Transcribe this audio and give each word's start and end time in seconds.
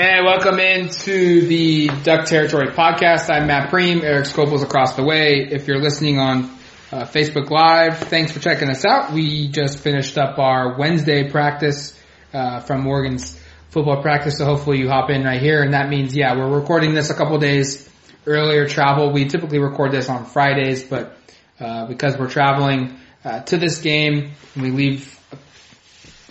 And 0.00 0.24
welcome 0.24 0.60
into 0.60 1.48
the 1.48 1.88
Duck 2.04 2.26
Territory 2.26 2.68
podcast. 2.68 3.28
I'm 3.30 3.48
Matt 3.48 3.72
Prehm. 3.72 4.04
Erik 4.04 4.26
Skopil's 4.26 4.62
across 4.62 4.94
the 4.94 5.02
way. 5.02 5.48
If 5.50 5.66
you're 5.66 5.80
listening 5.80 6.20
on 6.20 6.44
uh, 6.92 7.02
Facebook 7.02 7.50
Live, 7.50 7.98
thanks 7.98 8.30
for 8.30 8.38
checking 8.38 8.70
us 8.70 8.84
out. 8.84 9.12
We 9.12 9.48
just 9.48 9.80
finished 9.80 10.16
up 10.16 10.38
our 10.38 10.78
Wednesday 10.78 11.28
practice 11.28 12.00
uh, 12.32 12.60
from 12.60 12.86
Oregon's 12.86 13.42
football 13.70 14.00
practice, 14.00 14.38
so 14.38 14.44
hopefully 14.44 14.78
you 14.78 14.88
hop 14.88 15.10
in 15.10 15.24
right 15.24 15.42
here. 15.42 15.64
And 15.64 15.74
that 15.74 15.88
means, 15.88 16.14
yeah, 16.14 16.36
we're 16.36 16.60
recording 16.60 16.94
this 16.94 17.10
a 17.10 17.14
couple 17.14 17.36
days 17.38 17.90
earlier 18.24 18.68
travel. 18.68 19.10
We 19.10 19.24
typically 19.24 19.58
record 19.58 19.90
this 19.90 20.08
on 20.08 20.26
Fridays, 20.26 20.84
but 20.84 21.18
uh, 21.58 21.86
because 21.86 22.16
we're 22.16 22.30
traveling 22.30 23.00
uh, 23.24 23.40
to 23.40 23.56
this 23.56 23.80
game, 23.80 24.34
we 24.54 24.70
leave 24.70 25.18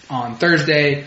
on 0.10 0.38
Thursday. 0.38 1.06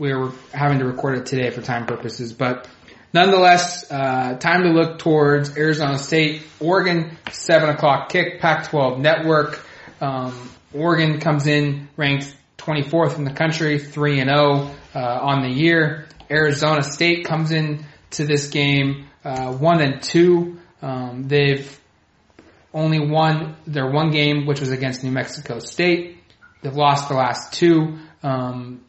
We 0.00 0.14
were 0.14 0.32
having 0.54 0.78
to 0.78 0.86
record 0.86 1.18
it 1.18 1.26
today 1.26 1.50
for 1.50 1.60
time 1.60 1.84
purposes, 1.84 2.32
but 2.32 2.66
nonetheless, 3.12 3.84
uh, 3.92 4.38
time 4.38 4.62
to 4.62 4.70
look 4.70 4.98
towards 4.98 5.58
Arizona 5.58 5.98
State, 5.98 6.40
Oregon, 6.58 7.18
seven 7.32 7.68
o'clock 7.68 8.08
kick, 8.08 8.40
Pac-12 8.40 8.98
network. 8.98 9.62
Um, 10.00 10.32
Oregon 10.72 11.20
comes 11.20 11.46
in 11.46 11.90
ranked 11.98 12.34
24th 12.56 13.18
in 13.18 13.24
the 13.24 13.34
country, 13.34 13.78
three 13.78 14.20
and 14.20 14.30
zero 14.30 14.70
uh, 14.94 14.98
on 14.98 15.42
the 15.42 15.50
year. 15.50 16.06
Arizona 16.30 16.82
State 16.82 17.26
comes 17.26 17.50
in 17.50 17.84
to 18.12 18.24
this 18.24 18.48
game 18.48 19.06
uh, 19.22 19.52
one 19.52 19.82
and 19.82 20.02
two. 20.02 20.60
Um, 20.80 21.28
they've 21.28 21.78
only 22.72 23.06
won 23.06 23.54
their 23.66 23.90
one 23.90 24.12
game, 24.12 24.46
which 24.46 24.60
was 24.60 24.70
against 24.70 25.04
New 25.04 25.10
Mexico 25.10 25.58
State. 25.58 26.16
They've 26.62 26.74
lost 26.74 27.10
the 27.10 27.16
last 27.16 27.52
two. 27.52 27.98
Um, 28.22 28.80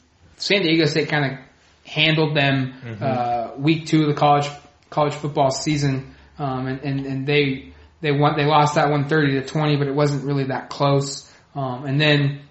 San 0.41 0.63
Diego 0.63 0.85
State 0.85 1.07
kind 1.07 1.33
of 1.33 1.39
handled 1.85 2.35
them 2.35 2.73
mm-hmm. 2.83 3.03
uh, 3.03 3.55
week 3.57 3.85
two 3.85 4.01
of 4.01 4.07
the 4.07 4.15
college 4.15 4.49
college 4.89 5.13
football 5.13 5.51
season, 5.51 6.15
um, 6.39 6.67
and, 6.67 6.81
and, 6.81 7.05
and 7.05 7.27
they 7.27 7.73
they 8.01 8.11
won 8.11 8.33
they 8.35 8.45
lost 8.45 8.75
that 8.75 8.89
one 8.89 9.07
thirty 9.07 9.39
to 9.39 9.45
twenty, 9.45 9.77
but 9.77 9.87
it 9.87 9.93
wasn't 9.93 10.25
really 10.25 10.45
that 10.45 10.69
close. 10.69 11.31
Um, 11.53 11.85
and 11.85 12.01
then 12.01 12.41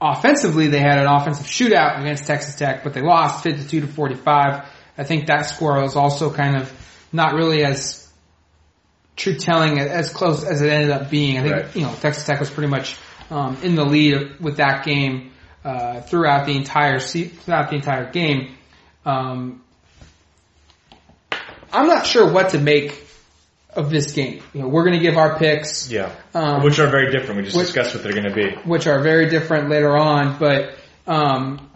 offensively, 0.00 0.68
they 0.68 0.80
had 0.80 0.98
an 0.98 1.06
offensive 1.06 1.46
shootout 1.46 2.00
against 2.00 2.26
Texas 2.26 2.56
Tech, 2.56 2.82
but 2.82 2.94
they 2.94 3.02
lost 3.02 3.42
fifty 3.42 3.66
two 3.68 3.82
to 3.82 3.86
forty 3.86 4.14
five. 4.14 4.66
I 4.96 5.04
think 5.04 5.26
that 5.26 5.42
score 5.42 5.82
was 5.82 5.96
also 5.96 6.32
kind 6.32 6.56
of 6.56 6.72
not 7.12 7.34
really 7.34 7.62
as 7.62 8.10
true 9.16 9.34
telling 9.34 9.78
as 9.78 10.10
close 10.10 10.44
as 10.44 10.62
it 10.62 10.70
ended 10.70 10.90
up 10.90 11.10
being. 11.10 11.36
I 11.36 11.42
think 11.42 11.54
right. 11.54 11.76
you 11.76 11.82
know 11.82 11.94
Texas 12.00 12.24
Tech 12.24 12.40
was 12.40 12.48
pretty 12.48 12.70
much 12.70 12.96
um, 13.28 13.58
in 13.62 13.74
the 13.74 13.84
lead 13.84 14.40
with 14.40 14.56
that 14.56 14.86
game 14.86 15.32
uh, 15.68 16.00
throughout 16.00 16.46
the 16.46 16.56
entire 16.56 16.98
throughout 16.98 17.68
the 17.68 17.76
entire 17.76 18.10
game. 18.10 18.56
Um, 19.04 19.62
I'm 21.70 21.86
not 21.86 22.06
sure 22.06 22.32
what 22.32 22.50
to 22.50 22.58
make 22.58 23.06
of 23.74 23.90
this 23.90 24.12
game. 24.12 24.42
You 24.54 24.62
know, 24.62 24.68
we're 24.68 24.84
going 24.84 24.98
to 24.98 25.04
give 25.04 25.18
our 25.18 25.38
picks. 25.38 25.90
Yeah. 25.90 26.10
Um, 26.32 26.62
which 26.62 26.78
are 26.78 26.86
very 26.86 27.12
different. 27.12 27.36
We 27.36 27.42
just 27.44 27.56
which, 27.56 27.66
discussed 27.66 27.94
what 27.94 28.02
they're 28.02 28.14
going 28.14 28.30
to 28.30 28.34
be. 28.34 28.56
Which 28.64 28.86
are 28.86 29.02
very 29.02 29.28
different 29.28 29.68
later 29.68 29.94
on, 29.94 30.38
but 30.38 30.74
um, 31.06 31.70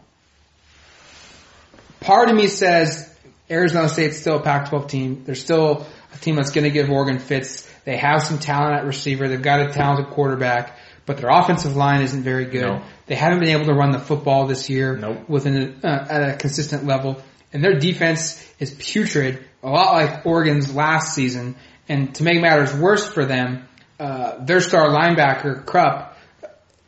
part 2.00 2.30
of 2.30 2.34
me 2.34 2.46
says 2.46 3.14
Arizona 3.50 3.90
State's 3.90 4.18
still 4.18 4.36
a 4.36 4.42
Pac-12 4.42 4.88
team. 4.88 5.24
They're 5.24 5.34
still 5.34 5.86
a 6.14 6.16
team 6.16 6.36
that's 6.36 6.50
going 6.50 6.64
to 6.64 6.70
give 6.70 6.88
Oregon 6.88 7.18
fits. 7.18 7.68
They 7.84 7.98
have 7.98 8.22
some 8.22 8.38
talent 8.38 8.74
at 8.74 8.86
receiver. 8.86 9.28
They've 9.28 9.42
got 9.42 9.60
a 9.60 9.70
talented 9.70 10.14
quarterback 10.14 10.78
but 11.06 11.18
their 11.18 11.30
offensive 11.30 11.76
line 11.76 12.02
isn't 12.02 12.22
very 12.22 12.46
good. 12.46 12.62
No. 12.62 12.82
They 13.06 13.14
haven't 13.14 13.40
been 13.40 13.50
able 13.50 13.66
to 13.66 13.74
run 13.74 13.90
the 13.90 13.98
football 13.98 14.46
this 14.46 14.70
year 14.70 14.96
nope. 14.96 15.28
within 15.28 15.80
a, 15.82 15.86
uh, 15.86 16.06
at 16.08 16.30
a 16.30 16.36
consistent 16.36 16.86
level, 16.86 17.20
and 17.52 17.62
their 17.62 17.78
defense 17.78 18.42
is 18.58 18.70
putrid, 18.70 19.44
a 19.62 19.68
lot 19.68 19.92
like 19.92 20.26
Oregon's 20.26 20.74
last 20.74 21.14
season. 21.14 21.56
And 21.88 22.14
to 22.14 22.22
make 22.22 22.40
matters 22.40 22.74
worse 22.74 23.06
for 23.06 23.24
them, 23.24 23.66
uh, 23.98 24.44
their 24.44 24.60
star 24.60 24.88
linebacker 24.88 25.66
Krupp 25.66 26.16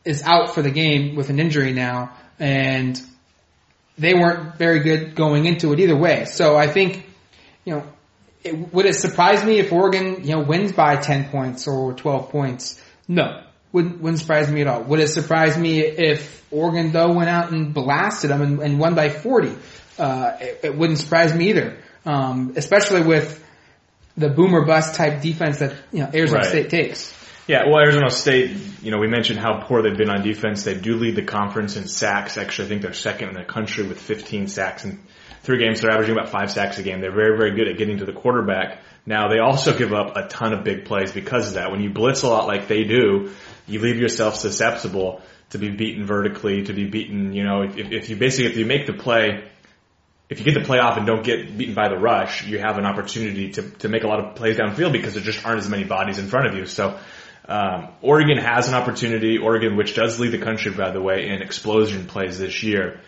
is 0.04 0.22
out 0.22 0.54
for 0.54 0.62
the 0.62 0.70
game 0.70 1.16
with 1.16 1.30
an 1.30 1.40
injury 1.40 1.72
now, 1.72 2.16
and 2.38 3.00
they 3.98 4.14
weren't 4.14 4.56
very 4.56 4.80
good 4.80 5.14
going 5.14 5.46
into 5.46 5.72
it 5.72 5.80
either 5.80 5.96
way. 5.96 6.24
So 6.26 6.56
I 6.56 6.68
think, 6.68 7.06
you 7.64 7.74
know, 7.74 7.82
it, 8.44 8.72
would 8.72 8.86
it 8.86 8.94
surprise 8.94 9.42
me 9.44 9.58
if 9.58 9.72
Oregon, 9.72 10.24
you 10.24 10.36
know, 10.36 10.42
wins 10.42 10.72
by 10.72 10.96
10 10.96 11.30
points 11.30 11.66
or 11.66 11.94
12 11.94 12.30
points? 12.30 12.80
No 13.08 13.42
wouldn't, 13.74 14.00
wouldn't 14.00 14.20
surprise 14.20 14.48
me 14.48 14.60
at 14.60 14.68
all. 14.68 14.82
Would 14.84 15.00
it 15.00 15.08
surprise 15.08 15.58
me 15.58 15.80
if 15.80 16.46
Oregon 16.52 16.92
though 16.92 17.12
went 17.12 17.28
out 17.28 17.50
and 17.50 17.74
blasted 17.74 18.30
them 18.30 18.40
and, 18.40 18.60
and 18.60 18.78
won 18.78 18.94
by 18.94 19.08
40? 19.08 19.56
Uh, 19.98 20.36
it, 20.40 20.60
it, 20.62 20.78
wouldn't 20.78 21.00
surprise 21.00 21.34
me 21.34 21.50
either. 21.50 21.76
Um, 22.06 22.52
especially 22.56 23.02
with 23.02 23.44
the 24.16 24.28
boomer 24.28 24.64
bust 24.64 24.94
type 24.94 25.20
defense 25.20 25.58
that, 25.58 25.74
you 25.90 26.00
know, 26.00 26.10
Arizona 26.14 26.42
right. 26.42 26.48
State 26.48 26.70
takes. 26.70 27.12
Yeah, 27.48 27.64
well, 27.66 27.80
Arizona 27.80 28.10
State, 28.10 28.56
you 28.80 28.92
know, 28.92 28.98
we 28.98 29.08
mentioned 29.08 29.40
how 29.40 29.64
poor 29.64 29.82
they've 29.82 29.96
been 29.96 30.08
on 30.08 30.22
defense. 30.22 30.62
They 30.62 30.78
do 30.78 30.94
lead 30.94 31.16
the 31.16 31.24
conference 31.24 31.76
in 31.76 31.88
sacks. 31.88 32.38
Actually, 32.38 32.66
I 32.66 32.68
think 32.68 32.82
they're 32.82 32.92
second 32.92 33.30
in 33.30 33.34
the 33.34 33.44
country 33.44 33.84
with 33.84 34.00
15 34.00 34.46
sacks 34.46 34.84
in 34.84 35.00
three 35.42 35.58
games. 35.58 35.80
They're 35.80 35.90
averaging 35.90 36.16
about 36.16 36.30
five 36.30 36.52
sacks 36.52 36.78
a 36.78 36.84
game. 36.84 37.00
They're 37.00 37.12
very, 37.14 37.36
very 37.36 37.56
good 37.56 37.68
at 37.68 37.76
getting 37.76 37.98
to 37.98 38.04
the 38.04 38.12
quarterback. 38.12 38.82
Now, 39.04 39.28
they 39.28 39.40
also 39.40 39.76
give 39.76 39.92
up 39.92 40.16
a 40.16 40.28
ton 40.28 40.54
of 40.54 40.64
big 40.64 40.84
plays 40.86 41.12
because 41.12 41.48
of 41.48 41.54
that. 41.54 41.70
When 41.70 41.80
you 41.82 41.90
blitz 41.90 42.22
a 42.22 42.28
lot 42.28 42.46
like 42.46 42.68
they 42.68 42.84
do, 42.84 43.32
you 43.66 43.80
leave 43.80 43.96
yourself 43.96 44.36
susceptible 44.36 45.20
to 45.50 45.58
be 45.58 45.70
beaten 45.70 46.04
vertically, 46.04 46.64
to 46.64 46.72
be 46.72 46.86
beaten, 46.86 47.32
you 47.32 47.44
know, 47.44 47.62
if, 47.62 47.76
if 47.76 48.10
you 48.10 48.16
basically, 48.16 48.50
if 48.50 48.56
you 48.56 48.66
make 48.66 48.86
the 48.86 48.92
play, 48.92 49.44
if 50.28 50.38
you 50.38 50.44
get 50.44 50.54
the 50.54 50.64
play 50.64 50.78
off 50.78 50.96
and 50.96 51.06
don't 51.06 51.24
get 51.24 51.56
beaten 51.56 51.74
by 51.74 51.88
the 51.88 51.96
rush, 51.96 52.44
you 52.46 52.58
have 52.58 52.78
an 52.78 52.86
opportunity 52.86 53.52
to, 53.52 53.70
to 53.70 53.88
make 53.88 54.04
a 54.04 54.06
lot 54.06 54.20
of 54.20 54.34
plays 54.34 54.56
downfield 54.56 54.92
because 54.92 55.14
there 55.14 55.22
just 55.22 55.44
aren't 55.44 55.60
as 55.60 55.68
many 55.68 55.84
bodies 55.84 56.18
in 56.18 56.26
front 56.26 56.48
of 56.48 56.54
you. 56.54 56.66
So, 56.66 56.98
um, 57.46 57.88
Oregon 58.00 58.38
has 58.38 58.68
an 58.68 58.74
opportunity. 58.74 59.38
Oregon, 59.38 59.76
which 59.76 59.94
does 59.94 60.18
lead 60.18 60.32
the 60.32 60.38
country, 60.38 60.72
by 60.72 60.90
the 60.90 61.00
way, 61.00 61.28
in 61.28 61.42
explosion 61.42 62.06
plays 62.06 62.38
this 62.38 62.62
year, 62.62 63.00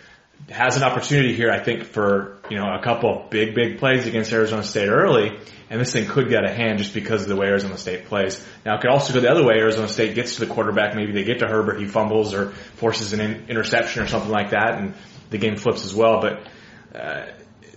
has 0.51 0.77
an 0.77 0.83
opportunity 0.83 1.35
here, 1.35 1.51
I 1.51 1.59
think, 1.59 1.85
for, 1.85 2.39
you 2.51 2.57
know, 2.57 2.67
a 2.67 2.83
couple 2.83 3.25
of 3.25 3.31
big, 3.31 3.55
big 3.55 3.79
plays 3.79 4.07
against 4.07 4.33
Arizona 4.33 4.63
State 4.63 4.89
early 4.89 5.39
and 5.69 5.81
this 5.81 5.93
thing 5.93 6.07
could 6.07 6.29
get 6.29 6.45
a 6.45 6.53
hand 6.53 6.79
just 6.79 6.95
because 6.95 7.23
of 7.23 7.29
the 7.29 7.37
way 7.37 7.47
Arizona 7.47 7.77
State 7.77 8.07
plays. 8.07 8.45
Now 8.65 8.77
it 8.77 8.81
could 8.81 8.91
also 8.91 9.13
go 9.13 9.21
the 9.21 9.31
other 9.31 9.45
way. 9.45 9.55
Arizona 9.57 9.89
State 9.89 10.15
gets 10.15 10.37
to 10.37 10.45
the 10.45 10.53
quarterback, 10.53 10.95
maybe 10.95 11.13
they 11.13 11.25
get 11.25 11.41
to 11.41 11.47
Herbert, 11.47 11.81
he 11.81 11.87
fumbles 11.87 12.35
or 12.35 12.53
forces 12.77 13.13
an 13.13 13.21
in- 13.21 13.47
interception 13.49 14.03
or 14.03 14.07
something 14.07 14.31
like 14.31 14.51
that, 14.51 14.79
and 14.79 14.95
the 15.31 15.39
game 15.39 15.57
flips 15.57 15.85
as 15.85 15.95
well. 15.95 16.21
But 16.21 16.49
uh, 16.95 17.27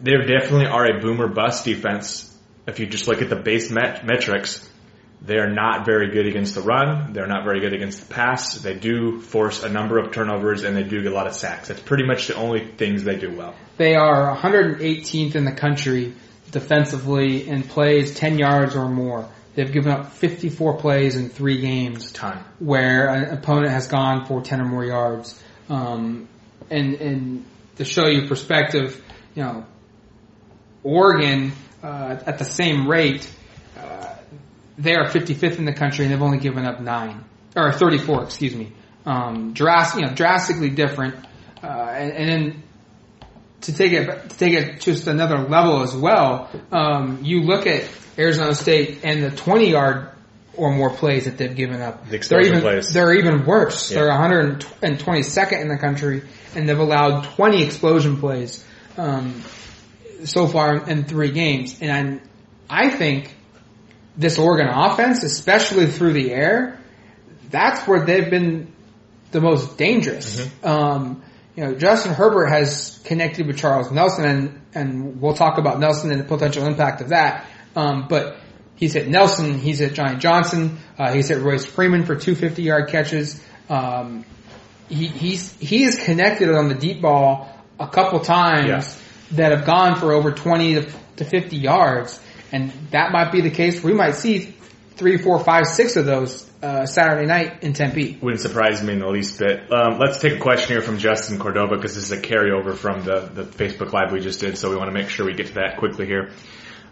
they 0.02 0.16
definitely 0.18 0.68
are 0.68 0.86
a 0.86 1.00
boomer 1.00 1.28
bust 1.28 1.66
defense. 1.66 2.26
If 2.68 2.80
you 2.80 2.86
just 2.86 3.08
look 3.08 3.24
at 3.24 3.30
the 3.30 3.36
base 3.36 3.72
met- 3.72 4.06
metrics, 4.06 4.68
they 5.22 5.38
are 5.38 5.50
not 5.50 5.86
very 5.86 6.12
good 6.12 6.28
against 6.28 6.56
the 6.56 6.62
run. 6.62 7.12
They're 7.12 7.28
not 7.28 7.44
very 7.44 7.60
good 7.60 7.74
against 7.74 8.08
the 8.08 8.14
pass. 8.14 8.56
They 8.56 8.74
do 8.74 9.20
force 9.20 9.64
a 9.64 9.70
number 9.70 9.98
of 9.98 10.14
turnovers 10.14 10.64
and 10.64 10.76
they 10.76 10.84
do 10.84 11.02
get 11.02 11.12
a 11.12 11.16
lot 11.16 11.28
of 11.28 11.34
sacks. 11.34 11.68
That's 11.68 11.82
pretty 11.82 12.06
much 12.06 12.28
the 12.28 12.36
only 12.36 12.66
things 12.66 13.04
they 13.04 13.18
do 13.18 13.36
well. 13.36 13.54
They 13.78 13.96
are 13.96 14.36
118th 14.36 15.36
in 15.36 15.44
the 15.44 15.52
country 15.52 16.14
defensively 16.52 17.48
in 17.48 17.64
plays 17.64 18.16
10 18.16 18.40
yards 18.40 18.76
or 18.76 18.88
more. 18.88 19.28
They've 19.56 19.72
given 19.72 19.92
up 19.92 20.14
54 20.14 20.78
plays 20.78 21.18
in 21.18 21.30
three 21.30 21.60
games. 21.60 22.14
Time. 22.14 22.46
Where 22.60 23.10
an 23.10 23.38
opponent 23.38 23.72
has 23.72 23.88
gone 23.88 24.26
for 24.26 24.42
10 24.42 24.62
or 24.62 24.66
more 24.66 24.86
yards. 24.86 25.42
Um, 25.68 26.30
and, 26.70 26.94
and 26.96 27.46
to 27.76 27.84
show 27.84 28.08
you 28.08 28.28
perspective, 28.28 29.04
you 29.36 29.44
know, 29.44 29.66
Oregon, 30.84 31.52
uh, 31.84 32.20
at 32.26 32.38
the 32.38 32.46
same 32.46 32.88
rate, 32.88 33.30
they 34.80 34.96
are 34.96 35.06
55th 35.06 35.58
in 35.58 35.66
the 35.66 35.74
country 35.74 36.06
and 36.06 36.14
they've 36.14 36.22
only 36.22 36.40
given 36.40 36.66
up 36.66 36.80
nine, 36.80 37.24
or 37.56 37.72
34, 37.72 38.24
excuse 38.24 38.56
me. 38.56 38.72
Um, 39.06 39.54
drastic, 39.54 40.02
you 40.02 40.08
know, 40.08 40.14
drastically 40.14 40.70
different. 40.70 41.16
Uh, 41.62 41.68
and, 41.68 42.12
and 42.14 42.30
then 42.30 42.64
to 43.62 43.74
take 43.74 43.92
it 43.92 44.30
to 44.30 44.38
take 44.38 44.54
it 44.54 44.80
just 44.80 45.08
another 45.08 45.40
level 45.40 45.82
as 45.84 45.96
well, 45.96 46.50
um, 46.72 47.20
you 47.24 47.42
look 47.42 47.68
at 47.68 47.90
Arizona 48.18 48.56
State 48.56 49.00
and 49.04 49.24
the 49.24 49.32
20 49.32 49.70
yard 49.70 50.10
or 50.56 50.74
more 50.74 50.90
plays 50.90 51.26
that 51.26 51.38
they've 51.38 51.56
given 51.56 51.82
up. 51.82 52.10
The 52.10 52.18
they're 52.20 52.42
even 52.42 52.62
plays. 52.62 52.94
they're 52.94 53.14
even 53.14 53.46
worse. 53.46 53.92
Yeah. 53.92 54.00
They're 54.00 54.12
122nd 54.12 55.62
in 55.62 55.68
the 55.68 55.78
country, 55.78 56.24
and 56.56 56.68
they've 56.68 56.80
allowed 56.80 57.24
20 57.36 57.64
explosion 57.64 58.18
plays 58.18 58.64
um, 58.98 59.42
so 60.24 60.48
far 60.48 60.90
in 60.90 61.06
three 61.06 61.32
games. 61.32 61.80
And 61.82 62.22
I, 62.70 62.88
I 62.88 62.90
think 62.90 63.34
this 64.20 64.38
Oregon 64.38 64.68
offense, 64.68 65.24
especially 65.24 65.88
through 65.88 66.14
the 66.14 66.32
air, 66.32 66.78
that's 67.50 67.88
where 67.88 68.06
they've 68.06 68.30
been 68.30 68.74
the 69.32 69.40
most 69.42 69.78
dangerous. 69.78 70.40
Mm-hmm. 70.40 70.68
Um, 70.68 71.24
you 71.56 71.64
know, 71.64 71.76
Justin 71.76 72.14
Herbert 72.14 72.48
has 72.48 73.00
connected 73.06 73.48
with 73.48 73.58
Charles 73.58 73.92
Nelson, 73.92 74.26
and 74.26 74.62
and 74.76 75.22
we'll 75.22 75.34
talk 75.34 75.58
about 75.58 75.80
Nelson 75.80 76.12
and 76.12 76.20
the 76.20 76.26
potential 76.26 76.66
impact 76.68 77.02
of 77.02 77.10
that. 77.10 77.48
Um, 77.76 78.08
but 78.08 78.38
he's 78.76 78.94
hit 78.94 79.08
Nelson, 79.08 79.58
he's 79.58 79.80
hit 79.80 79.94
Johnny 79.94 80.18
Johnson, 80.18 80.78
uh, 80.98 81.14
he's 81.14 81.30
hit 81.30 81.40
Royce 81.42 81.66
Freeman 81.66 82.06
for 82.06 82.16
two 82.16 82.36
50 82.36 82.62
yard 82.62 82.90
catches. 82.90 83.42
Um, 83.70 84.26
he 84.90 85.08
he's 85.08 85.54
he 85.60 85.84
is 85.84 85.98
connected 85.98 86.54
on 86.54 86.68
the 86.68 86.76
deep 86.76 87.02
ball 87.02 87.50
a 87.80 87.88
couple 87.88 88.20
times 88.20 88.68
Yeah. 88.68 89.38
that 89.38 89.52
have 89.58 89.66
gone 89.66 89.96
for 89.96 90.12
over 90.12 90.32
20 90.32 90.76
to, 90.76 90.92
to 91.18 91.26
50 91.26 91.56
yards. 91.56 92.20
And 92.52 92.72
that 92.92 93.12
might 93.12 93.32
be 93.32 93.42
the 93.42 93.52
case. 93.52 93.84
We 93.84 93.94
might 93.94 94.16
see 94.16 94.56
three, 94.96 95.18
four, 95.18 95.40
five, 95.40 95.66
six 95.68 95.96
of 95.96 96.06
those 96.06 96.50
uh, 96.62 96.86
Saturday 96.86 97.26
night 97.26 97.64
in 97.64 97.74
Tempe. 97.74 98.18
Wouldn't 98.22 98.42
surprise 98.42 98.84
me 98.84 98.94
in 98.94 99.00
the 99.00 99.08
least 99.08 99.40
bit. 99.40 99.72
Um, 99.72 99.98
let's 99.98 100.20
take 100.20 100.34
a 100.34 100.40
question 100.40 100.74
here 100.74 100.82
from 100.82 100.98
Justin 100.98 101.40
Cordova 101.40 101.76
because 101.76 101.96
this 101.96 102.06
is 102.06 102.12
a 102.12 102.22
carryover 102.22 102.76
from 102.76 103.04
the, 103.04 103.30
the 103.34 103.44
Facebook 103.44 103.94
Live 103.94 104.12
we 104.12 104.20
just 104.20 104.42
did, 104.42 104.58
so 104.58 104.70
we 104.70 104.76
want 104.76 104.90
to 104.90 104.94
make 104.94 105.10
sure 105.10 105.26
we 105.26 105.34
get 105.34 105.48
to 105.48 105.54
that 105.54 105.78
quickly 105.78 106.06
here. 106.06 106.32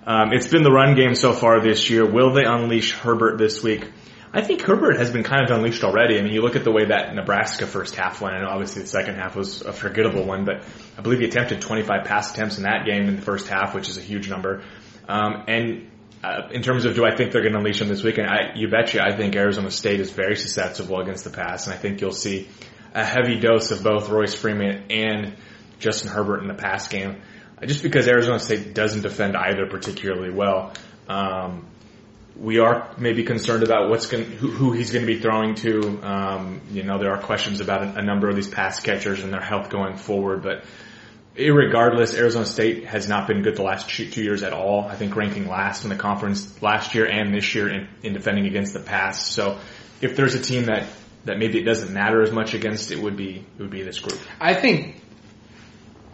Um, 0.05 0.31
it's 0.31 0.47
been 0.47 0.63
the 0.63 0.71
run 0.71 0.95
game 0.95 1.15
so 1.15 1.33
far 1.33 1.61
this 1.61 1.89
year. 1.89 2.09
Will 2.09 2.33
they 2.33 2.45
unleash 2.45 2.93
Herbert 2.93 3.37
this 3.37 3.61
week? 3.61 3.91
I 4.33 4.41
think 4.41 4.61
Herbert 4.61 4.97
has 4.97 5.11
been 5.11 5.23
kind 5.23 5.43
of 5.43 5.57
unleashed 5.57 5.83
already. 5.83 6.17
I 6.17 6.21
mean, 6.21 6.33
you 6.33 6.41
look 6.41 6.55
at 6.55 6.63
the 6.63 6.71
way 6.71 6.85
that 6.85 7.13
Nebraska 7.15 7.65
first 7.65 7.95
half 7.95 8.21
went, 8.21 8.35
and 8.35 8.45
obviously 8.45 8.83
the 8.83 8.87
second 8.87 9.15
half 9.15 9.35
was 9.35 9.61
a 9.61 9.73
forgettable 9.73 10.25
one, 10.25 10.45
but 10.45 10.63
I 10.97 11.01
believe 11.01 11.19
he 11.19 11.25
attempted 11.25 11.61
25 11.61 12.05
pass 12.05 12.33
attempts 12.33 12.57
in 12.57 12.63
that 12.63 12.85
game 12.85 13.07
in 13.07 13.15
the 13.15 13.21
first 13.21 13.47
half, 13.47 13.73
which 13.73 13.89
is 13.89 13.97
a 13.97 14.01
huge 14.01 14.29
number. 14.29 14.63
Um, 15.07 15.43
and 15.47 15.89
uh, 16.23 16.49
in 16.51 16.61
terms 16.61 16.85
of 16.85 16.95
do 16.95 17.05
I 17.05 17.15
think 17.15 17.31
they're 17.31 17.41
going 17.41 17.53
to 17.53 17.59
unleash 17.59 17.81
him 17.81 17.87
this 17.87 18.03
weekend, 18.03 18.27
I, 18.27 18.55
you. 18.55 18.69
I 18.73 19.15
think 19.15 19.35
Arizona 19.35 19.71
State 19.71 19.99
is 19.99 20.11
very 20.11 20.35
susceptible 20.35 20.99
against 20.99 21.23
the 21.23 21.29
pass, 21.29 21.67
and 21.67 21.73
I 21.73 21.77
think 21.77 22.01
you'll 22.01 22.11
see 22.11 22.47
a 22.93 23.03
heavy 23.03 23.39
dose 23.39 23.71
of 23.71 23.83
both 23.83 24.09
Royce 24.09 24.33
Freeman 24.33 24.85
and 24.89 25.35
Justin 25.79 26.09
Herbert 26.09 26.41
in 26.41 26.47
the 26.47 26.55
pass 26.55 26.87
game, 26.87 27.21
uh, 27.61 27.65
just 27.65 27.83
because 27.83 28.07
Arizona 28.07 28.39
State 28.39 28.73
doesn't 28.73 29.01
defend 29.01 29.37
either 29.37 29.67
particularly 29.67 30.33
well. 30.33 30.73
Um, 31.07 31.67
we 32.35 32.59
are 32.59 32.93
maybe 32.97 33.23
concerned 33.23 33.63
about 33.63 33.89
what's 33.89 34.07
going, 34.07 34.25
who, 34.25 34.49
who 34.49 34.71
he's 34.71 34.91
going 34.91 35.05
to 35.05 35.11
be 35.11 35.19
throwing 35.19 35.55
to. 35.55 35.99
Um, 36.03 36.61
you 36.71 36.83
know, 36.83 36.99
there 36.99 37.11
are 37.11 37.21
questions 37.21 37.61
about 37.61 37.83
a, 37.83 37.99
a 37.99 38.01
number 38.03 38.29
of 38.29 38.35
these 38.35 38.47
pass 38.47 38.79
catchers 38.79 39.23
and 39.23 39.33
their 39.33 39.41
health 39.41 39.69
going 39.69 39.97
forward, 39.97 40.43
but 40.43 40.63
irregardless, 41.37 42.17
Arizona 42.17 42.45
State 42.45 42.85
has 42.85 43.07
not 43.07 43.27
been 43.27 43.41
good 43.43 43.55
the 43.55 43.63
last 43.63 43.89
two 43.89 44.23
years 44.23 44.43
at 44.43 44.53
all. 44.53 44.85
I 44.85 44.95
think 44.95 45.15
ranking 45.15 45.47
last 45.47 45.83
in 45.83 45.89
the 45.89 45.95
conference 45.95 46.61
last 46.61 46.95
year 46.95 47.05
and 47.05 47.33
this 47.33 47.53
year 47.53 47.69
in, 47.69 47.87
in 48.03 48.13
defending 48.13 48.47
against 48.47 48.73
the 48.73 48.79
pass. 48.79 49.25
So 49.27 49.59
if 50.01 50.15
there's 50.15 50.35
a 50.35 50.41
team 50.41 50.65
that, 50.65 50.87
that 51.25 51.37
maybe 51.37 51.59
it 51.59 51.63
doesn't 51.63 51.93
matter 51.93 52.21
as 52.21 52.31
much 52.31 52.53
against, 52.53 52.91
it 52.91 52.99
would 52.99 53.15
be, 53.15 53.45
it 53.57 53.61
would 53.61 53.71
be 53.71 53.83
this 53.83 53.99
group. 53.99 54.19
I 54.39 54.53
think 54.53 55.01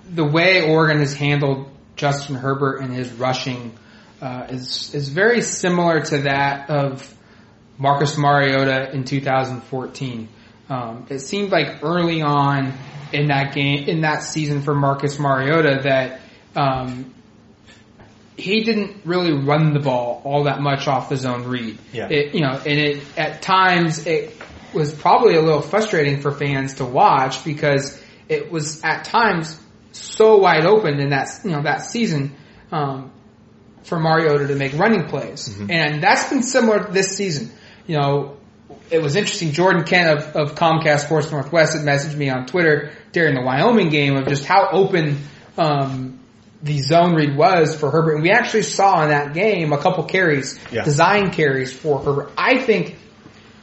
the 0.10 0.26
way 0.26 0.62
Oregon 0.70 1.00
has 1.00 1.14
handled 1.14 1.70
Justin 1.96 2.36
Herbert 2.36 2.82
and 2.82 2.94
his 2.94 3.12
rushing 3.14 3.78
uh, 4.22 4.48
is 4.50 4.94
is 4.96 5.10
very 5.10 5.42
similar 5.42 6.02
to 6.02 6.20
that 6.20 6.70
of 6.70 7.14
Marcus 7.78 8.18
Mariota 8.18 8.92
in 8.94 9.04
2014. 9.04 10.30
Um, 10.74 11.06
it 11.10 11.20
seemed 11.20 11.52
like 11.52 11.84
early 11.84 12.22
on 12.22 12.74
in 13.12 13.28
that 13.28 13.54
game, 13.54 13.88
in 13.88 14.02
that 14.02 14.24
season 14.24 14.62
for 14.64 14.74
Marcus 14.74 15.20
Mariota, 15.20 15.82
that 15.84 16.20
um, 16.56 17.14
he 18.38 18.64
didn't 18.64 19.06
really 19.06 19.34
run 19.34 19.74
the 19.74 19.80
ball 19.80 20.22
all 20.26 20.46
that 20.46 20.62
much 20.62 20.88
off 20.88 21.10
the 21.10 21.18
zone 21.18 21.44
read. 21.44 21.78
Yeah. 21.92 22.08
It, 22.10 22.34
you 22.34 22.42
know, 22.42 22.54
and 22.54 22.80
it 22.80 23.04
at 23.18 23.42
times 23.44 24.08
it 24.08 24.36
was 24.74 24.94
probably 24.94 25.36
a 25.36 25.42
little 25.42 25.62
frustrating 25.62 26.22
for 26.22 26.32
fans 26.32 26.76
to 26.76 26.86
watch 26.86 27.46
because 27.46 28.02
it 28.28 28.52
was 28.52 28.84
at 28.84 29.06
times 29.06 29.60
so 29.92 30.38
wide 30.38 30.66
open 30.66 31.00
in 31.00 31.10
that 31.10 31.30
you 31.44 31.52
know 31.52 31.62
that 31.62 31.86
season 31.86 32.36
um, 32.72 33.12
for 33.84 34.00
Mariota 34.00 34.48
to 34.48 34.56
make 34.56 34.74
running 34.74 35.08
plays, 35.08 35.56
and 35.70 36.02
that's 36.02 36.30
been 36.30 36.42
similar 36.42 36.92
this 36.92 37.16
season. 37.16 37.52
You 37.86 37.98
know, 37.98 38.38
it 38.90 39.02
was 39.02 39.16
interesting. 39.16 39.52
Jordan 39.52 39.84
Kent 39.84 40.20
of, 40.20 40.36
of 40.36 40.56
Comcast 40.56 41.02
Sports 41.06 41.32
Northwest 41.32 41.76
had 41.76 41.86
messaged 41.86 42.16
me 42.16 42.30
on 42.30 42.46
Twitter 42.46 42.92
during 43.12 43.36
the 43.36 43.42
Wyoming 43.42 43.90
game 43.90 44.16
of 44.16 44.28
just 44.28 44.46
how 44.46 44.70
open 44.72 45.18
um, 45.58 46.20
the 46.62 46.80
zone 46.80 47.16
read 47.16 47.36
was 47.36 47.76
for 47.76 47.92
Herbert. 47.92 48.14
And 48.16 48.24
we 48.24 48.32
actually 48.32 48.64
saw 48.64 49.04
in 49.04 49.10
that 49.10 49.34
game 49.34 49.74
a 49.74 49.78
couple 49.78 50.04
carries, 50.06 50.60
Yeah. 50.72 50.84
design 50.84 51.32
carries 51.32 51.74
for 51.74 52.00
Herbert. 52.00 52.32
I 52.38 52.60
think 52.60 52.98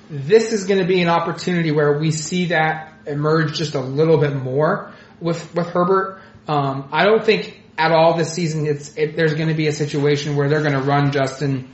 this 0.08 0.52
is 0.52 0.64
going 0.64 0.80
to 0.80 0.86
be 0.86 1.00
an 1.00 1.08
opportunity 1.08 1.70
where 1.70 1.98
we 1.98 2.10
see 2.10 2.46
that 2.46 2.92
emerge 3.06 3.54
just 3.56 3.74
a 3.74 3.80
little 3.80 4.18
bit 4.18 4.34
more 4.34 4.92
with 5.20 5.54
with 5.54 5.68
Herbert. 5.68 6.20
Um, 6.48 6.88
I 6.92 7.04
don't 7.04 7.24
think 7.24 7.60
at 7.78 7.92
all 7.92 8.16
this 8.16 8.32
season 8.32 8.66
it's 8.66 8.94
it, 8.96 9.16
there's 9.16 9.34
going 9.34 9.48
to 9.48 9.54
be 9.54 9.68
a 9.68 9.72
situation 9.72 10.36
where 10.36 10.48
they're 10.48 10.62
going 10.62 10.74
to 10.74 10.82
run 10.82 11.12
Justin 11.12 11.70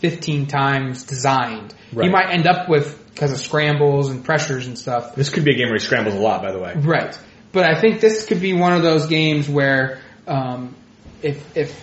15 0.00 0.46
times 0.46 1.04
designed. 1.04 1.74
Right. 1.92 2.06
You 2.06 2.10
might 2.10 2.30
end 2.30 2.46
up 2.46 2.68
with 2.68 2.98
because 3.08 3.32
of 3.32 3.38
scrambles 3.38 4.08
and 4.10 4.24
pressures 4.24 4.66
and 4.66 4.78
stuff. 4.78 5.14
This 5.14 5.30
could 5.30 5.44
be 5.44 5.52
a 5.52 5.56
game 5.56 5.66
where 5.66 5.78
he 5.78 5.84
scrambles 5.84 6.14
a 6.14 6.18
lot, 6.18 6.42
by 6.42 6.52
the 6.52 6.58
way. 6.58 6.74
Right. 6.76 7.18
But 7.52 7.68
I 7.68 7.80
think 7.80 8.00
this 8.00 8.26
could 8.26 8.40
be 8.40 8.52
one 8.52 8.72
of 8.72 8.82
those 8.82 9.06
games 9.06 9.48
where 9.48 10.00
um, 10.26 10.74
if 11.22 11.56
if 11.56 11.80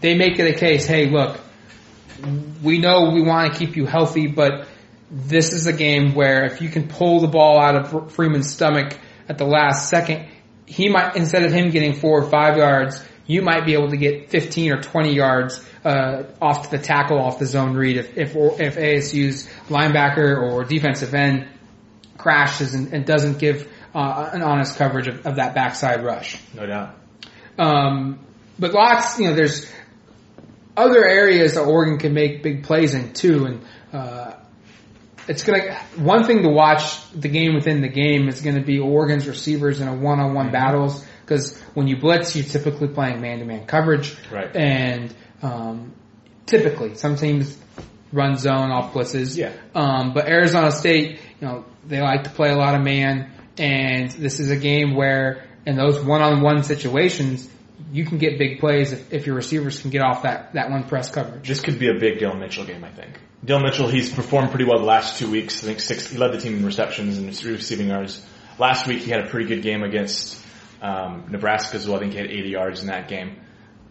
they 0.00 0.16
make 0.16 0.38
it 0.38 0.54
a 0.54 0.58
case, 0.58 0.86
hey, 0.86 1.08
look, 1.08 1.40
we 2.62 2.78
know 2.78 3.10
we 3.10 3.22
want 3.22 3.52
to 3.52 3.58
keep 3.58 3.76
you 3.76 3.86
healthy, 3.86 4.26
but 4.26 4.68
this 5.10 5.52
is 5.52 5.66
a 5.66 5.72
game 5.72 6.14
where 6.14 6.44
if 6.44 6.60
you 6.60 6.68
can 6.68 6.88
pull 6.88 7.20
the 7.20 7.28
ball 7.28 7.60
out 7.60 7.76
of 7.76 8.12
Freeman's 8.12 8.52
stomach 8.52 8.98
at 9.28 9.38
the 9.38 9.44
last 9.44 9.88
second, 9.88 10.28
he 10.66 10.88
might 10.88 11.16
instead 11.16 11.44
of 11.44 11.52
him 11.52 11.70
getting 11.70 11.94
four 11.94 12.22
or 12.22 12.30
five 12.30 12.56
yards, 12.56 13.02
you 13.26 13.42
might 13.42 13.64
be 13.64 13.74
able 13.74 13.90
to 13.90 13.96
get 13.96 14.30
15 14.30 14.72
or 14.72 14.82
20 14.82 15.14
yards 15.14 15.64
uh, 15.84 16.24
off 16.40 16.70
to 16.70 16.76
the 16.76 16.82
tackle 16.82 17.18
off 17.18 17.38
the 17.38 17.46
zone 17.46 17.74
read 17.74 17.96
if 17.96 18.16
if, 18.16 18.34
if 18.36 18.76
ASU's 18.76 19.48
linebacker 19.68 20.40
or 20.42 20.64
defensive 20.64 21.14
end 21.14 21.48
crashes 22.16 22.74
and, 22.74 22.92
and 22.92 23.04
doesn't 23.04 23.38
give 23.38 23.70
uh, 23.94 24.30
an 24.32 24.42
honest 24.42 24.76
coverage 24.76 25.08
of, 25.08 25.26
of 25.26 25.36
that 25.36 25.54
backside 25.54 26.04
rush. 26.04 26.38
No 26.54 26.66
doubt. 26.66 26.94
Um, 27.58 28.20
but 28.58 28.72
lots, 28.72 29.18
you 29.18 29.28
know, 29.28 29.34
there's 29.34 29.70
other 30.76 31.04
areas 31.04 31.54
that 31.54 31.62
Oregon 31.62 31.98
can 31.98 32.12
make 32.12 32.42
big 32.42 32.64
plays 32.64 32.94
in 32.94 33.12
too, 33.12 33.46
and 33.46 33.64
uh, 33.92 34.34
it's 35.28 35.44
gonna 35.44 35.74
one 35.96 36.24
thing 36.24 36.42
to 36.42 36.48
watch 36.48 37.10
the 37.12 37.28
game 37.28 37.54
within 37.54 37.80
the 37.80 37.88
game 37.88 38.28
is 38.28 38.42
going 38.42 38.56
to 38.56 38.64
be 38.64 38.78
Oregon's 38.78 39.26
receivers 39.26 39.80
in 39.80 39.88
a 39.88 39.94
one-on-one 39.94 40.52
battles 40.52 41.04
because 41.26 41.60
when 41.74 41.88
you 41.88 41.96
blitz, 41.96 42.36
you're 42.36 42.44
typically 42.44 42.86
playing 42.86 43.20
man-to-man 43.20 43.66
coverage, 43.66 44.16
Right. 44.30 44.54
And 44.54 45.12
um, 45.42 45.92
typically, 46.46 46.94
some 46.94 47.16
teams 47.16 47.58
run 48.12 48.36
zone 48.36 48.70
off 48.70 48.94
blitzes, 48.94 49.36
Yeah. 49.36 49.52
Um, 49.74 50.14
but 50.14 50.28
Arizona 50.28 50.70
State, 50.70 51.18
you 51.40 51.48
know, 51.48 51.64
they 51.84 52.00
like 52.00 52.24
to 52.24 52.30
play 52.30 52.50
a 52.50 52.56
lot 52.56 52.76
of 52.76 52.82
man, 52.82 53.32
and 53.58 54.10
this 54.12 54.38
is 54.38 54.50
a 54.50 54.56
game 54.56 54.94
where 54.94 55.44
in 55.66 55.76
those 55.76 55.98
one-on-one 55.98 56.62
situations, 56.62 57.50
you 57.92 58.04
can 58.04 58.18
get 58.18 58.38
big 58.38 58.60
plays 58.60 58.92
if, 58.92 59.12
if 59.12 59.26
your 59.26 59.34
receivers 59.34 59.80
can 59.80 59.90
get 59.90 60.02
off 60.02 60.22
that, 60.22 60.54
that 60.54 60.70
one 60.70 60.84
press 60.84 61.10
coverage. 61.10 61.46
This 61.46 61.60
could 61.60 61.78
be 61.78 61.88
a 61.88 61.98
big 61.98 62.20
Dillon 62.20 62.38
Mitchell 62.38 62.64
game, 62.64 62.84
I 62.84 62.90
think. 62.90 63.18
Dillon 63.44 63.64
Mitchell, 63.64 63.88
he's 63.88 64.12
performed 64.12 64.50
pretty 64.50 64.64
well 64.64 64.78
the 64.78 64.84
last 64.84 65.18
two 65.18 65.30
weeks. 65.30 65.62
I 65.62 65.66
think 65.66 65.80
six, 65.80 66.08
he 66.08 66.18
led 66.18 66.32
the 66.32 66.38
team 66.38 66.56
in 66.56 66.64
receptions 66.64 67.18
and 67.18 67.26
receiving 67.26 67.88
yards. 67.88 68.24
Last 68.58 68.86
week 68.86 69.02
he 69.02 69.10
had 69.10 69.26
a 69.26 69.28
pretty 69.28 69.46
good 69.46 69.62
game 69.62 69.82
against 69.82 70.40
um, 70.82 71.26
Nebraska 71.30 71.76
as 71.76 71.86
well. 71.86 71.96
I 71.96 72.00
think 72.00 72.12
he 72.12 72.18
had 72.18 72.30
80 72.30 72.48
yards 72.48 72.80
in 72.80 72.88
that 72.88 73.08
game. 73.08 73.36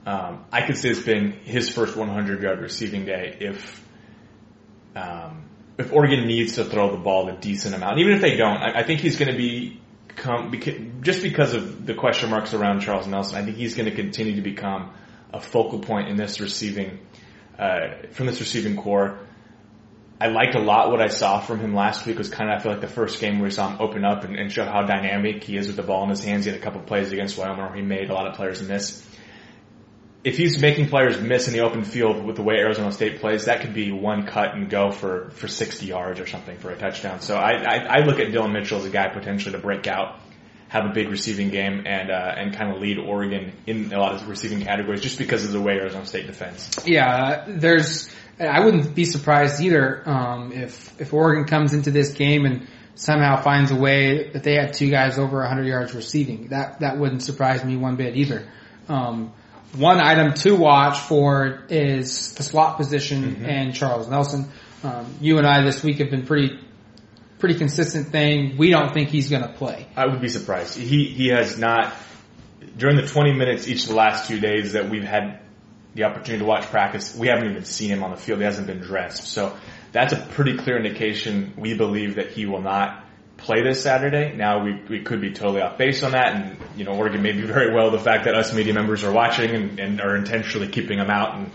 Um, 0.06 0.46
I 0.52 0.62
could 0.62 0.78
say 0.78 0.90
it's 0.90 1.02
been 1.02 1.32
his 1.32 1.70
first 1.70 1.96
100 1.96 2.42
yard 2.42 2.60
receiving 2.60 3.06
day 3.06 3.38
if 3.40 3.84
um, 4.96 5.46
if 5.78 5.92
Oregon 5.92 6.26
needs 6.28 6.56
to 6.56 6.64
throw 6.64 6.92
the 6.92 7.02
ball 7.02 7.28
a 7.28 7.38
decent 7.38 7.76
amount. 7.76 8.00
Even 8.00 8.14
if 8.14 8.22
they 8.22 8.38
don't, 8.38 8.58
I, 8.58 8.80
I 8.80 8.84
think 8.84 9.02
he's 9.02 9.18
going 9.18 9.32
to 9.32 9.38
be 9.38 9.82
come 10.16 10.54
just 11.02 11.22
because 11.22 11.54
of 11.54 11.86
the 11.86 11.94
question 11.94 12.30
marks 12.30 12.54
around 12.54 12.82
Charles 12.82 13.08
Nelson. 13.08 13.38
I 13.38 13.44
think 13.44 13.58
he's 13.58 13.76
going 13.76 13.90
to 13.90 13.96
continue 13.96 14.36
to 14.36 14.42
become 14.42 14.94
a 15.34 15.42
focal 15.42 15.80
point 15.80 16.08
in 16.08 16.16
this 16.16 16.40
receiving 16.40 17.00
uh, 17.60 18.08
from 18.12 18.28
this 18.28 18.40
receiving 18.40 18.78
corps. 18.78 19.20
I 20.20 20.28
liked 20.28 20.56
a 20.56 20.60
lot 20.60 20.92
what 20.92 21.02
I 21.02 21.08
saw 21.08 21.42
from 21.42 21.60
him 21.60 21.74
last 21.76 22.06
week 22.06 22.18
was 22.18 22.30
kind 22.30 22.50
of 22.50 22.60
I 22.60 22.64
feel 22.64 22.72
like 22.72 22.82
the 22.82 22.88
first 22.88 23.20
game 23.20 23.40
where 23.40 23.46
we 23.46 23.52
saw 23.52 23.70
him 23.70 23.82
open 23.82 24.06
up 24.06 24.24
and, 24.24 24.38
and 24.38 24.52
show 24.52 24.64
how 24.64 24.84
dynamic 24.84 25.44
he 25.44 25.58
is 25.58 25.68
with 25.68 25.76
the 25.76 25.84
ball 25.84 26.04
in 26.04 26.10
his 26.10 26.24
hands. 26.24 26.46
He 26.46 26.52
had 26.52 26.60
a 26.60 26.64
couple 26.64 26.82
plays 26.82 27.12
against 27.12 27.38
Wyoming 27.38 27.66
where 27.66 27.76
he 27.76 27.82
made 27.82 28.10
a 28.10 28.14
lot 28.14 28.28
of 28.28 28.36
players 28.36 28.62
miss. 28.62 29.06
If 30.24 30.38
he's 30.38 30.60
making 30.60 30.88
players 30.88 31.20
miss 31.20 31.48
in 31.48 31.54
the 31.54 31.60
open 31.60 31.84
field 31.84 32.26
with 32.26 32.38
the 32.38 32.42
way 32.42 32.56
Arizona 32.56 32.92
State 32.92 33.20
plays, 33.20 33.46
that 33.46 33.62
could 33.62 33.74
be 33.74 33.92
one 33.92 34.26
cut 34.26 34.56
and 34.56 34.70
go 34.70 34.90
for, 34.90 35.30
for 35.32 35.48
60 35.48 35.86
yards 35.86 36.20
or 36.20 36.26
something 36.26 36.58
for 36.58 36.72
a 36.72 36.78
touchdown. 36.78 37.22
So 37.22 37.36
I, 37.36 37.52
I, 37.52 37.76
I 37.76 38.00
look 38.06 38.20
at 38.20 38.32
Dillon 38.32 38.54
Mitchell 38.54 38.80
as 38.80 38.86
a 38.86 38.90
guy 38.90 39.10
potentially 39.10 39.52
to 39.52 39.60
break 39.60 39.86
out, 39.86 40.20
have 40.70 40.86
a 40.86 40.94
big 40.94 41.10
receiving 41.10 41.50
game, 41.50 41.84
and 41.86 42.10
uh, 42.10 42.34
and 42.38 42.56
kind 42.56 42.74
of 42.74 42.82
lead 42.82 42.98
Oregon 42.98 43.54
in 43.68 43.94
a 43.94 44.00
lot 44.00 44.16
of 44.16 44.28
receiving 44.28 44.62
categories 44.62 45.02
just 45.02 45.20
because 45.20 45.46
of 45.46 45.52
the 45.52 45.62
way 45.62 45.74
Arizona 45.74 46.08
State 46.08 46.26
defends. 46.26 46.80
Yeah, 46.86 47.46
there's. 47.48 48.10
I 48.40 48.64
wouldn't 48.64 48.94
be 48.96 49.06
surprised 49.06 49.62
either 49.62 50.08
um, 50.08 50.52
if 50.52 51.00
if 51.00 51.14
Oregon 51.14 51.46
comes 51.46 51.74
into 51.74 51.92
this 51.92 52.14
game 52.14 52.46
and 52.46 52.68
somehow 52.96 53.42
finds 53.42 53.72
a 53.72 53.76
way 53.76 54.30
that 54.32 54.44
they 54.44 54.56
have 54.56 54.72
two 54.72 54.90
guys 54.90 55.18
over 55.18 55.40
100 55.40 55.66
yards 55.66 55.94
receiving. 55.94 56.50
That 56.50 56.80
that 56.82 56.98
wouldn't 56.98 57.24
surprise 57.24 57.64
me 57.64 57.78
one 57.78 57.96
bit 57.96 58.16
either. 58.16 58.48
Um, 58.88 59.34
one 59.76 60.00
item 60.00 60.34
to 60.34 60.56
watch 60.56 61.00
for 61.00 61.64
is 61.70 62.34
the 62.34 62.44
slot 62.44 62.78
position 62.78 63.46
and 63.46 63.74
Charles 63.74 64.10
Nelson. 64.10 64.50
Um, 64.84 65.16
you 65.20 65.38
and 65.38 65.48
I 65.48 65.64
this 65.64 65.84
week 65.84 65.98
have 65.98 66.10
been 66.10 66.26
pretty 66.26 66.60
pretty 67.40 67.56
consistent 67.56 68.08
thing. 68.10 68.58
We 68.58 68.70
don't 68.70 68.94
think 68.94 69.10
he's 69.10 69.30
going 69.30 69.44
to 69.44 69.50
play. 69.50 69.88
I 69.96 70.08
would 70.08 70.22
be 70.22 70.30
surprised. 70.30 70.78
He 70.78 71.06
he 71.06 71.28
has 71.28 71.58
not 71.58 71.94
during 72.78 72.98
the 72.98 73.08
20 73.08 73.34
minutes 73.34 73.68
each 73.68 73.84
of 73.84 73.90
the 73.90 73.96
last 73.96 74.28
two 74.28 74.40
days 74.40 74.74
that 74.74 74.90
we've 74.90 75.04
had 75.04 75.40
the 75.96 76.04
opportunity 76.04 76.40
to 76.40 76.46
watch 76.46 76.66
practice, 76.66 77.16
we 77.16 77.28
haven't 77.28 77.50
even 77.50 77.66
seen 77.66 77.90
him 77.90 78.04
on 78.04 78.12
the 78.12 78.18
field. 78.18 78.40
He 78.40 78.46
hasn't 78.46 78.68
been 78.68 78.82
dressed. 78.82 79.24
So 79.28 79.58
that's 79.92 80.14
a 80.14 80.18
pretty 80.18 80.58
clear 80.58 80.78
indication 80.78 81.54
we 81.58 81.74
believe 81.74 82.16
that 82.16 82.32
he 82.32 82.46
will 82.46 82.62
not 82.62 83.06
play 83.38 83.64
this 83.64 83.82
Saturday. 83.82 84.36
Now 84.36 84.64
we, 84.64 84.82
we 84.90 85.02
could 85.04 85.22
be 85.22 85.32
totally 85.32 85.62
off 85.62 85.78
base 85.78 86.04
on 86.04 86.12
that 86.12 86.36
and, 86.36 86.58
you 86.76 86.84
know, 86.84 86.92
Oregon 86.92 87.22
may 87.22 87.32
be 87.32 87.42
very 87.44 87.74
well 87.74 87.92
the 87.92 88.00
fact 88.00 88.26
that 88.26 88.36
us 88.36 88.54
media 88.54 88.74
members 88.74 89.04
are 89.04 89.12
watching 89.12 89.52
and, 89.52 89.80
and 89.80 90.02
are 90.02 90.16
intentionally 90.16 90.68
keeping 90.68 91.00
him 91.00 91.10
out 91.10 91.36
and 91.36 91.52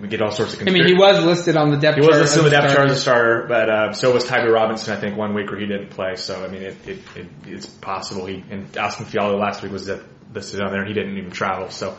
we 0.00 0.08
get 0.08 0.22
all 0.22 0.30
sorts 0.30 0.54
of 0.54 0.60
I 0.60 0.70
mean, 0.70 0.86
he 0.86 0.94
was 0.94 1.24
listed 1.24 1.56
on 1.56 1.70
the 1.70 1.76
depth 1.76 1.98
he 1.98 2.06
was 2.06 2.16
listed 2.16 2.38
on 2.38 2.44
the 2.44 2.50
depth 2.50 2.74
chart 2.74 2.90
as 2.90 2.96
a 2.96 3.00
starter. 3.00 3.46
but 3.48 3.68
uh, 3.68 3.92
so 3.92 4.12
was 4.12 4.24
Tyrell 4.24 4.52
Robinson. 4.52 4.94
I 4.96 5.00
think 5.00 5.16
one 5.16 5.34
week 5.34 5.50
where 5.50 5.58
he 5.58 5.66
didn't 5.66 5.90
play. 5.90 6.14
So 6.14 6.44
I 6.44 6.48
mean, 6.48 6.62
it, 6.62 6.76
it, 6.86 6.98
it 7.16 7.26
it's 7.46 7.66
possible 7.66 8.24
he 8.24 8.44
and 8.50 8.76
Austin 8.78 9.06
Fiala 9.06 9.36
last 9.36 9.62
week 9.62 9.72
was 9.72 9.86
that- 9.86 10.02
listed 10.32 10.60
on 10.60 10.70
there. 10.70 10.82
and 10.82 10.88
He 10.88 10.94
didn't 10.94 11.18
even 11.18 11.32
travel. 11.32 11.70
So 11.70 11.98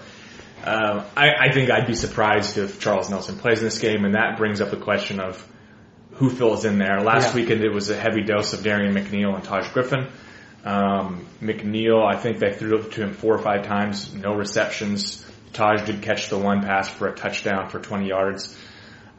um, 0.64 1.04
I, 1.16 1.48
I 1.48 1.52
think 1.52 1.70
I'd 1.72 1.88
be 1.88 1.96
surprised 1.96 2.58
if 2.58 2.80
Charles 2.80 3.10
Nelson 3.10 3.38
plays 3.38 3.60
in 3.60 3.66
this 3.66 3.80
game, 3.80 4.06
and 4.06 4.16
that 4.16 4.38
brings 4.38 4.62
up 4.62 4.70
the 4.72 4.78
question 4.78 5.20
of 5.20 5.46
who 6.14 6.30
fills 6.30 6.66
in 6.66 6.78
there. 6.78 7.02
Last 7.02 7.30
Yeah. 7.30 7.42
weekend 7.42 7.64
it 7.64 7.74
was 7.74 7.90
a 7.90 7.96
heavy 7.96 8.22
dose 8.24 8.54
of 8.54 8.64
Darrian 8.64 8.94
McNeal 8.94 9.34
and 9.36 9.44
Taj 9.44 9.70
Griffin. 9.70 10.08
Um, 10.64 11.26
McNeal, 11.42 12.06
I 12.06 12.18
think 12.18 12.38
they 12.40 12.54
threw 12.54 12.78
it 12.80 12.92
to 12.92 13.02
him 13.04 13.14
four 13.14 13.34
or 13.34 13.40
five 13.40 13.66
times, 13.66 14.14
no 14.14 14.36
receptions. 14.36 15.26
Taj 15.54 15.82
did 15.84 16.02
catch 16.04 16.30
the 16.30 16.38
one 16.38 16.62
pass 16.62 16.88
for 16.90 17.08
a 17.08 17.16
touchdown 17.16 17.70
for 17.70 17.80
20 17.80 18.08
yards. 18.08 18.56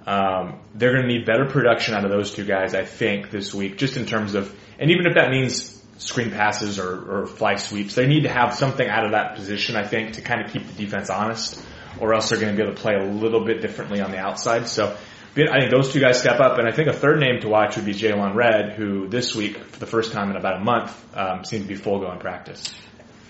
Um, 0.07 0.61
they're 0.75 0.93
going 0.93 1.07
to 1.07 1.13
need 1.13 1.27
better 1.27 1.47
production 1.47 1.95
out 1.95 2.05
of 2.05 2.11
those 2.11 2.33
two 2.33 2.45
guys, 2.45 2.75
I 2.75 2.85
think, 2.85 3.31
this 3.31 3.53
week, 3.55 3.77
just 3.79 3.97
in 3.97 4.07
terms 4.07 4.35
of, 4.35 4.53
and 4.79 4.91
even 4.91 5.07
if 5.07 5.15
that 5.15 5.31
means 5.31 5.72
screen 5.99 6.31
passes 6.31 6.79
or, 6.79 7.23
or 7.23 7.27
fly 7.27 7.57
sweeps, 7.57 7.95
they 7.95 8.07
need 8.07 8.23
to 8.23 8.29
have 8.29 8.55
something 8.55 8.87
out 8.87 9.05
of 9.05 9.13
that 9.13 9.37
position, 9.37 9.77
I 9.77 9.87
think, 9.87 10.15
to 10.15 10.23
kind 10.23 10.45
of 10.45 10.53
keep 10.53 10.67
the 10.67 10.85
defense 10.85 11.11
honest, 11.11 11.63
or 12.01 12.15
else 12.15 12.31
they're 12.31 12.41
going 12.41 12.55
to 12.55 12.57
be 12.57 12.63
able 12.63 12.75
to 12.75 12.81
play 12.81 12.95
a 12.95 13.05
little 13.05 13.45
bit 13.45 13.61
differently 13.61 14.01
on 14.01 14.11
the 14.11 14.19
outside. 14.19 14.69
So, 14.69 14.97
I 15.35 15.61
think 15.61 15.71
those 15.71 15.95
two 15.95 16.01
guys 16.01 16.21
step 16.21 16.41
up, 16.41 16.59
and 16.59 16.69
I 16.69 16.73
think 16.73 16.89
a 16.89 16.93
third 16.93 17.19
name 17.19 17.41
to 17.41 17.49
watch 17.49 17.77
would 17.77 17.87
be 17.87 17.95
Jaylon 17.95 18.35
Redd, 18.35 18.75
who 18.75 19.09
this 19.09 19.35
week, 19.35 19.57
for 19.65 19.81
the 19.81 19.87
first 19.87 20.13
time 20.13 20.31
in 20.31 20.37
about 20.37 20.61
a 20.61 20.65
month, 20.65 21.17
um, 21.17 21.45
seemed 21.47 21.63
to 21.63 21.69
be 21.69 21.75
full 21.75 22.01
go 22.01 22.13
in 22.13 22.19
practice. 22.19 22.71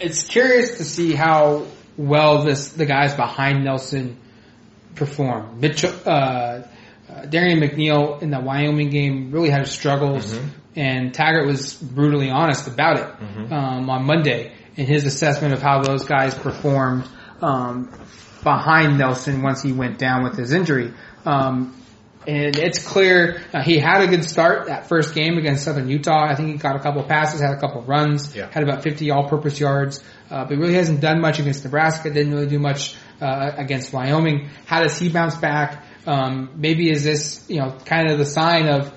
It's 0.01 0.25
curious 0.25 0.79
to 0.79 0.85
see 0.85 1.15
how 1.15 1.67
well 1.97 2.43
this 2.43 2.71
the 2.71 2.87
guys 2.87 3.15
behind 3.15 3.65
Nelson 3.65 4.19
perform. 4.97 5.61
Mitchell, 5.61 5.95
uh, 6.05 6.63
uh, 7.09 7.27
Darrian 7.27 7.61
McNeal 7.61 8.21
in 8.21 8.31
the 8.31 8.41
Wyoming 8.41 8.91
game 8.91 9.31
really 9.31 9.51
had 9.51 9.69
struggles, 9.69 10.37
and 10.77 11.13
Taggart 11.13 11.47
was 11.47 11.75
brutally 11.75 12.31
honest 12.31 12.67
about 12.69 12.99
it 12.99 13.53
um, 13.53 13.91
on 13.91 14.05
Monday 14.07 14.53
in 14.77 14.87
his 14.87 15.05
assessment 15.05 15.53
of 15.53 15.61
how 15.63 15.83
those 15.83 16.05
guys 16.07 16.35
performed 16.35 17.05
um, 17.43 17.91
behind 18.43 18.99
Nelson 18.99 19.43
once 19.43 19.63
he 19.63 19.73
went 19.73 19.99
down 19.99 20.23
with 20.25 20.37
his 20.37 20.53
injury. 20.53 20.93
Um, 21.25 21.77
and 22.27 22.57
it's 22.57 22.87
clear 22.87 23.43
uh, 23.53 23.63
he 23.63 23.79
had 23.79 24.03
a 24.03 24.07
good 24.07 24.25
start 24.25 24.67
that 24.67 24.89
first 24.89 25.13
game 25.15 25.39
against 25.39 25.65
Southern 25.65 25.89
Utah. 25.89 26.25
I 26.31 26.37
think 26.37 26.51
he 26.51 26.57
got 26.57 26.77
a 26.77 26.79
couple 26.79 27.03
passes, 27.03 27.41
had 27.41 27.53
a 27.53 27.59
couple 27.61 27.83
runs, 27.83 28.35
Yeah. 28.35 28.49
had 28.51 28.63
about 28.63 28.83
50 28.85 29.11
all-purpose 29.11 29.59
yards, 29.59 30.03
uh, 30.31 30.45
but 30.45 30.57
really 30.57 30.75
hasn't 30.75 31.01
done 31.01 31.21
much 31.21 31.41
against 31.41 31.65
Nebraska. 31.65 32.11
Didn't 32.11 32.33
really 32.33 32.47
do 32.47 32.61
much 32.61 32.95
uh, 33.21 33.51
against 33.57 33.93
Wyoming. 33.93 34.51
How 34.67 34.83
does 34.83 34.97
he 34.99 35.09
bounce 35.09 35.37
back? 35.37 35.85
Um, 36.07 36.51
maybe 36.57 36.91
is 36.91 37.03
this 37.05 37.45
you 37.49 37.59
know 37.61 37.77
kind 37.85 38.11
of 38.11 38.19
the 38.19 38.27
sign 38.27 38.69
of, 38.69 38.93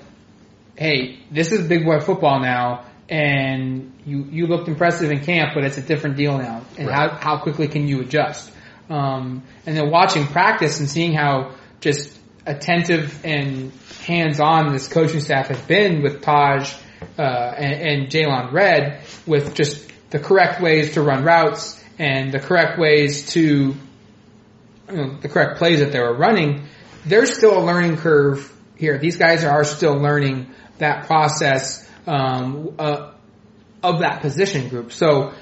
hey, 0.76 1.20
this 1.30 1.52
is 1.52 1.66
big 1.68 1.84
boy 1.84 2.00
football 2.00 2.40
now, 2.40 2.84
and 3.08 3.92
you 4.04 4.24
you 4.30 4.46
looked 4.46 4.68
impressive 4.68 5.10
in 5.10 5.20
camp, 5.20 5.52
but 5.54 5.64
it's 5.64 5.78
a 5.78 5.82
different 5.82 6.16
deal 6.16 6.38
now. 6.38 6.62
And 6.78 6.88
Right. 6.88 7.10
how 7.10 7.16
how 7.16 7.38
quickly 7.38 7.68
can 7.68 7.88
you 7.88 8.00
adjust? 8.00 8.50
Um, 8.88 9.42
and 9.66 9.76
then 9.76 9.90
watching 9.90 10.26
practice 10.26 10.78
and 10.78 10.88
seeing 10.88 11.12
how 11.12 11.54
just 11.80 12.16
attentive 12.46 13.24
and 13.24 13.72
hands-on 14.06 14.72
this 14.72 14.86
coaching 14.86 15.20
staff 15.20 15.48
has 15.48 15.60
been 15.62 16.02
with 16.02 16.22
Taj 16.22 16.72
uh, 17.18 17.22
and, 17.22 17.74
and 17.74 18.08
Jaylon 18.08 18.52
Redd 18.52 19.00
with 19.26 19.54
just 19.54 19.90
the 20.10 20.20
correct 20.20 20.60
ways 20.62 20.94
to 20.94 21.02
run 21.02 21.24
routes 21.24 21.82
and 21.98 22.30
the 22.30 22.38
correct 22.38 22.78
ways 22.78 23.30
to 23.32 23.74
you 24.88 24.96
know, 24.96 25.16
the 25.20 25.28
correct 25.28 25.58
plays 25.58 25.80
that 25.80 25.90
they 25.90 25.98
were 25.98 26.14
running. 26.16 26.66
There's 27.04 27.36
still 27.36 27.58
a 27.58 27.64
learning 27.64 27.96
curve 27.96 28.52
here. 28.76 28.98
These 28.98 29.16
guys 29.16 29.42
are 29.42 29.64
still 29.64 29.96
learning 29.96 30.54
that 30.78 31.06
process 31.06 31.88
um, 32.06 32.74
uh, 32.78 33.12
of 33.82 34.00
that 34.00 34.20
position 34.20 34.68
group. 34.68 34.92
So 34.92 35.32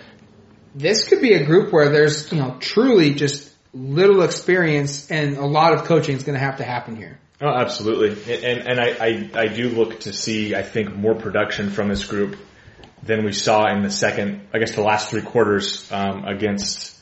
this 0.75 1.09
could 1.09 1.21
be 1.21 1.35
a 1.35 1.45
group 1.45 1.73
where 1.73 1.91
there's 1.91 2.31
you 2.33 2.39
know 2.39 2.57
truly 2.61 3.15
just 3.15 3.51
little 3.73 4.23
experience 4.23 5.11
and 5.11 5.37
a 5.37 5.47
lot 5.47 5.75
of 5.75 5.85
coaching 5.85 6.17
is 6.17 6.23
going 6.23 6.39
to 6.39 6.45
have 6.45 6.59
to 6.59 6.65
happen 6.65 6.97
here. 6.97 7.19
Oh, 7.41 7.49
absolutely. 7.49 8.11
And, 8.33 8.69
and 8.69 8.81
I, 8.81 8.91
I, 9.05 9.31
I 9.43 9.47
do 9.49 9.69
look 9.69 10.01
to 10.01 10.13
see, 10.13 10.55
I 10.55 10.63
think, 10.63 10.95
more 10.95 11.15
production 11.15 11.71
from 11.71 11.89
this 11.89 12.05
group 12.05 12.37
than 13.03 13.25
we 13.25 13.33
saw 13.33 13.67
in 13.71 13.83
the 13.83 13.91
second, 13.91 14.47
I 14.55 14.59
guess 14.59 14.73
the 14.73 14.83
last 14.83 15.11
three 15.11 15.23
quarters, 15.23 15.91
um, 15.93 16.25
against 16.25 16.97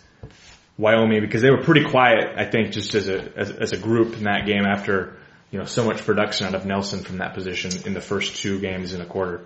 Wyoming 0.79 1.21
because 1.21 1.43
they 1.43 1.51
were 1.51 1.63
pretty 1.63 1.85
quiet, 1.85 2.35
I 2.37 2.47
think, 2.51 2.73
just 2.73 2.95
as 2.95 3.09
a, 3.09 3.39
as, 3.39 3.51
as 3.51 3.73
a 3.73 3.79
group 3.79 4.17
in 4.17 4.25
that 4.25 4.47
game 4.47 4.65
after, 4.65 5.19
you 5.53 5.59
know, 5.59 5.67
so 5.67 5.85
much 5.85 6.05
production 6.05 6.47
out 6.47 6.55
of 6.55 6.67
Nelson 6.67 7.05
from 7.05 7.19
that 7.19 7.35
position 7.35 7.71
in 7.87 7.93
the 7.95 8.01
first 8.01 8.37
two 8.37 8.59
games 8.59 8.95
in 8.95 9.01
a 9.01 9.07
quarter. 9.07 9.45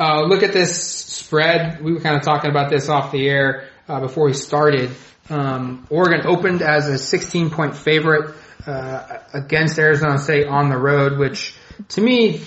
Uh, 0.00 0.22
look 0.22 0.42
at 0.42 0.54
this 0.54 0.82
spread. 0.82 1.84
We 1.84 1.92
were 1.92 2.00
kind 2.00 2.16
of 2.16 2.22
talking 2.22 2.50
about 2.50 2.70
this 2.70 2.88
off 2.88 3.12
the 3.12 3.28
air 3.28 3.68
uh, 3.86 4.00
before 4.00 4.24
we 4.24 4.32
started. 4.32 4.90
Um, 5.28 5.86
Oregon 5.90 6.26
opened 6.26 6.62
as 6.62 6.88
a 6.88 6.96
16 6.96 7.50
point 7.50 7.76
favorite 7.76 8.34
uh, 8.66 9.18
against 9.34 9.78
Arizona 9.78 10.18
State 10.18 10.46
on 10.46 10.70
the 10.70 10.78
road, 10.78 11.18
which 11.18 11.54
to 11.90 12.00
me 12.00 12.40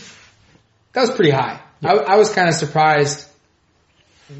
that 0.94 1.02
was 1.02 1.12
pretty 1.12 1.32
high. 1.32 1.62
I, 1.84 1.94
I 1.94 2.16
was 2.18 2.34
kind 2.34 2.50
of 2.50 2.56
surprised 2.56 3.28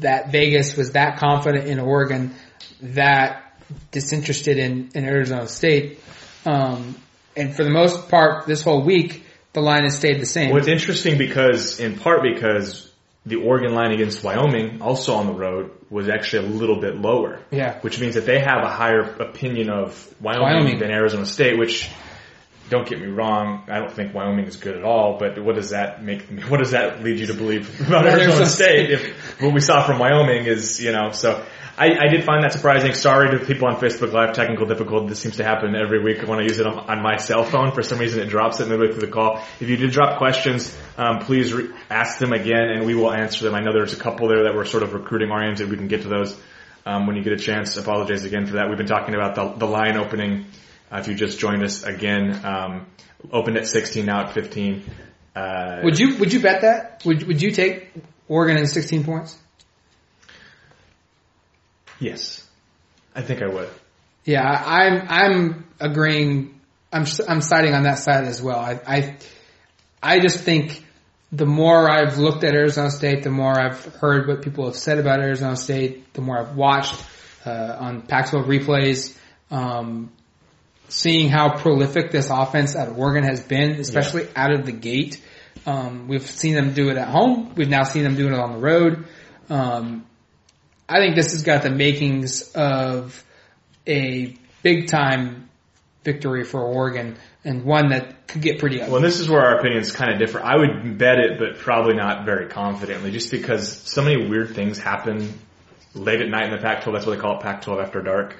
that 0.00 0.32
Vegas 0.32 0.76
was 0.76 0.92
that 0.92 1.18
confident 1.18 1.68
in 1.68 1.78
Oregon, 1.78 2.34
that 2.80 3.56
disinterested 3.92 4.58
in, 4.58 4.90
in 4.94 5.04
Arizona 5.04 5.46
State. 5.46 6.00
Um, 6.44 6.96
and 7.36 7.54
for 7.54 7.64
the 7.64 7.70
most 7.70 8.08
part, 8.08 8.46
this 8.46 8.62
whole 8.62 8.82
week, 8.82 9.24
the 9.52 9.60
line 9.60 9.84
has 9.84 9.96
stayed 9.96 10.20
the 10.20 10.26
same. 10.26 10.50
Well, 10.50 10.58
it's 10.58 10.68
interesting 10.68 11.18
because, 11.18 11.80
in 11.80 11.98
part 11.98 12.22
because 12.22 12.90
the 13.26 13.36
Oregon 13.36 13.74
line 13.74 13.92
against 13.92 14.22
Wyoming, 14.22 14.82
also 14.82 15.14
on 15.14 15.26
the 15.26 15.32
road, 15.32 15.70
was 15.88 16.08
actually 16.08 16.48
a 16.48 16.50
little 16.50 16.80
bit 16.80 16.96
lower. 16.96 17.40
Yeah. 17.50 17.78
Which 17.80 18.00
means 18.00 18.16
that 18.16 18.26
they 18.26 18.38
have 18.38 18.62
a 18.62 18.68
higher 18.68 19.00
opinion 19.00 19.70
of 19.70 20.14
Wyoming, 20.20 20.42
Wyoming. 20.42 20.78
than 20.78 20.90
Arizona 20.90 21.24
State, 21.24 21.58
which, 21.58 21.90
don't 22.68 22.86
get 22.86 23.00
me 23.00 23.06
wrong, 23.06 23.64
I 23.68 23.78
don't 23.78 23.92
think 23.92 24.12
Wyoming 24.12 24.46
is 24.46 24.56
good 24.56 24.76
at 24.76 24.84
all, 24.84 25.18
but 25.18 25.42
what 25.42 25.54
does 25.54 25.70
that 25.70 26.02
make, 26.02 26.22
what 26.48 26.58
does 26.58 26.72
that 26.72 27.02
lead 27.02 27.18
you 27.18 27.26
to 27.26 27.34
believe 27.34 27.80
about 27.80 28.04
Arizona 28.06 28.24
Arizona 28.24 28.46
State 28.46 28.90
if 28.90 29.40
what 29.40 29.54
we 29.54 29.60
saw 29.60 29.86
from 29.86 29.98
Wyoming 29.98 30.46
is, 30.46 30.82
you 30.82 30.92
know, 30.92 31.10
so 31.12 31.44
I, 31.76 31.86
I 31.86 32.08
did 32.08 32.24
find 32.24 32.44
that 32.44 32.52
surprising. 32.52 32.94
Sorry 32.94 33.36
to 33.36 33.44
people 33.44 33.66
on 33.66 33.76
Facebook 33.76 34.12
Live, 34.12 34.34
technical 34.34 34.64
difficulty. 34.66 35.08
This 35.08 35.18
seems 35.18 35.36
to 35.36 35.44
happen 35.44 35.74
every 35.74 36.02
week 36.02 36.22
when 36.26 36.38
I 36.38 36.42
use 36.42 36.60
it 36.60 36.66
on, 36.66 36.78
on 36.78 37.02
my 37.02 37.16
cell 37.16 37.44
phone. 37.44 37.72
For 37.72 37.82
some 37.82 37.98
reason 37.98 38.20
it 38.20 38.28
drops 38.28 38.60
it 38.60 38.68
midway 38.68 38.92
through 38.92 39.00
the 39.00 39.12
call. 39.12 39.42
If 39.58 39.68
you 39.68 39.76
did 39.76 39.90
drop 39.90 40.18
questions, 40.18 40.76
um, 40.96 41.18
please 41.20 41.52
re- 41.52 41.70
ask 41.90 42.18
them 42.18 42.32
again 42.32 42.70
and 42.70 42.86
we 42.86 42.94
will 42.94 43.12
answer 43.12 43.44
them. 43.44 43.56
I 43.56 43.60
know 43.60 43.72
there's 43.72 43.92
a 43.92 44.00
couple 44.00 44.28
there 44.28 44.44
that 44.44 44.54
were 44.54 44.64
sort 44.64 44.84
of 44.84 44.94
recruiting 44.94 45.30
oriented. 45.30 45.68
We 45.68 45.76
can 45.76 45.88
get 45.88 46.02
to 46.02 46.08
those 46.08 46.38
um, 46.86 47.08
when 47.08 47.16
you 47.16 47.24
get 47.24 47.32
a 47.32 47.38
chance. 47.38 47.76
Apologize 47.76 48.24
again 48.24 48.46
for 48.46 48.54
that. 48.54 48.68
We've 48.68 48.78
been 48.78 48.86
talking 48.86 49.14
about 49.16 49.34
the, 49.34 49.58
the 49.58 49.66
line 49.66 49.96
opening. 49.96 50.46
Uh, 50.92 50.98
if 50.98 51.08
you 51.08 51.14
just 51.14 51.40
joined 51.40 51.64
us 51.64 51.82
again, 51.82 52.44
um, 52.44 52.86
opened 53.32 53.56
at 53.56 53.66
16, 53.66 54.06
now 54.06 54.26
at 54.26 54.32
15. 54.32 54.84
Uh, 55.34 55.80
Would 55.82 55.98
you 55.98 56.18
would 56.18 56.32
you 56.32 56.38
bet 56.38 56.60
that? 56.60 57.02
Would 57.04 57.24
would 57.24 57.42
you 57.42 57.50
take 57.50 57.92
Oregon 58.28 58.56
in 58.56 58.68
16 58.68 59.02
points? 59.02 59.36
Yes, 62.00 62.46
I 63.14 63.22
think 63.22 63.42
I 63.42 63.48
would. 63.48 63.68
Yeah, 64.24 64.42
I'm 64.42 65.06
I'm 65.08 65.64
agreeing. 65.80 66.60
I'm 66.92 67.04
I'm 67.28 67.40
siding 67.40 67.74
on 67.74 67.82
that 67.82 67.98
side 67.98 68.24
as 68.24 68.40
well. 68.40 68.58
I 68.58 68.80
I 68.86 69.16
I 70.02 70.20
just 70.20 70.40
think 70.40 70.84
the 71.32 71.46
more 71.46 71.90
I've 71.90 72.18
looked 72.18 72.44
at 72.44 72.54
Arizona 72.54 72.90
State, 72.90 73.24
the 73.24 73.30
more 73.30 73.58
I've 73.58 73.84
heard 73.96 74.28
what 74.28 74.42
people 74.42 74.66
have 74.66 74.76
said 74.76 74.98
about 74.98 75.20
Arizona 75.20 75.56
State, 75.56 76.12
the 76.14 76.20
more 76.20 76.38
I've 76.38 76.56
watched 76.56 76.94
uh, 77.44 77.76
on 77.78 78.02
Pac-12 78.02 78.44
replays, 78.46 79.16
um, 79.50 80.12
seeing 80.88 81.28
how 81.28 81.56
prolific 81.56 82.12
this 82.12 82.30
offense 82.30 82.76
at 82.76 82.90
Oregon 82.90 83.24
has 83.24 83.42
been, 83.42 83.72
especially 83.72 84.28
out 84.36 84.52
of 84.52 84.64
the 84.64 84.72
gate. 84.72 85.20
Um, 85.66 86.06
we've 86.06 86.26
seen 86.26 86.54
them 86.54 86.72
do 86.72 86.90
it 86.90 86.96
at 86.96 87.08
home. 87.08 87.54
We've 87.56 87.68
now 87.68 87.82
seen 87.82 88.04
them 88.04 88.14
doing 88.14 88.32
it 88.32 88.38
on 88.38 88.52
the 88.52 88.58
road. 88.58 89.06
Um, 89.50 90.06
I 90.88 90.98
think 90.98 91.16
this 91.16 91.32
has 91.32 91.42
got 91.42 91.62
the 91.62 91.70
makings 91.70 92.52
of 92.52 93.24
a 93.86 94.36
big 94.62 94.88
time 94.88 95.48
victory 96.04 96.44
for 96.44 96.60
Oregon 96.60 97.16
and 97.44 97.64
one 97.64 97.88
that 97.88 98.26
could 98.26 98.42
get 98.42 98.58
pretty 98.58 98.80
ugly. 98.80 98.92
Well, 98.92 99.02
this 99.02 99.20
is 99.20 99.28
where 99.28 99.42
our 99.42 99.58
opinions 99.58 99.92
kind 99.92 100.12
of 100.12 100.18
differ. 100.18 100.40
I 100.40 100.56
would 100.56 100.98
bet 100.98 101.18
it, 101.18 101.38
but 101.38 101.58
probably 101.58 101.94
not 101.94 102.24
very 102.24 102.48
confidently, 102.48 103.10
just 103.10 103.30
because 103.30 103.70
so 103.70 104.02
many 104.02 104.28
weird 104.28 104.54
things 104.54 104.78
happen 104.78 105.32
late 105.94 106.20
at 106.20 106.28
night 106.28 106.46
in 106.46 106.50
the 106.50 106.58
Pac-12. 106.58 106.92
That's 106.92 107.06
what 107.06 107.16
they 107.16 107.20
call 107.20 107.38
it, 107.38 107.42
Pac-12 107.42 107.82
after 107.82 108.02
dark. 108.02 108.36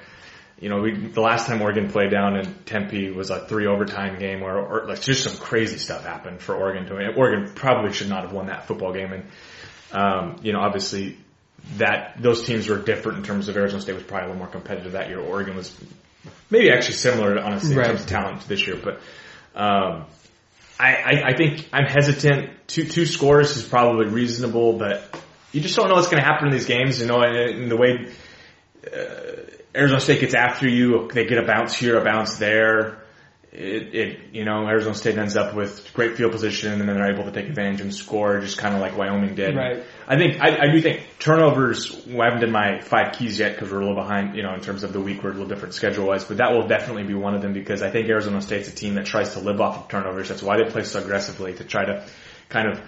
You 0.59 0.69
know, 0.69 0.81
we, 0.81 0.95
the 0.95 1.21
last 1.21 1.47
time 1.47 1.61
Oregon 1.61 1.89
played 1.89 2.11
down 2.11 2.37
in 2.37 2.53
Tempe 2.65 3.11
was 3.11 3.29
a 3.29 3.45
three 3.45 3.67
overtime 3.67 4.19
game 4.19 4.39
where, 4.39 4.57
or 4.57 4.85
like 4.87 5.01
just 5.01 5.23
some 5.23 5.35
crazy 5.37 5.77
stuff 5.77 6.05
happened 6.05 6.41
for 6.41 6.55
Oregon 6.55 6.85
to. 6.85 7.13
Oregon 7.15 7.53
probably 7.53 7.91
should 7.91 8.09
not 8.09 8.23
have 8.23 8.31
won 8.31 8.47
that 8.47 8.65
football 8.67 8.93
game. 8.93 9.11
And, 9.11 9.25
um, 9.91 10.37
you 10.43 10.53
know, 10.53 10.61
obviously 10.61 11.17
that, 11.77 12.21
those 12.21 12.45
teams 12.45 12.67
were 12.69 12.77
different 12.77 13.19
in 13.19 13.23
terms 13.23 13.47
of 13.49 13.57
Arizona 13.57 13.81
State 13.81 13.93
was 13.95 14.03
probably 14.03 14.25
a 14.25 14.27
little 14.29 14.39
more 14.39 14.51
competitive 14.51 14.93
that 14.93 15.09
year. 15.09 15.19
Oregon 15.19 15.55
was 15.55 15.75
maybe 16.49 16.71
actually 16.71 16.95
similar, 16.95 17.37
honestly, 17.39 17.75
Right. 17.75 17.85
in 17.87 17.91
terms 17.91 18.01
of 18.03 18.07
talent 18.09 18.47
this 18.47 18.65
year, 18.65 18.77
but, 18.81 19.01
um, 19.59 20.05
I, 20.77 20.95
I, 20.95 21.11
I 21.29 21.35
think 21.37 21.69
I'm 21.71 21.85
hesitant. 21.85 22.49
Two 22.67 22.83
two 22.83 23.05
scores 23.05 23.55
is 23.55 23.63
probably 23.63 24.07
reasonable, 24.07 24.77
but 24.77 25.03
you 25.53 25.61
just 25.61 25.73
don't 25.77 25.87
know 25.87 25.95
what's 25.95 26.09
going 26.09 26.21
to 26.21 26.27
happen 26.27 26.47
in 26.47 26.51
these 26.53 26.65
games. 26.65 26.99
You 26.99 27.07
know, 27.07 27.21
and, 27.21 27.33
and 27.37 27.71
the 27.71 27.77
way 27.77 28.11
uh, 28.85 29.41
Arizona 29.73 30.01
State 30.01 30.19
gets 30.19 30.33
after 30.33 30.67
you, 30.67 31.07
they 31.13 31.25
get 31.25 31.37
a 31.37 31.45
bounce 31.45 31.75
here, 31.77 31.97
a 31.97 32.03
bounce 32.03 32.35
there. 32.35 32.97
It, 33.57 33.95
it, 33.95 34.19
you 34.33 34.43
know, 34.43 34.67
Arizona 34.67 34.93
State 34.93 35.17
ends 35.17 35.37
up 35.37 35.55
with 35.55 35.93
great 35.93 36.17
field 36.17 36.33
position, 36.33 36.73
and 36.73 36.81
then 36.81 36.95
they're 36.97 37.13
able 37.13 37.23
to 37.23 37.31
take 37.31 37.47
advantage 37.47 37.79
and 37.79 37.93
score, 37.93 38.39
just 38.41 38.57
kind 38.57 38.75
of 38.75 38.81
like 38.81 38.97
Wyoming 38.97 39.33
did. 39.35 39.55
Right. 39.55 39.83
I 40.07 40.17
think 40.17 40.41
I, 40.41 40.65
I 40.67 40.71
do 40.73 40.81
think 40.81 41.01
turnovers. 41.19 42.05
Well, 42.05 42.21
I 42.21 42.25
haven't 42.25 42.41
done 42.41 42.51
my 42.51 42.81
five 42.81 43.13
keys 43.13 43.39
yet 43.39 43.53
because 43.55 43.71
we're 43.71 43.79
a 43.79 43.85
little 43.87 44.01
behind. 44.01 44.35
You 44.35 44.43
know, 44.43 44.53
in 44.53 44.61
terms 44.61 44.83
of 44.83 44.91
the 44.91 44.99
week, 44.99 45.23
we're 45.23 45.29
a 45.29 45.33
little 45.33 45.47
different 45.47 45.73
schedule 45.73 46.07
wise, 46.07 46.25
but 46.25 46.37
that 46.37 46.51
will 46.51 46.67
definitely 46.67 47.03
be 47.03 47.13
one 47.13 47.33
of 47.33 47.41
them 47.41 47.53
because 47.53 47.81
I 47.81 47.89
think 47.89 48.09
Arizona 48.09 48.41
State's 48.41 48.67
a 48.67 48.75
team 48.75 48.95
that 48.95 49.05
tries 49.05 49.33
to 49.33 49.39
live 49.39 49.61
off 49.61 49.77
of 49.77 49.87
turnovers. 49.87 50.27
That's 50.29 50.43
why 50.43 50.57
they 50.57 50.69
play 50.69 50.83
so 50.83 50.99
aggressively 50.99 51.53
to 51.53 51.63
try 51.63 51.85
to 51.85 52.05
kind 52.49 52.67
of 52.69 52.81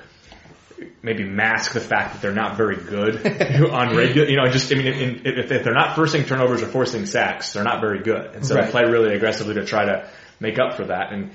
maybe 1.01 1.23
mask 1.23 1.73
the 1.73 1.79
fact 1.79 2.13
that 2.13 2.21
they're 2.21 2.33
not 2.33 2.55
very 2.57 2.75
good 2.75 3.25
on 3.71 3.95
regular. 3.95 4.27
You 4.29 4.37
know, 4.37 4.47
just 4.51 4.71
I 4.71 4.75
mean, 4.75 4.87
in, 4.87 5.21
if, 5.25 5.51
if 5.51 5.63
they're 5.63 5.73
not 5.73 5.95
forcing 5.95 6.25
turnovers 6.25 6.61
or 6.61 6.67
forcing 6.67 7.05
sacks, 7.05 7.53
they're 7.53 7.63
not 7.63 7.81
very 7.81 8.03
good, 8.03 8.35
and 8.35 8.45
so 8.45 8.55
Right. 8.55 8.65
they 8.65 8.71
play 8.71 8.83
really 8.83 9.15
aggressively 9.15 9.55
to 9.55 9.65
try 9.65 9.85
to 9.85 10.09
make 10.39 10.59
up 10.59 10.75
for 10.75 10.85
that. 10.85 11.11
And 11.11 11.31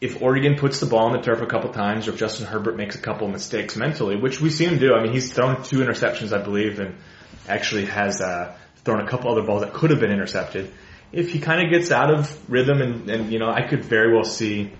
if 0.00 0.22
Oregon 0.22 0.56
puts 0.56 0.80
the 0.80 0.86
ball 0.86 1.06
on 1.06 1.12
the 1.12 1.20
turf 1.20 1.42
a 1.42 1.46
couple 1.46 1.72
times, 1.72 2.08
or 2.08 2.12
if 2.12 2.16
Justin 2.16 2.46
Herbert 2.46 2.76
makes 2.76 2.94
a 2.94 3.00
couple 3.00 3.28
mistakes 3.28 3.76
mentally, 3.76 4.16
which 4.16 4.40
we've 4.40 4.52
seen 4.52 4.70
him 4.70 4.78
do. 4.78 4.94
I 4.94 5.02
mean, 5.02 5.12
he's 5.12 5.32
thrown 5.32 5.62
two 5.62 5.78
interceptions, 5.78 6.32
I 6.32 6.42
believe, 6.42 6.78
and 6.78 6.96
actually 7.46 7.84
has 7.86 8.20
uh, 8.20 8.56
thrown 8.84 9.00
a 9.00 9.08
couple 9.08 9.30
other 9.30 9.42
balls 9.42 9.62
that 9.62 9.74
could 9.74 9.90
have 9.90 10.00
been 10.00 10.12
intercepted. 10.12 10.72
If 11.12 11.32
he 11.32 11.40
kind 11.40 11.64
of 11.64 11.72
gets 11.72 11.90
out 11.90 12.12
of 12.12 12.50
rhythm, 12.50 12.80
and, 12.80 13.10
and 13.10 13.32
you 13.32 13.38
know, 13.38 13.50
I 13.50 13.66
could 13.68 13.84
very 13.84 14.14
well 14.14 14.24
see. 14.24 14.72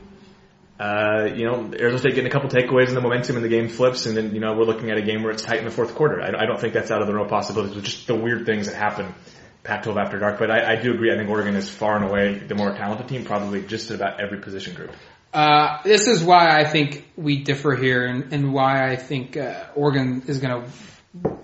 Uh, 0.79 1.29
you 1.35 1.45
know, 1.45 1.71
Arizona 1.79 1.99
State 1.99 2.15
getting 2.15 2.27
a 2.27 2.31
couple 2.31 2.49
takeaways 2.49 2.89
and 2.89 2.97
the 2.97 3.03
momentum 3.03 3.37
and 3.37 3.45
the 3.45 3.51
game 3.51 3.69
flips 3.69 4.07
and 4.07 4.17
then, 4.17 4.35
you 4.35 4.41
know, 4.41 4.55
we're 4.55 4.65
looking 4.65 4.91
at 4.91 4.97
a 4.97 5.03
game 5.03 5.23
where 5.23 5.31
it's 5.31 5.43
tight 5.43 5.59
in 5.59 5.67
the 5.67 5.71
fourth 5.71 5.95
quarter. 5.95 6.23
I, 6.23 6.29
I 6.29 6.47
don't 6.47 6.59
think 6.59 6.73
that's 6.73 6.91
out 6.91 7.03
of 7.03 7.07
the 7.07 7.13
real 7.15 7.27
possibilities, 7.27 7.83
just 7.83 8.07
the 8.07 8.15
weird 8.15 8.47
things 8.47 8.65
that 8.65 8.77
happen 8.77 9.15
Pac-12 9.63 9.97
after 9.97 10.19
dark. 10.19 10.39
But 10.39 10.51
I, 10.51 10.73
I 10.73 10.83
do 10.83 10.93
agree. 10.95 11.13
I 11.13 11.17
think 11.17 11.29
Oregon 11.29 11.55
is 11.55 11.69
far 11.69 11.97
and 11.97 12.05
away 12.05 12.39
the 12.39 12.55
more 12.55 12.75
talented 12.75 13.09
team, 13.09 13.25
probably 13.25 13.63
just 13.63 13.91
about 13.91 14.21
every 14.21 14.41
position 14.41 14.75
group. 14.75 14.93
Uh, 15.33 15.81
this 15.85 16.09
is 16.09 16.25
why 16.25 16.49
I 16.49 16.65
think 16.65 17.07
we 17.17 17.43
differ 17.43 17.77
here, 17.77 18.05
and, 18.05 18.33
and 18.33 18.53
why 18.53 18.91
I 18.91 18.97
think 18.97 19.37
uh, 19.37 19.67
Oregon 19.77 20.25
is 20.27 20.41
going 20.41 20.65
to 20.65 20.71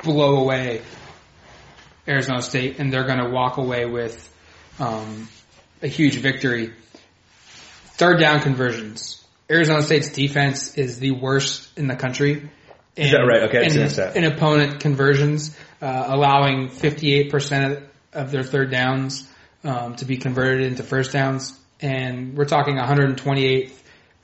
blow 0.03 0.39
away 0.39 0.83
Arizona 2.09 2.43
State, 2.43 2.79
and 2.79 2.93
they're 2.93 3.07
going 3.07 3.23
to 3.23 3.31
walk 3.31 3.59
away 3.59 3.85
with 3.85 4.33
um, 4.79 5.29
a 5.83 5.87
huge 5.87 6.17
victory. 6.17 6.73
Third 7.97 8.19
down 8.19 8.41
conversions. 8.41 9.25
Arizona 9.51 9.83
State's 9.83 10.11
defense 10.11 10.77
is 10.77 10.99
the 10.99 11.13
worst 11.13 11.79
in 11.79 11.87
the 11.87 11.97
country. 11.97 12.51
Is 12.97 13.13
that 13.13 13.19
right? 13.19 13.43
Okay, 13.45 13.67
in, 13.67 14.25
in 14.25 14.33
opponent 14.33 14.81
conversions, 14.81 15.57
uh, 15.81 16.05
allowing 16.09 16.69
58% 16.69 17.86
of, 18.17 18.31
their 18.31 18.43
third 18.43 18.71
downs 18.71 19.29
um, 19.65 19.97
to 19.97 20.05
be 20.05 20.17
converted 20.17 20.67
into 20.67 20.83
first 20.83 21.13
downs, 21.13 21.59
and 21.81 22.37
we're 22.37 22.45
talking 22.45 22.76
128 22.76 23.73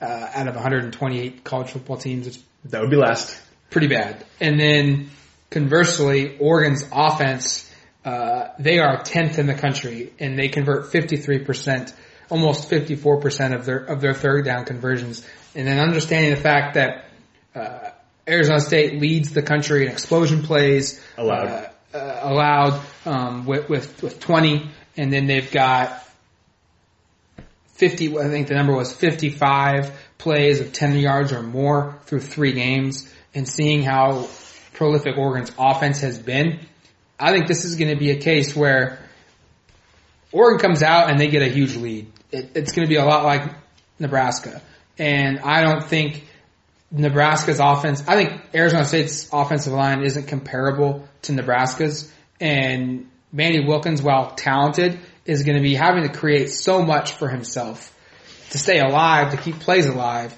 uh, 0.01 0.05
out 0.35 0.49
of 0.49 0.55
128 0.55 1.45
college 1.45 1.71
football 1.71 1.97
teams. 1.97 2.27
It's 2.27 2.39
That 2.65 2.81
would 2.81 2.91
be 2.91 2.97
last. 2.97 3.41
pretty 3.71 3.89
bad. 3.89 4.25
And 4.41 4.59
then 4.59 5.11
conversely, 5.51 6.39
Oregon's 6.39 6.85
offense, 6.93 7.71
uh, 8.05 8.49
they 8.59 8.81
are 8.81 9.03
10th 9.03 9.39
in 9.39 9.47
the 9.47 9.55
country 9.55 10.13
and 10.19 10.37
they 10.39 10.49
convert 10.49 10.93
53%, 10.93 11.93
almost 12.31 12.69
54% 12.69 13.55
of 13.55 13.65
their, 13.65 13.79
of 13.79 14.01
their 14.01 14.15
third 14.15 14.45
down 14.45 14.65
conversions. 14.65 15.25
And 15.55 15.69
then 15.69 15.79
understanding 15.79 16.31
the 16.31 16.41
fact 16.41 16.75
that, 16.75 17.05
uh, 17.55 17.91
Arizona 18.27 18.61
State 18.61 19.01
leads 19.01 19.33
the 19.33 19.43
country 19.43 19.85
in 19.85 19.93
explosion 19.93 20.43
plays. 20.43 21.01
Allowed. 21.19 21.47
Uh, 21.47 21.69
uh, 21.95 22.21
allowed, 22.23 22.81
um, 23.05 23.47
with, 23.47 23.69
with, 23.69 24.03
with 24.03 24.21
20. 24.21 24.71
And 24.97 25.13
then 25.13 25.27
they've 25.27 25.51
got 25.51 26.07
50, 27.75 28.19
I 28.19 28.29
think 28.29 28.49
the 28.49 28.55
number 28.55 28.75
was 28.75 28.93
55 28.93 29.93
plays 30.19 30.61
of 30.61 30.73
10 30.73 30.97
yards 30.97 31.33
or 31.33 31.43
more 31.43 31.99
through 32.05 32.21
three 32.21 32.53
games 32.53 33.13
and 33.35 33.49
seeing 33.49 33.83
how 33.83 34.29
prolific 34.75 35.17
Oregon's 35.17 35.53
offense 35.59 36.01
has 36.01 36.19
been, 36.19 36.61
I 37.19 37.31
think 37.31 37.47
this 37.47 37.65
is 37.65 37.77
going 37.77 37.91
to 37.91 37.97
be 37.97 38.11
a 38.11 38.17
case 38.17 38.57
where 38.57 38.99
Oregon 40.33 40.59
comes 40.59 40.83
out 40.83 41.11
and 41.11 41.21
they 41.21 41.29
get 41.29 41.43
a 41.43 41.49
huge 41.49 41.77
lead. 41.77 42.11
It, 42.31 42.51
it's 42.55 42.73
going 42.73 42.87
to 42.87 42.89
be 42.89 42.97
a 42.97 43.05
lot 43.05 43.25
like 43.25 43.55
Nebraska. 43.99 44.61
And 44.99 45.39
I 45.39 45.63
don't 45.63 45.85
think 45.85 46.27
Nebraska's 46.91 47.61
offense, 47.61 48.03
I 48.09 48.17
think 48.17 48.41
Arizona 48.55 48.85
State's 48.85 49.29
offensive 49.33 49.73
line 49.73 50.03
isn't 50.03 50.27
comparable 50.27 51.09
to 51.23 51.33
Nebraska's. 51.33 52.13
And 52.43 53.09
Manny 53.31 53.65
Wilkins, 53.65 54.03
while 54.03 54.35
talented, 54.35 54.99
is 55.25 55.45
going 55.45 55.57
to 55.57 55.63
be 55.63 55.77
having 55.77 56.03
to 56.03 56.09
create 56.09 56.51
so 56.51 56.83
much 56.83 57.13
for 57.13 57.29
himself 57.29 57.97
to 58.51 58.59
stay 58.59 58.81
alive, 58.81 59.31
to 59.31 59.37
keep 59.37 59.61
plays 59.61 59.87
alive. 59.87 60.37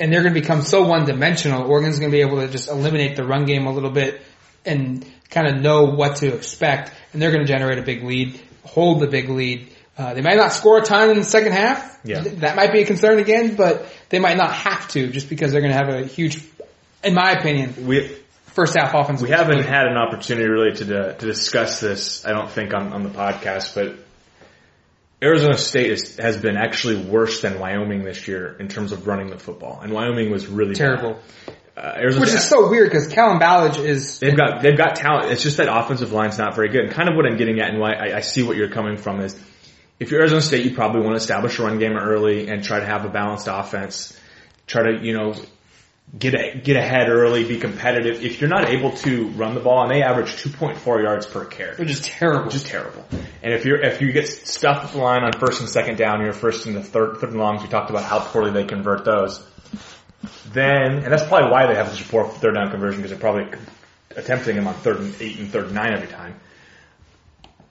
And 0.00 0.10
they're 0.10 0.22
going 0.22 0.34
to 0.34 0.40
become 0.40 0.62
so 0.62 0.86
one 0.86 1.04
dimensional. 1.04 1.70
Oregon's 1.70 1.98
going 1.98 2.10
to 2.10 2.16
be 2.16 2.22
able 2.22 2.40
to 2.40 2.48
just 2.48 2.70
eliminate 2.70 3.16
the 3.16 3.24
run 3.24 3.44
game 3.44 3.66
a 3.66 3.72
little 3.72 3.90
bit 3.90 4.22
and 4.64 5.06
kind 5.28 5.46
of 5.46 5.60
know 5.62 5.84
what 5.84 6.16
to 6.16 6.34
expect. 6.34 6.90
And 7.12 7.20
they're 7.20 7.30
going 7.30 7.46
to 7.46 7.52
generate 7.52 7.78
a 7.78 7.82
big 7.82 8.02
lead, 8.02 8.40
hold 8.64 9.00
the 9.00 9.06
big 9.06 9.28
lead. 9.28 9.70
Uh, 9.98 10.14
they 10.14 10.22
might 10.22 10.38
not 10.38 10.54
score 10.54 10.78
a 10.78 10.82
ton 10.82 11.10
in 11.10 11.18
the 11.18 11.24
second 11.24 11.52
half. 11.52 12.00
Yeah. 12.02 12.22
That 12.22 12.56
might 12.56 12.72
be 12.72 12.80
a 12.80 12.86
concern 12.86 13.18
again, 13.18 13.56
but 13.56 13.86
they 14.08 14.18
might 14.18 14.38
not 14.38 14.54
have 14.54 14.88
to 14.88 15.08
just 15.08 15.28
because 15.28 15.52
they're 15.52 15.60
going 15.60 15.74
to 15.74 15.78
have 15.78 15.90
a 15.90 16.06
huge, 16.06 16.42
in 17.04 17.12
my 17.12 17.32
opinion, 17.32 17.86
We, 17.86 18.21
first 18.54 18.76
half 18.76 18.94
offense. 18.94 19.22
we 19.22 19.30
haven't 19.30 19.64
had 19.64 19.86
an 19.86 19.96
opportunity 19.96 20.48
really 20.48 20.74
to, 20.76 20.84
to 20.84 21.26
discuss 21.26 21.80
this, 21.80 22.24
I 22.24 22.32
don't 22.32 22.50
think 22.50 22.74
on, 22.74 22.92
on 22.92 23.02
the 23.02 23.10
podcast, 23.10 23.74
but 23.74 23.96
Arizona 25.22 25.56
State 25.56 25.90
is, 25.90 26.16
has 26.16 26.36
been 26.36 26.56
actually 26.56 27.04
worse 27.04 27.42
than 27.42 27.60
Wyoming 27.60 28.02
this 28.04 28.26
year 28.26 28.56
in 28.58 28.68
terms 28.68 28.90
of 28.92 29.06
running 29.06 29.30
the 29.30 29.38
football. 29.38 29.80
And 29.80 29.92
Wyoming 29.92 30.30
was 30.30 30.46
really 30.48 30.74
terrible. 30.74 31.20
Uh, 31.76 31.94
Arizona 31.96 32.26
Which 32.26 32.34
is 32.34 32.44
so 32.44 32.68
weird 32.68 32.90
because 32.90 33.08
Kalen 33.08 33.40
Ballage 33.40 33.78
is 33.78 34.18
They've 34.18 34.36
got 34.36 34.60
they've 34.60 34.76
got 34.76 34.96
talent. 34.96 35.30
It's 35.30 35.42
just 35.42 35.56
that 35.56 35.74
offensive 35.74 36.12
line's 36.12 36.36
not 36.36 36.54
very 36.54 36.68
good. 36.68 36.84
And 36.84 36.90
kind 36.90 37.08
of 37.08 37.16
what 37.16 37.24
I'm 37.24 37.38
getting 37.38 37.60
at, 37.60 37.70
and 37.70 37.80
why 37.80 37.94
I, 37.94 38.16
I 38.16 38.20
see 38.20 38.42
what 38.42 38.56
you're 38.56 38.68
coming 38.68 38.98
from 38.98 39.20
is, 39.20 39.38
if 39.98 40.10
you're 40.10 40.20
Arizona 40.20 40.42
State, 40.42 40.66
you 40.66 40.74
probably 40.74 41.00
want 41.00 41.12
to 41.12 41.16
establish 41.16 41.58
a 41.58 41.62
run 41.62 41.78
game 41.78 41.96
early 41.96 42.48
and 42.48 42.62
try 42.62 42.80
to 42.80 42.84
have 42.84 43.06
a 43.06 43.08
balanced 43.08 43.48
offense. 43.50 44.18
Try 44.66 44.82
to 44.82 45.02
you 45.02 45.16
know 45.16 45.34
get 46.16 46.34
a, 46.34 46.58
get 46.58 46.76
ahead 46.76 47.08
early, 47.08 47.44
be 47.44 47.58
competitive. 47.58 48.22
If 48.22 48.40
you're 48.40 48.50
not 48.50 48.68
able 48.68 48.92
to 48.98 49.28
run 49.28 49.54
the 49.54 49.60
ball, 49.60 49.82
and 49.82 49.90
they 49.90 50.02
average 50.02 50.32
2.4 50.32 51.02
yards 51.02 51.26
per 51.26 51.44
carry, 51.44 51.76
which 51.76 51.90
is 51.90 52.00
terrible. 52.00 52.50
just 52.50 52.66
terrible. 52.66 53.04
And 53.42 53.52
if 53.52 53.64
you're 53.64 53.80
if 53.80 54.00
you 54.00 54.12
get 54.12 54.28
stuffed 54.28 54.86
at 54.86 54.92
the 54.92 54.98
line 54.98 55.22
on 55.24 55.32
first 55.32 55.60
and 55.60 55.68
second 55.68 55.96
down, 55.96 56.20
you're 56.20 56.32
first 56.32 56.66
and 56.66 56.76
the 56.76 56.82
third 56.82 57.18
third 57.18 57.30
and 57.30 57.38
longs. 57.38 57.62
We 57.62 57.68
talked 57.68 57.90
about 57.90 58.04
how 58.04 58.20
poorly 58.20 58.50
they 58.50 58.64
convert 58.64 59.04
those. 59.04 59.44
Then, 60.52 60.98
and 60.98 61.12
that's 61.12 61.24
probably 61.24 61.50
why 61.50 61.66
they 61.66 61.74
have 61.74 61.88
such 61.88 62.02
a 62.02 62.08
poor 62.08 62.28
third 62.28 62.54
down 62.54 62.70
conversion 62.70 63.00
because 63.00 63.10
they're 63.10 63.32
probably 63.32 63.58
attempting 64.14 64.56
them 64.56 64.68
on 64.68 64.74
third 64.74 65.00
and 65.00 65.14
eight 65.20 65.38
and 65.38 65.50
third 65.50 65.66
and 65.66 65.74
nine 65.74 65.92
every 65.94 66.08
time. 66.08 66.38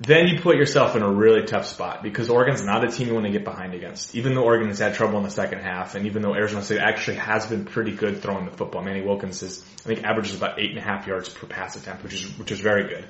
Then 0.01 0.27
you 0.27 0.39
put 0.41 0.55
yourself 0.55 0.95
in 0.95 1.03
a 1.03 1.09
really 1.09 1.45
tough 1.45 1.67
spot 1.67 2.01
because 2.01 2.29
Oregon's 2.29 2.63
not 2.63 2.83
a 2.83 2.91
team 2.91 3.07
you 3.07 3.13
want 3.13 3.27
to 3.27 3.31
get 3.31 3.43
behind 3.43 3.75
against. 3.75 4.15
Even 4.15 4.33
though 4.33 4.43
Oregon 4.43 4.67
has 4.69 4.79
had 4.79 4.95
trouble 4.95 5.17
in 5.19 5.23
the 5.23 5.29
second 5.29 5.59
half, 5.59 5.93
and 5.93 6.07
even 6.07 6.23
though 6.23 6.33
Arizona 6.33 6.63
State 6.63 6.79
actually 6.79 7.17
has 7.17 7.45
been 7.45 7.65
pretty 7.65 7.91
good 7.91 8.21
throwing 8.21 8.45
the 8.45 8.51
football, 8.51 8.81
Manny 8.81 9.01
Wilkins 9.01 9.43
is 9.43 9.63
I 9.85 9.87
think 9.89 10.03
averages 10.03 10.35
about 10.35 10.59
eight 10.59 10.71
and 10.71 10.79
a 10.79 10.81
half 10.81 11.05
yards 11.05 11.29
per 11.29 11.45
pass 11.45 11.75
attempt, 11.75 12.03
which 12.03 12.13
is 12.13 12.37
which 12.39 12.51
is 12.51 12.59
very 12.59 12.89
good 12.89 13.05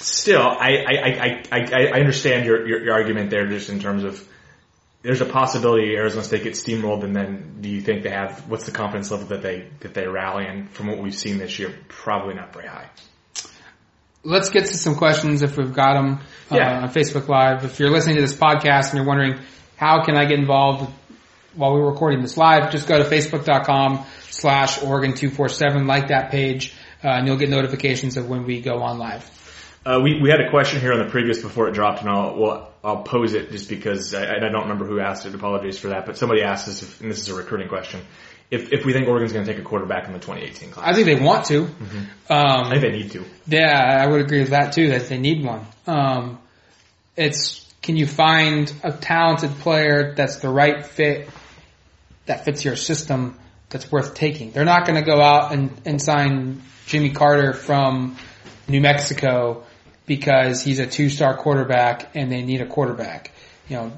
still, 0.00 0.42
I, 0.42 0.84
I, 0.86 0.94
I, 0.94 1.42
I, 1.52 1.86
I 1.94 2.00
understand 2.00 2.46
your, 2.46 2.66
your, 2.66 2.84
your 2.84 2.94
argument 2.94 3.30
there 3.30 3.46
just 3.46 3.70
in 3.70 3.80
terms 3.80 4.04
of 4.04 4.26
there's 5.02 5.20
a 5.20 5.26
possibility 5.26 5.94
Arizona 5.96 6.24
State 6.24 6.44
gets 6.44 6.62
steamrolled 6.62 7.04
and 7.04 7.14
then 7.14 7.58
do 7.60 7.68
you 7.68 7.80
think 7.80 8.02
they 8.02 8.10
have, 8.10 8.48
what's 8.48 8.66
the 8.66 8.72
confidence 8.72 9.10
level 9.10 9.26
that 9.28 9.42
they, 9.42 9.68
that 9.80 9.94
they 9.94 10.06
rally? 10.06 10.46
And 10.46 10.68
from 10.70 10.88
what 10.88 10.98
we've 10.98 11.14
seen 11.14 11.38
this 11.38 11.58
year, 11.58 11.74
probably 11.88 12.34
not 12.34 12.52
very 12.52 12.66
high. 12.66 12.90
Let's 14.24 14.48
get 14.50 14.66
to 14.66 14.76
some 14.76 14.96
questions 14.96 15.42
if 15.42 15.56
we've 15.56 15.72
got 15.72 15.94
them 15.94 16.20
uh, 16.50 16.56
Yeah. 16.56 16.80
on 16.82 16.88
Facebook 16.90 17.28
Live. 17.28 17.64
If 17.64 17.78
you're 17.78 17.90
listening 17.90 18.16
to 18.16 18.22
this 18.22 18.34
podcast 18.36 18.90
and 18.90 18.94
you're 18.98 19.06
wondering 19.06 19.38
how 19.76 20.04
can 20.04 20.16
I 20.16 20.24
get 20.24 20.38
involved 20.38 20.90
while 21.54 21.72
we're 21.72 21.88
recording 21.90 22.20
this 22.20 22.36
live, 22.36 22.70
just 22.72 22.86
go 22.88 22.98
to 23.02 23.08
facebook.com 23.08 24.04
slash 24.30 24.78
Oregon247, 24.80 25.86
like 25.86 26.08
that 26.08 26.30
page. 26.30 26.74
uh, 27.02 27.08
and 27.08 27.26
you'll 27.28 27.36
get 27.36 27.48
notifications 27.48 28.16
of 28.16 28.28
when 28.28 28.44
we 28.44 28.60
go 28.60 28.82
on 28.82 28.98
live. 28.98 29.24
Uh, 29.86 30.00
we, 30.02 30.20
we 30.20 30.30
had 30.30 30.40
a 30.40 30.50
question 30.50 30.80
here 30.80 30.92
on 30.92 30.98
the 30.98 31.08
previous 31.10 31.40
before 31.40 31.68
it 31.68 31.72
dropped, 31.72 32.00
and 32.00 32.10
I'll 32.10 32.36
well, 32.36 32.72
I'll 32.82 33.02
pose 33.04 33.34
it 33.34 33.52
just 33.52 33.68
because 33.68 34.12
I, 34.14 34.24
I 34.36 34.38
don't 34.50 34.62
remember 34.62 34.84
who 34.84 34.98
asked 35.00 35.24
it. 35.24 35.34
Apologies 35.34 35.78
for 35.78 35.88
that, 35.88 36.06
but 36.06 36.18
somebody 36.18 36.42
asked 36.42 36.66
us, 36.68 36.82
if, 36.82 37.00
and 37.00 37.08
this 37.10 37.20
is 37.20 37.28
a 37.28 37.34
recruiting 37.36 37.68
question, 37.68 38.00
if 38.50 38.72
if 38.72 38.84
we 38.84 38.92
think 38.92 39.08
Oregon's 39.08 39.32
going 39.32 39.44
to 39.44 39.52
take 39.52 39.60
a 39.60 39.64
quarterback 39.64 40.06
in 40.06 40.12
the 40.12 40.18
2018 40.18 40.70
class. 40.70 40.86
I 40.86 40.94
think 40.94 41.06
they 41.06 41.22
want 41.22 41.46
to. 41.46 41.64
Mm-hmm. 41.64 42.32
Um, 42.32 42.66
I 42.66 42.70
think 42.70 42.82
they 42.82 42.92
need 42.92 43.10
to. 43.12 43.24
Yeah, 43.46 44.00
I 44.00 44.06
would 44.06 44.20
agree 44.20 44.40
with 44.40 44.50
that 44.50 44.72
too. 44.72 44.88
That 44.88 45.08
they 45.08 45.18
need 45.18 45.44
one. 45.44 45.66
Um, 45.86 46.38
it's 47.16 47.66
can 47.82 47.96
you 47.96 48.06
find 48.06 48.72
a 48.82 48.92
talented 48.92 49.50
player 49.58 50.14
that's 50.14 50.36
the 50.36 50.48
right 50.48 50.84
fit 50.84 51.28
that 52.26 52.44
fits 52.44 52.64
your 52.64 52.76
system 52.76 53.38
that's 53.70 53.90
worth 53.90 54.14
taking? 54.14 54.50
They're 54.52 54.64
not 54.64 54.86
going 54.86 55.02
to 55.02 55.04
go 55.04 55.20
out 55.20 55.52
and, 55.52 55.70
and 55.84 56.02
sign 56.02 56.62
Jimmy 56.86 57.10
Carter 57.10 57.52
from 57.52 58.16
New 58.68 58.80
Mexico 58.80 59.64
because 60.06 60.62
he's 60.62 60.80
a 60.80 60.86
two-star 60.86 61.36
quarterback 61.36 62.10
and 62.14 62.30
they 62.30 62.42
need 62.42 62.60
a 62.60 62.66
quarterback. 62.66 63.30
You 63.68 63.76
know, 63.76 63.92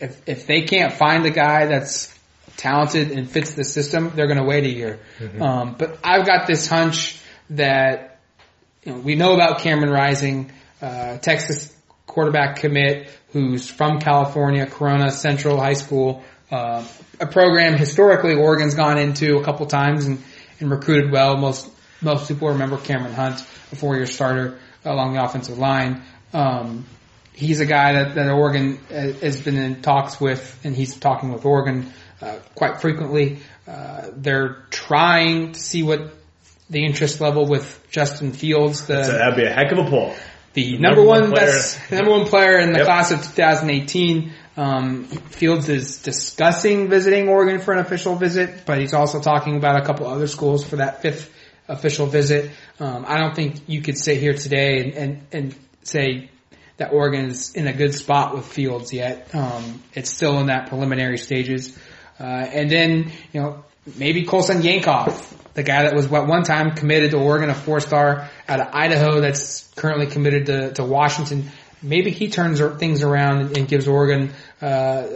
if 0.00 0.28
if 0.28 0.46
they 0.46 0.62
can't 0.62 0.92
find 0.92 1.26
a 1.26 1.30
guy 1.30 1.66
that's 1.66 2.17
talented 2.58 3.12
and 3.12 3.30
fits 3.30 3.54
the 3.54 3.64
system, 3.64 4.12
they're 4.14 4.26
going 4.26 4.38
to 4.38 4.44
wait 4.44 4.64
a 4.64 4.68
year. 4.68 5.00
Mm-hmm. 5.18 5.40
Um, 5.40 5.76
but 5.78 5.98
I've 6.04 6.26
got 6.26 6.46
this 6.46 6.66
hunch 6.66 7.18
that 7.50 8.20
you 8.84 8.92
know 8.92 8.98
we 8.98 9.14
know 9.14 9.32
about 9.34 9.60
Cameron 9.60 9.90
Rising, 9.90 10.52
uh, 10.82 11.16
Texas 11.16 11.74
quarterback 12.06 12.56
commit 12.56 13.08
who's 13.32 13.68
from 13.68 14.00
California, 14.00 14.66
Corona 14.66 15.10
Central 15.10 15.58
High 15.60 15.74
School, 15.74 16.24
uh, 16.50 16.84
a 17.20 17.26
program 17.26 17.74
historically 17.74 18.34
Oregon's 18.34 18.74
gone 18.74 18.98
into 18.98 19.36
a 19.36 19.44
couple 19.44 19.66
times 19.66 20.06
and, 20.06 20.22
and 20.60 20.70
recruited 20.70 21.12
well. 21.12 21.36
Most 21.36 21.70
most 22.00 22.28
people 22.28 22.48
remember 22.48 22.76
Cameron 22.78 23.12
Hunt, 23.12 23.40
a 23.72 23.76
four-year 23.76 24.06
starter 24.06 24.58
along 24.84 25.14
the 25.14 25.22
offensive 25.22 25.58
line. 25.58 26.02
Um, 26.32 26.86
he's 27.32 27.60
a 27.60 27.66
guy 27.66 27.92
that, 27.92 28.14
that 28.14 28.30
Oregon 28.30 28.76
has 28.88 29.40
been 29.40 29.56
in 29.56 29.82
talks 29.82 30.20
with, 30.20 30.60
and 30.64 30.76
he's 30.76 30.96
talking 30.96 31.32
with 31.32 31.44
Oregon 31.44 31.92
uh, 32.20 32.38
quite 32.54 32.80
frequently. 32.80 33.40
Uh, 33.66 34.08
they're 34.14 34.64
trying 34.70 35.52
to 35.52 35.60
see 35.60 35.82
what 35.82 36.12
the 36.70 36.84
interest 36.84 37.20
level 37.20 37.46
with 37.46 37.86
Justin 37.90 38.32
Fields. 38.32 38.86
The, 38.86 39.04
so 39.04 39.12
that'd 39.12 39.36
be 39.36 39.44
a 39.44 39.52
heck 39.52 39.72
of 39.72 39.78
a 39.78 39.88
pull. 39.88 40.14
The 40.54 40.78
number, 40.78 40.96
number 40.96 41.02
one, 41.04 41.22
one 41.22 41.30
best, 41.32 41.78
number 41.90 42.10
one 42.10 42.26
player 42.26 42.58
in 42.58 42.72
the 42.72 42.78
yep. 42.78 42.86
class 42.86 43.10
of 43.10 43.22
2018. 43.22 44.32
Um, 44.56 45.04
Fields 45.04 45.68
is 45.68 46.02
discussing 46.02 46.88
visiting 46.88 47.28
Oregon 47.28 47.60
for 47.60 47.72
an 47.72 47.78
official 47.78 48.16
visit, 48.16 48.64
but 48.66 48.78
he's 48.78 48.92
also 48.92 49.20
talking 49.20 49.56
about 49.56 49.80
a 49.80 49.84
couple 49.84 50.08
other 50.08 50.26
schools 50.26 50.64
for 50.64 50.76
that 50.76 51.00
fifth 51.00 51.32
official 51.68 52.06
visit. 52.06 52.50
Um, 52.80 53.04
I 53.06 53.18
don't 53.18 53.36
think 53.36 53.68
you 53.68 53.82
could 53.82 53.96
sit 53.96 54.18
here 54.18 54.34
today 54.34 54.80
and, 54.80 54.94
and, 54.94 55.26
and 55.32 55.54
say 55.84 56.30
that 56.78 56.92
Oregon 56.92 57.26
is 57.26 57.54
in 57.54 57.66
a 57.66 57.72
good 57.72 57.94
spot 57.94 58.34
with 58.34 58.46
Fields 58.46 58.92
yet. 58.92 59.32
Um, 59.34 59.82
it's 59.94 60.12
still 60.12 60.40
in 60.40 60.46
that 60.46 60.68
preliminary 60.68 61.18
stages. 61.18 61.78
Uh, 62.18 62.24
and 62.24 62.70
then, 62.70 63.12
you 63.32 63.40
know, 63.40 63.64
maybe 63.96 64.24
Colson 64.24 64.62
Yankoff, 64.62 65.34
the 65.54 65.62
guy 65.62 65.84
that 65.84 65.94
was 65.94 66.06
at 66.12 66.26
one 66.26 66.42
time 66.42 66.72
committed 66.74 67.12
to 67.12 67.18
Oregon, 67.18 67.50
a 67.50 67.54
four 67.54 67.80
star 67.80 68.28
out 68.48 68.60
of 68.60 68.68
Idaho 68.72 69.20
that's 69.20 69.68
currently 69.74 70.06
committed 70.06 70.46
to, 70.46 70.72
to 70.74 70.84
Washington. 70.84 71.50
Maybe 71.82 72.10
he 72.10 72.28
turns 72.28 72.60
things 72.78 73.02
around 73.02 73.56
and 73.56 73.68
gives 73.68 73.86
Oregon 73.86 74.32
uh, 74.60 75.06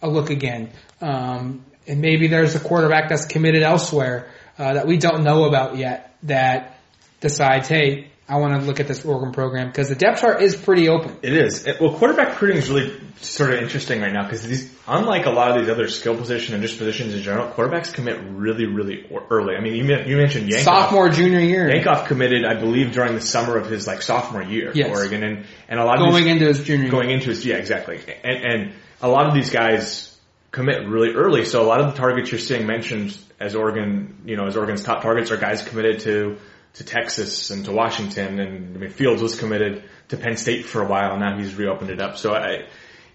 a 0.00 0.08
look 0.08 0.30
again. 0.30 0.70
Um, 1.00 1.64
and 1.86 2.00
maybe 2.00 2.28
there's 2.28 2.54
a 2.54 2.60
quarterback 2.60 3.08
that's 3.08 3.26
committed 3.26 3.62
elsewhere 3.62 4.30
uh, 4.58 4.74
that 4.74 4.86
we 4.86 4.96
don't 4.96 5.24
know 5.24 5.44
about 5.44 5.76
yet 5.76 6.16
that 6.24 6.78
decides, 7.20 7.68
hey, 7.68 8.08
I 8.28 8.38
want 8.38 8.60
to 8.60 8.66
look 8.66 8.80
at 8.80 8.88
this 8.88 9.04
Oregon 9.04 9.32
program 9.32 9.68
because 9.68 9.88
the 9.88 9.94
depth 9.94 10.20
chart 10.20 10.42
is 10.42 10.56
pretty 10.56 10.88
open. 10.88 11.16
It 11.22 11.32
is. 11.32 11.64
It, 11.64 11.80
well, 11.80 11.94
quarterback 11.96 12.30
recruiting 12.30 12.56
is 12.56 12.68
really 12.68 13.00
sort 13.20 13.52
of 13.52 13.62
interesting 13.62 14.00
right 14.00 14.12
now 14.12 14.24
because 14.24 14.42
these, 14.42 14.74
unlike 14.88 15.26
a 15.26 15.30
lot 15.30 15.52
of 15.52 15.62
these 15.62 15.70
other 15.70 15.86
skill 15.86 16.16
position 16.16 16.54
and 16.54 16.62
just 16.62 16.76
positions 16.76 17.14
in 17.14 17.22
general, 17.22 17.48
quarterbacks 17.48 17.92
commit 17.92 18.20
really, 18.30 18.66
really 18.66 19.06
early. 19.30 19.54
I 19.54 19.60
mean, 19.60 19.74
you, 19.76 19.84
you 19.84 20.16
mentioned 20.16 20.50
Yankoff. 20.50 20.64
Sophomore, 20.64 21.08
junior 21.08 21.38
year. 21.38 21.70
Yankoff 21.70 22.06
committed, 22.06 22.44
I 22.44 22.54
believe, 22.54 22.92
during 22.92 23.14
the 23.14 23.20
summer 23.20 23.56
of 23.56 23.70
his 23.70 23.86
like 23.86 24.02
sophomore 24.02 24.42
year 24.42 24.72
yes. 24.74 24.90
Oregon, 24.90 25.22
and 25.22 25.46
and 25.68 25.78
a 25.78 25.84
lot 25.84 26.00
of 26.00 26.10
going 26.10 26.24
these, 26.24 26.32
into 26.32 26.46
his 26.46 26.64
junior 26.64 26.90
going 26.90 27.10
year. 27.10 27.18
into 27.18 27.30
his 27.30 27.46
yeah 27.46 27.56
exactly, 27.56 28.00
and 28.24 28.44
and 28.44 28.72
a 29.00 29.08
lot 29.08 29.26
of 29.26 29.34
these 29.34 29.50
guys 29.50 30.18
commit 30.50 30.88
really 30.88 31.14
early. 31.14 31.44
So 31.44 31.62
a 31.62 31.68
lot 31.68 31.80
of 31.80 31.92
the 31.92 31.98
targets 31.98 32.32
you're 32.32 32.40
seeing 32.40 32.66
mentioned 32.66 33.16
as 33.38 33.54
Oregon, 33.54 34.22
you 34.24 34.36
know, 34.36 34.46
as 34.46 34.56
Oregon's 34.56 34.82
top 34.82 35.02
targets 35.02 35.30
are 35.30 35.36
guys 35.36 35.62
committed 35.62 36.00
to 36.00 36.38
to 36.76 36.84
Texas 36.84 37.50
and 37.50 37.64
to 37.64 37.72
Washington, 37.72 38.38
and 38.38 38.76
I 38.76 38.78
mean 38.78 38.90
Fields 38.90 39.22
was 39.22 39.38
committed 39.38 39.84
to 40.08 40.16
Penn 40.16 40.36
State 40.36 40.66
for 40.66 40.82
a 40.82 40.86
while, 40.86 41.12
and 41.12 41.20
now 41.20 41.38
he's 41.38 41.54
reopened 41.54 41.90
it 41.90 42.00
up. 42.00 42.18
So 42.18 42.34
I, 42.34 42.68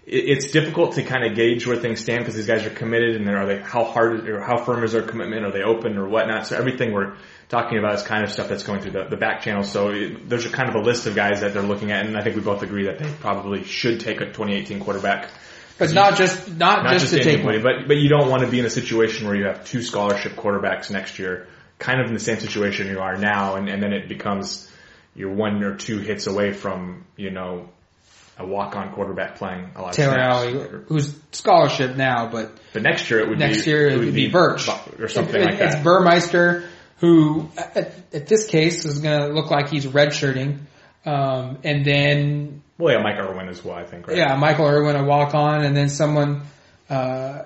it's 0.04 0.50
difficult 0.50 0.94
to 0.94 1.04
kind 1.04 1.24
of 1.24 1.36
gauge 1.36 1.64
where 1.64 1.76
things 1.76 2.00
stand 2.00 2.20
because 2.20 2.34
these 2.34 2.48
guys 2.48 2.66
are 2.66 2.70
committed, 2.70 3.16
and 3.16 3.28
are 3.28 3.46
they 3.46 3.58
how 3.60 3.84
hard 3.84 4.28
or 4.28 4.40
how 4.40 4.64
firm 4.64 4.82
is 4.82 4.92
their 4.92 5.02
commitment? 5.02 5.44
Are 5.44 5.52
they 5.52 5.62
open 5.62 5.96
or 5.96 6.08
whatnot? 6.08 6.48
So 6.48 6.56
everything 6.56 6.92
we're 6.92 7.16
talking 7.48 7.78
about 7.78 7.94
is 7.94 8.02
kind 8.02 8.24
of 8.24 8.32
stuff 8.32 8.48
that's 8.48 8.64
going 8.64 8.80
through 8.80 8.92
the, 8.92 9.04
the 9.04 9.16
back 9.16 9.42
channel. 9.42 9.62
So 9.62 9.90
it, 9.90 10.28
there's 10.28 10.46
a 10.46 10.50
kind 10.50 10.68
of 10.68 10.74
a 10.74 10.80
list 10.80 11.06
of 11.06 11.14
guys 11.14 11.42
that 11.42 11.52
they're 11.52 11.62
looking 11.62 11.92
at, 11.92 12.04
and 12.04 12.16
I 12.16 12.22
think 12.22 12.34
we 12.34 12.42
both 12.42 12.62
agree 12.64 12.86
that 12.86 12.98
they 12.98 13.08
probably 13.20 13.62
should 13.62 14.00
take 14.00 14.20
a 14.20 14.26
2018 14.26 14.80
quarterback. 14.80 15.30
But 15.78 15.92
not 15.92 16.16
just 16.16 16.48
not, 16.48 16.82
not 16.82 16.94
just, 16.94 17.12
just 17.12 17.14
to 17.14 17.20
anybody, 17.20 17.58
take 17.58 17.64
one. 17.64 17.78
but 17.80 17.88
but 17.88 17.96
you 17.96 18.08
don't 18.08 18.28
want 18.28 18.42
to 18.42 18.48
be 18.48 18.58
in 18.58 18.66
a 18.66 18.70
situation 18.70 19.26
where 19.26 19.36
you 19.36 19.46
have 19.46 19.64
two 19.64 19.82
scholarship 19.82 20.32
quarterbacks 20.32 20.90
next 20.90 21.20
year 21.20 21.46
kind 21.82 22.00
of 22.00 22.06
in 22.06 22.14
the 22.14 22.20
same 22.20 22.38
situation 22.38 22.86
you 22.86 23.00
are 23.00 23.16
now, 23.16 23.56
and, 23.56 23.68
and 23.68 23.82
then 23.82 23.92
it 23.92 24.08
becomes 24.08 24.70
you're 25.16 25.34
one 25.34 25.62
or 25.64 25.74
two 25.74 25.98
hits 25.98 26.28
away 26.28 26.52
from 26.52 27.04
you 27.16 27.30
know 27.30 27.68
a 28.38 28.46
walk-on 28.46 28.92
quarterback 28.92 29.34
playing 29.34 29.72
a 29.74 29.82
lot 29.82 29.92
Taylor 29.92 30.18
of 30.18 30.32
Alie, 30.32 30.84
who's 30.86 31.12
scholarship 31.32 31.96
now, 31.96 32.30
but 32.30 32.52
but 32.72 32.82
next 32.82 33.10
year 33.10 33.18
it 33.18 33.28
would 33.28 33.38
next 33.40 33.64
be, 33.64 33.70
year 33.70 33.88
it, 33.88 33.98
would, 33.98 34.14
be, 34.14 34.26
be 34.26 34.30
Burch 34.30 34.68
or 34.98 35.08
something 35.08 35.40
it, 35.40 35.44
like 35.44 35.58
that. 35.58 35.74
It's 35.74 35.82
Burmeister 35.82 36.68
who, 36.98 37.50
at, 37.56 37.94
at 38.14 38.26
this 38.28 38.46
case, 38.46 38.84
is 38.84 39.00
going 39.00 39.20
to 39.20 39.34
look 39.34 39.50
like 39.50 39.68
he's 39.68 39.84
redshirting, 39.84 40.60
um, 41.04 41.58
and 41.64 41.84
then 41.84 42.62
well, 42.78 42.94
yeah, 42.94 43.02
Mike 43.02 43.18
Irwin 43.18 43.48
as 43.48 43.64
well, 43.64 43.74
I 43.74 43.84
think. 43.84 44.06
Right? 44.06 44.18
Yeah, 44.18 44.36
Michael 44.36 44.68
Irwin 44.68 44.94
a 44.94 45.04
walk-on, 45.04 45.64
and 45.64 45.76
then 45.76 45.88
someone 45.88 46.42
uh, 46.88 47.42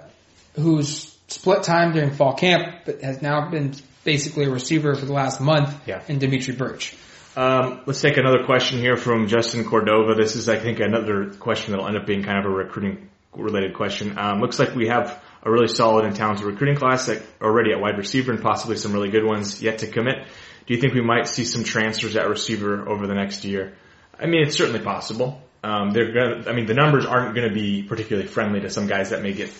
who's 0.56 1.16
split 1.28 1.62
time 1.62 1.94
during 1.94 2.10
fall 2.10 2.34
camp, 2.34 2.84
but 2.84 3.00
has 3.00 3.22
now 3.22 3.48
been 3.48 3.72
basically 4.06 4.46
a 4.46 4.50
receiver 4.50 4.94
for 4.94 5.04
the 5.04 5.12
last 5.12 5.40
month 5.42 5.86
yeah. 5.86 6.02
in 6.08 6.18
Dimitri 6.18 6.54
Burch. 6.54 6.96
Um, 7.36 7.82
let's 7.84 8.00
take 8.00 8.16
another 8.16 8.44
question 8.46 8.78
here 8.78 8.96
from 8.96 9.28
Justin 9.28 9.64
Cordova. 9.64 10.14
This 10.14 10.36
is, 10.36 10.48
I 10.48 10.58
think, 10.58 10.80
another 10.80 11.32
question 11.34 11.72
that'll 11.72 11.86
end 11.86 11.98
up 11.98 12.06
being 12.06 12.22
kind 12.22 12.38
of 12.38 12.46
a 12.46 12.48
recruiting 12.48 13.10
related 13.34 13.74
question. 13.74 14.18
Um, 14.18 14.40
looks 14.40 14.58
like 14.58 14.74
we 14.74 14.88
have 14.88 15.22
a 15.42 15.50
really 15.50 15.68
solid 15.68 16.06
and 16.06 16.16
talented 16.16 16.46
recruiting 16.46 16.76
class 16.76 17.10
already 17.42 17.72
at 17.72 17.80
wide 17.80 17.98
receiver 17.98 18.32
and 18.32 18.42
possibly 18.42 18.76
some 18.76 18.94
really 18.94 19.10
good 19.10 19.24
ones 19.24 19.60
yet 19.60 19.80
to 19.80 19.86
commit. 19.86 20.26
Do 20.66 20.74
you 20.74 20.80
think 20.80 20.94
we 20.94 21.02
might 21.02 21.28
see 21.28 21.44
some 21.44 21.62
transfers 21.62 22.16
at 22.16 22.26
receiver 22.28 22.88
over 22.88 23.06
the 23.06 23.14
next 23.14 23.44
year? 23.44 23.74
I 24.18 24.26
mean, 24.26 24.46
it's 24.46 24.56
certainly 24.56 24.80
possible. 24.80 25.42
Um, 25.62 25.90
they're 25.90 26.12
gonna, 26.12 26.48
I 26.48 26.54
mean, 26.54 26.66
the 26.66 26.74
numbers 26.74 27.04
aren't 27.04 27.34
going 27.34 27.48
to 27.48 27.54
be 27.54 27.82
particularly 27.82 28.28
friendly 28.28 28.60
to 28.60 28.70
some 28.70 28.86
guys 28.86 29.10
that 29.10 29.22
may 29.22 29.34
get 29.34 29.52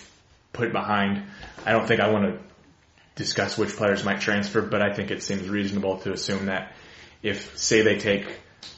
put 0.51 0.71
behind. 0.71 1.23
I 1.65 1.73
don't 1.73 1.87
think 1.87 2.01
I 2.01 2.09
want 2.09 2.25
to 2.25 2.39
discuss 3.17 3.57
which 3.57 3.75
players 3.75 4.03
might 4.03 4.21
transfer, 4.21 4.61
but 4.61 4.81
I 4.81 4.93
think 4.93 5.11
it 5.11 5.21
seems 5.21 5.49
reasonable 5.49 5.97
to 5.99 6.13
assume 6.13 6.45
that 6.45 6.73
if, 7.21 7.57
say, 7.57 7.81
they 7.81 7.97
take 7.97 8.27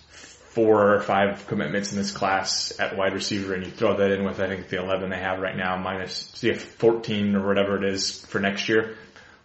four 0.09 0.95
or 0.95 1.01
five 1.01 1.45
commitments 1.45 1.91
in 1.91 1.97
this 1.97 2.11
class 2.11 2.77
at 2.79 2.97
wide 2.97 3.13
receiver 3.13 3.53
and 3.53 3.63
you 3.63 3.71
throw 3.71 3.97
that 3.97 4.11
in 4.11 4.23
with, 4.23 4.39
I 4.39 4.47
think, 4.47 4.69
the 4.69 4.79
11 4.79 5.09
they 5.09 5.19
have 5.19 5.39
right 5.39 5.55
now 5.55 5.77
minus, 5.77 6.31
see 6.33 6.49
if 6.49 6.63
14 6.63 7.35
or 7.35 7.45
whatever 7.45 7.77
it 7.77 7.93
is 7.93 8.25
for 8.25 8.39
next 8.39 8.67
year, 8.67 8.95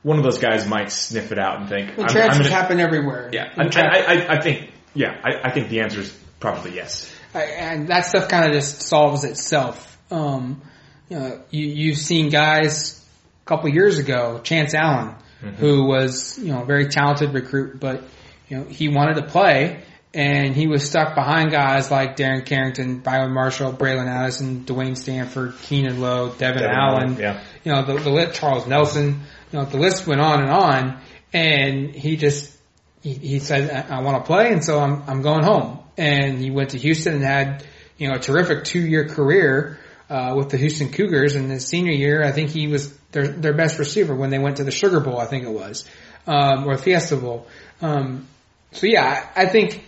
one 0.02 0.18
of 0.18 0.24
those 0.24 0.38
guys 0.38 0.66
might 0.66 0.90
sniff 0.90 1.32
it 1.32 1.38
out 1.38 1.60
and 1.60 1.68
think. 1.68 1.96
Well, 1.96 2.08
transfers 2.08 2.48
happen 2.48 2.80
everywhere. 2.80 3.30
Yeah. 3.32 3.52
I, 3.56 3.64
I, 3.64 4.36
I, 4.36 4.40
think, 4.40 4.70
yeah, 4.94 5.20
I, 5.22 5.48
I 5.48 5.50
think 5.50 5.68
the 5.68 5.80
answer 5.80 6.00
is 6.00 6.16
probably 6.40 6.74
yes. 6.74 7.10
and 7.34 7.88
that 7.88 8.06
stuff 8.06 8.28
kind 8.28 8.46
of 8.46 8.52
just 8.52 8.82
solves 8.82 9.24
itself. 9.24 9.98
Um, 10.10 10.62
you 11.08 11.18
know, 11.18 11.42
you, 11.50 11.66
you've 11.66 11.98
seen 11.98 12.30
guys 12.30 13.03
a 13.44 13.46
couple 13.46 13.68
years 13.68 13.98
ago, 13.98 14.40
Chance 14.42 14.74
Allen, 14.74 15.14
mm-hmm. 15.42 15.56
who 15.56 15.84
was, 15.84 16.38
you 16.38 16.52
know, 16.52 16.62
a 16.62 16.64
very 16.64 16.88
talented 16.88 17.34
recruit, 17.34 17.78
but, 17.78 18.02
you 18.48 18.56
know, 18.56 18.64
he 18.64 18.88
wanted 18.88 19.16
to 19.16 19.22
play 19.22 19.82
and 20.14 20.54
he 20.54 20.66
was 20.66 20.88
stuck 20.88 21.14
behind 21.14 21.50
guys 21.50 21.90
like 21.90 22.16
Darren 22.16 22.46
Carrington, 22.46 23.00
Byron 23.00 23.34
Marshall, 23.34 23.72
Bralon 23.72 24.06
Addison, 24.06 24.64
Dwayne 24.64 24.96
Stanford, 24.96 25.54
Keenan 25.60 26.00
Lowe, 26.00 26.30
Devin, 26.30 26.62
Devin 26.62 26.76
Allen, 26.76 27.16
yeah. 27.18 27.42
you 27.64 27.72
know, 27.72 27.84
the, 27.84 27.98
the 27.98 28.10
list, 28.10 28.40
Charles 28.40 28.66
Nelson, 28.66 29.20
you 29.52 29.58
know, 29.58 29.64
the 29.66 29.78
list 29.78 30.06
went 30.06 30.20
on 30.20 30.40
and 30.40 30.50
on 30.50 31.00
and 31.32 31.94
he 31.94 32.16
just, 32.16 32.56
he, 33.02 33.12
he 33.12 33.38
said, 33.40 33.88
I, 33.90 33.98
I 33.98 34.00
want 34.02 34.24
to 34.24 34.26
play 34.26 34.52
and 34.52 34.64
so 34.64 34.80
I'm, 34.80 35.02
I'm 35.06 35.20
going 35.20 35.44
home. 35.44 35.80
And 35.98 36.38
he 36.38 36.50
went 36.50 36.70
to 36.70 36.78
Houston 36.78 37.14
and 37.16 37.22
had, 37.22 37.64
you 37.98 38.08
know, 38.08 38.14
a 38.14 38.18
terrific 38.20 38.64
two 38.64 38.80
year 38.80 39.06
career, 39.06 39.78
uh, 40.08 40.34
with 40.36 40.50
the 40.50 40.56
Houston 40.56 40.90
Cougars. 40.90 41.34
In 41.34 41.48
his 41.48 41.66
senior 41.66 41.92
year, 41.92 42.22
I 42.22 42.32
think 42.32 42.50
he 42.50 42.66
was 42.68 42.92
their 43.14 43.28
their 43.28 43.54
best 43.54 43.78
receiver 43.78 44.14
when 44.14 44.28
they 44.28 44.38
went 44.38 44.58
to 44.58 44.64
the 44.64 44.70
Sugar 44.70 45.00
Bowl. 45.00 45.18
I 45.18 45.24
think 45.24 45.44
it 45.44 45.50
was. 45.50 45.86
um, 46.26 46.66
or 46.68 46.76
Fiesta 46.76 47.16
Bowl. 47.16 47.46
Um, 47.80 48.26
so 48.72 48.86
yeah, 48.86 49.28
I, 49.36 49.46
think 49.46 49.82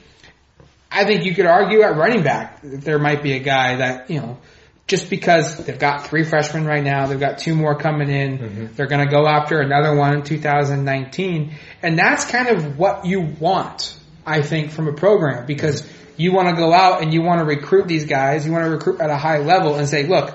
I 0.90 1.04
think 1.04 1.24
you 1.24 1.34
could 1.34 1.46
argue 1.46 1.82
at 1.82 1.96
running 1.96 2.22
back 2.22 2.60
that 2.62 2.80
there 2.82 2.98
might 2.98 3.22
be 3.22 3.32
a 3.34 3.40
guy 3.40 3.76
that 3.76 4.10
you 4.10 4.20
know 4.20 4.38
just 4.86 5.10
because 5.10 5.56
they've 5.66 5.78
got 5.80 6.06
three 6.06 6.22
freshmen 6.24 6.64
right 6.64 6.84
now, 6.84 7.06
they've 7.06 7.18
got 7.18 7.38
two 7.38 7.54
more 7.56 7.74
coming 7.76 8.08
in, 8.08 8.38
Mm-hmm. 8.38 8.66
they're 8.76 8.86
going 8.86 9.04
to 9.04 9.10
go 9.10 9.26
after 9.26 9.60
another 9.60 9.96
one 9.96 10.14
in 10.14 10.22
2019, 10.22 11.54
and 11.82 11.98
that's 11.98 12.24
kind 12.30 12.48
of 12.48 12.78
what 12.78 13.04
you 13.04 13.20
want, 13.40 13.96
I 14.24 14.42
think, 14.42 14.70
from 14.70 14.86
a 14.88 14.92
program 14.92 15.44
because 15.46 15.82
you 16.16 16.32
want 16.32 16.48
to 16.50 16.54
go 16.54 16.72
out 16.72 17.02
and 17.02 17.12
you 17.12 17.22
want 17.22 17.40
to 17.40 17.44
recruit 17.44 17.88
these 17.88 18.04
guys, 18.06 18.46
you 18.46 18.52
want 18.52 18.64
to 18.64 18.70
recruit 18.70 19.00
at 19.00 19.10
a 19.10 19.16
high 19.16 19.38
level 19.38 19.74
and 19.74 19.88
say, 19.88 20.06
look, 20.06 20.34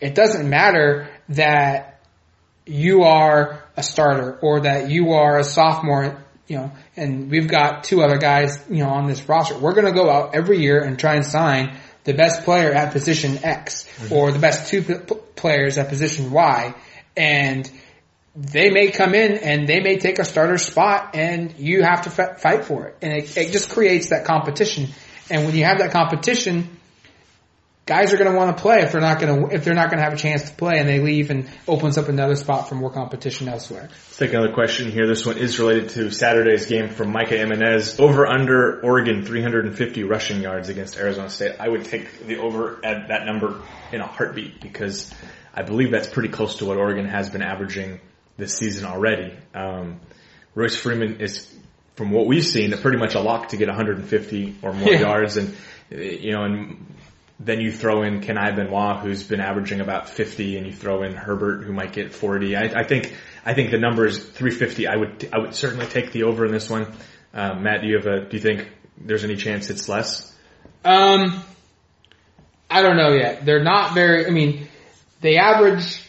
it 0.00 0.14
doesn't 0.16 0.48
matter 0.50 1.08
that 1.30 1.95
you 2.66 3.04
are 3.04 3.64
a 3.76 3.82
starter 3.82 4.38
or 4.42 4.60
that 4.60 4.90
you 4.90 5.12
are 5.12 5.38
a 5.38 5.44
sophomore, 5.44 6.22
you 6.48 6.56
know, 6.58 6.72
and 6.96 7.30
we've 7.30 7.48
got 7.48 7.84
two 7.84 8.02
other 8.02 8.18
guys, 8.18 8.62
you 8.68 8.78
know, 8.78 8.90
on 8.90 9.06
this 9.06 9.28
roster. 9.28 9.58
We're 9.58 9.74
going 9.74 9.86
to 9.86 9.92
go 9.92 10.10
out 10.10 10.34
every 10.34 10.58
year 10.58 10.82
and 10.82 10.98
try 10.98 11.14
and 11.14 11.24
sign 11.24 11.78
the 12.04 12.14
best 12.14 12.44
player 12.44 12.72
at 12.72 12.92
position 12.92 13.38
X 13.42 13.84
mm-hmm. 13.84 14.14
or 14.14 14.32
the 14.32 14.38
best 14.38 14.70
two 14.70 14.82
p- 14.82 15.14
players 15.34 15.78
at 15.78 15.88
position 15.88 16.30
Y 16.30 16.74
and 17.16 17.70
they 18.36 18.70
may 18.70 18.90
come 18.90 19.14
in 19.14 19.38
and 19.38 19.66
they 19.66 19.80
may 19.80 19.98
take 19.98 20.18
a 20.18 20.24
starter 20.24 20.58
spot 20.58 21.10
and 21.14 21.54
you 21.58 21.82
have 21.82 22.02
to 22.02 22.22
f- 22.22 22.40
fight 22.40 22.64
for 22.64 22.88
it. 22.88 22.96
And 23.00 23.12
it, 23.12 23.36
it 23.36 23.52
just 23.52 23.70
creates 23.70 24.10
that 24.10 24.24
competition. 24.24 24.88
And 25.30 25.46
when 25.46 25.54
you 25.56 25.64
have 25.64 25.78
that 25.78 25.90
competition, 25.90 26.68
guys 27.86 28.12
are 28.12 28.16
going 28.16 28.30
to 28.30 28.36
want 28.36 28.56
to 28.56 28.60
play 28.60 28.80
if 28.80 28.90
they're 28.92 29.00
not 29.00 29.20
going 29.20 29.48
to 29.48 29.54
if 29.54 29.64
they're 29.64 29.74
not 29.74 29.88
going 29.90 29.98
to 29.98 30.04
have 30.04 30.12
a 30.12 30.16
chance 30.16 30.50
to 30.50 30.54
play 30.56 30.78
and 30.78 30.88
they 30.88 30.98
leave 31.00 31.30
and 31.30 31.48
opens 31.68 31.96
up 31.96 32.08
another 32.08 32.34
spot 32.34 32.68
for 32.68 32.74
more 32.74 32.90
competition 32.90 33.48
elsewhere. 33.48 33.82
Let's 33.90 34.16
take 34.18 34.32
another 34.32 34.52
question 34.52 34.90
here. 34.90 35.06
This 35.06 35.24
one 35.24 35.38
is 35.38 35.58
related 35.60 35.90
to 35.90 36.10
Saturday's 36.10 36.66
game 36.66 36.88
from 36.90 37.12
Micah 37.12 37.36
Jimenez. 37.38 37.98
Over 38.00 38.26
under 38.26 38.80
Oregon 38.82 39.24
350 39.24 40.02
rushing 40.02 40.42
yards 40.42 40.68
against 40.68 40.96
Arizona 40.96 41.30
State. 41.30 41.56
I 41.60 41.68
would 41.68 41.84
take 41.84 42.26
the 42.26 42.38
over 42.38 42.80
at 42.84 43.08
that 43.08 43.24
number 43.24 43.62
in 43.92 44.00
a 44.00 44.06
heartbeat 44.06 44.60
because 44.60 45.14
I 45.54 45.62
believe 45.62 45.92
that's 45.92 46.08
pretty 46.08 46.28
close 46.28 46.56
to 46.58 46.66
what 46.66 46.76
Oregon 46.76 47.06
has 47.06 47.30
been 47.30 47.42
averaging 47.42 48.00
this 48.36 48.56
season 48.56 48.84
already. 48.84 49.32
Um, 49.54 50.00
Royce 50.54 50.76
Freeman 50.76 51.20
is, 51.20 51.54
from 51.94 52.10
what 52.10 52.26
we've 52.26 52.44
seen, 52.44 52.76
pretty 52.78 52.98
much 52.98 53.14
a 53.14 53.20
lock 53.20 53.48
to 53.50 53.56
get 53.56 53.68
150 53.68 54.56
or 54.62 54.72
more 54.72 54.90
Yeah. 54.90 55.00
yards, 55.00 55.36
and 55.36 55.54
you 55.90 56.32
know, 56.32 56.42
and 56.42 56.86
then 57.38 57.60
you 57.60 57.70
throw 57.70 58.02
in 58.02 58.20
Kani 58.22 58.56
Benoit, 58.56 59.00
who's 59.00 59.22
been 59.22 59.40
averaging 59.40 59.80
about 59.80 60.08
50, 60.08 60.56
and 60.56 60.66
you 60.66 60.72
throw 60.72 61.02
in 61.02 61.12
Herbert, 61.14 61.64
who 61.64 61.72
might 61.72 61.92
get 61.92 62.14
40. 62.14 62.56
I, 62.56 62.80
I 62.80 62.82
think 62.84 63.14
I 63.44 63.52
think 63.54 63.70
the 63.70 63.78
number 63.78 64.06
is 64.06 64.18
350. 64.18 64.86
I 64.86 64.96
would 64.96 65.28
I 65.32 65.38
would 65.38 65.54
certainly 65.54 65.86
take 65.86 66.12
the 66.12 66.24
over 66.24 66.46
in 66.46 66.52
this 66.52 66.70
one. 66.70 66.86
Uh, 67.34 67.54
Matt, 67.54 67.82
do 67.82 67.88
you 67.88 67.96
have 67.96 68.06
a 68.06 68.20
do 68.28 68.36
you 68.36 68.42
think 68.42 68.70
there's 68.98 69.24
any 69.24 69.36
chance 69.36 69.68
it's 69.70 69.88
less? 69.88 70.34
Um, 70.84 71.42
I 72.70 72.82
don't 72.82 72.96
know 72.96 73.12
yet. 73.12 73.44
They're 73.44 73.62
not 73.62 73.94
very. 73.94 74.26
I 74.26 74.30
mean, 74.30 74.68
they 75.20 75.36
average 75.36 76.02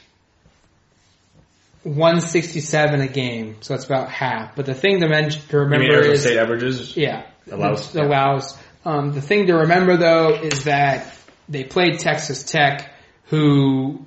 167 1.83 3.01
a 3.01 3.07
game, 3.07 3.57
so 3.61 3.73
that's 3.73 3.85
about 3.85 4.09
half. 4.09 4.55
But 4.55 4.65
the 4.65 4.73
thing 4.73 5.01
to 5.01 5.07
mention 5.09 5.41
to 5.49 5.57
mean, 5.57 5.63
remember 5.65 5.93
Arizona 5.93 6.13
is 6.13 6.21
State 6.21 6.37
averages. 6.37 6.97
Yeah. 6.97 7.25
Allows- 7.51 7.91
The- 7.93 8.03
allows. 8.03 8.57
Um, 8.87 9.11
the 9.11 9.21
thing 9.21 9.47
to 9.47 9.53
remember 9.55 9.97
though 9.97 10.33
is 10.35 10.63
that 10.63 11.13
they 11.49 11.63
played 11.65 11.99
Texas 11.99 12.43
Tech, 12.43 12.89
who, 13.25 14.05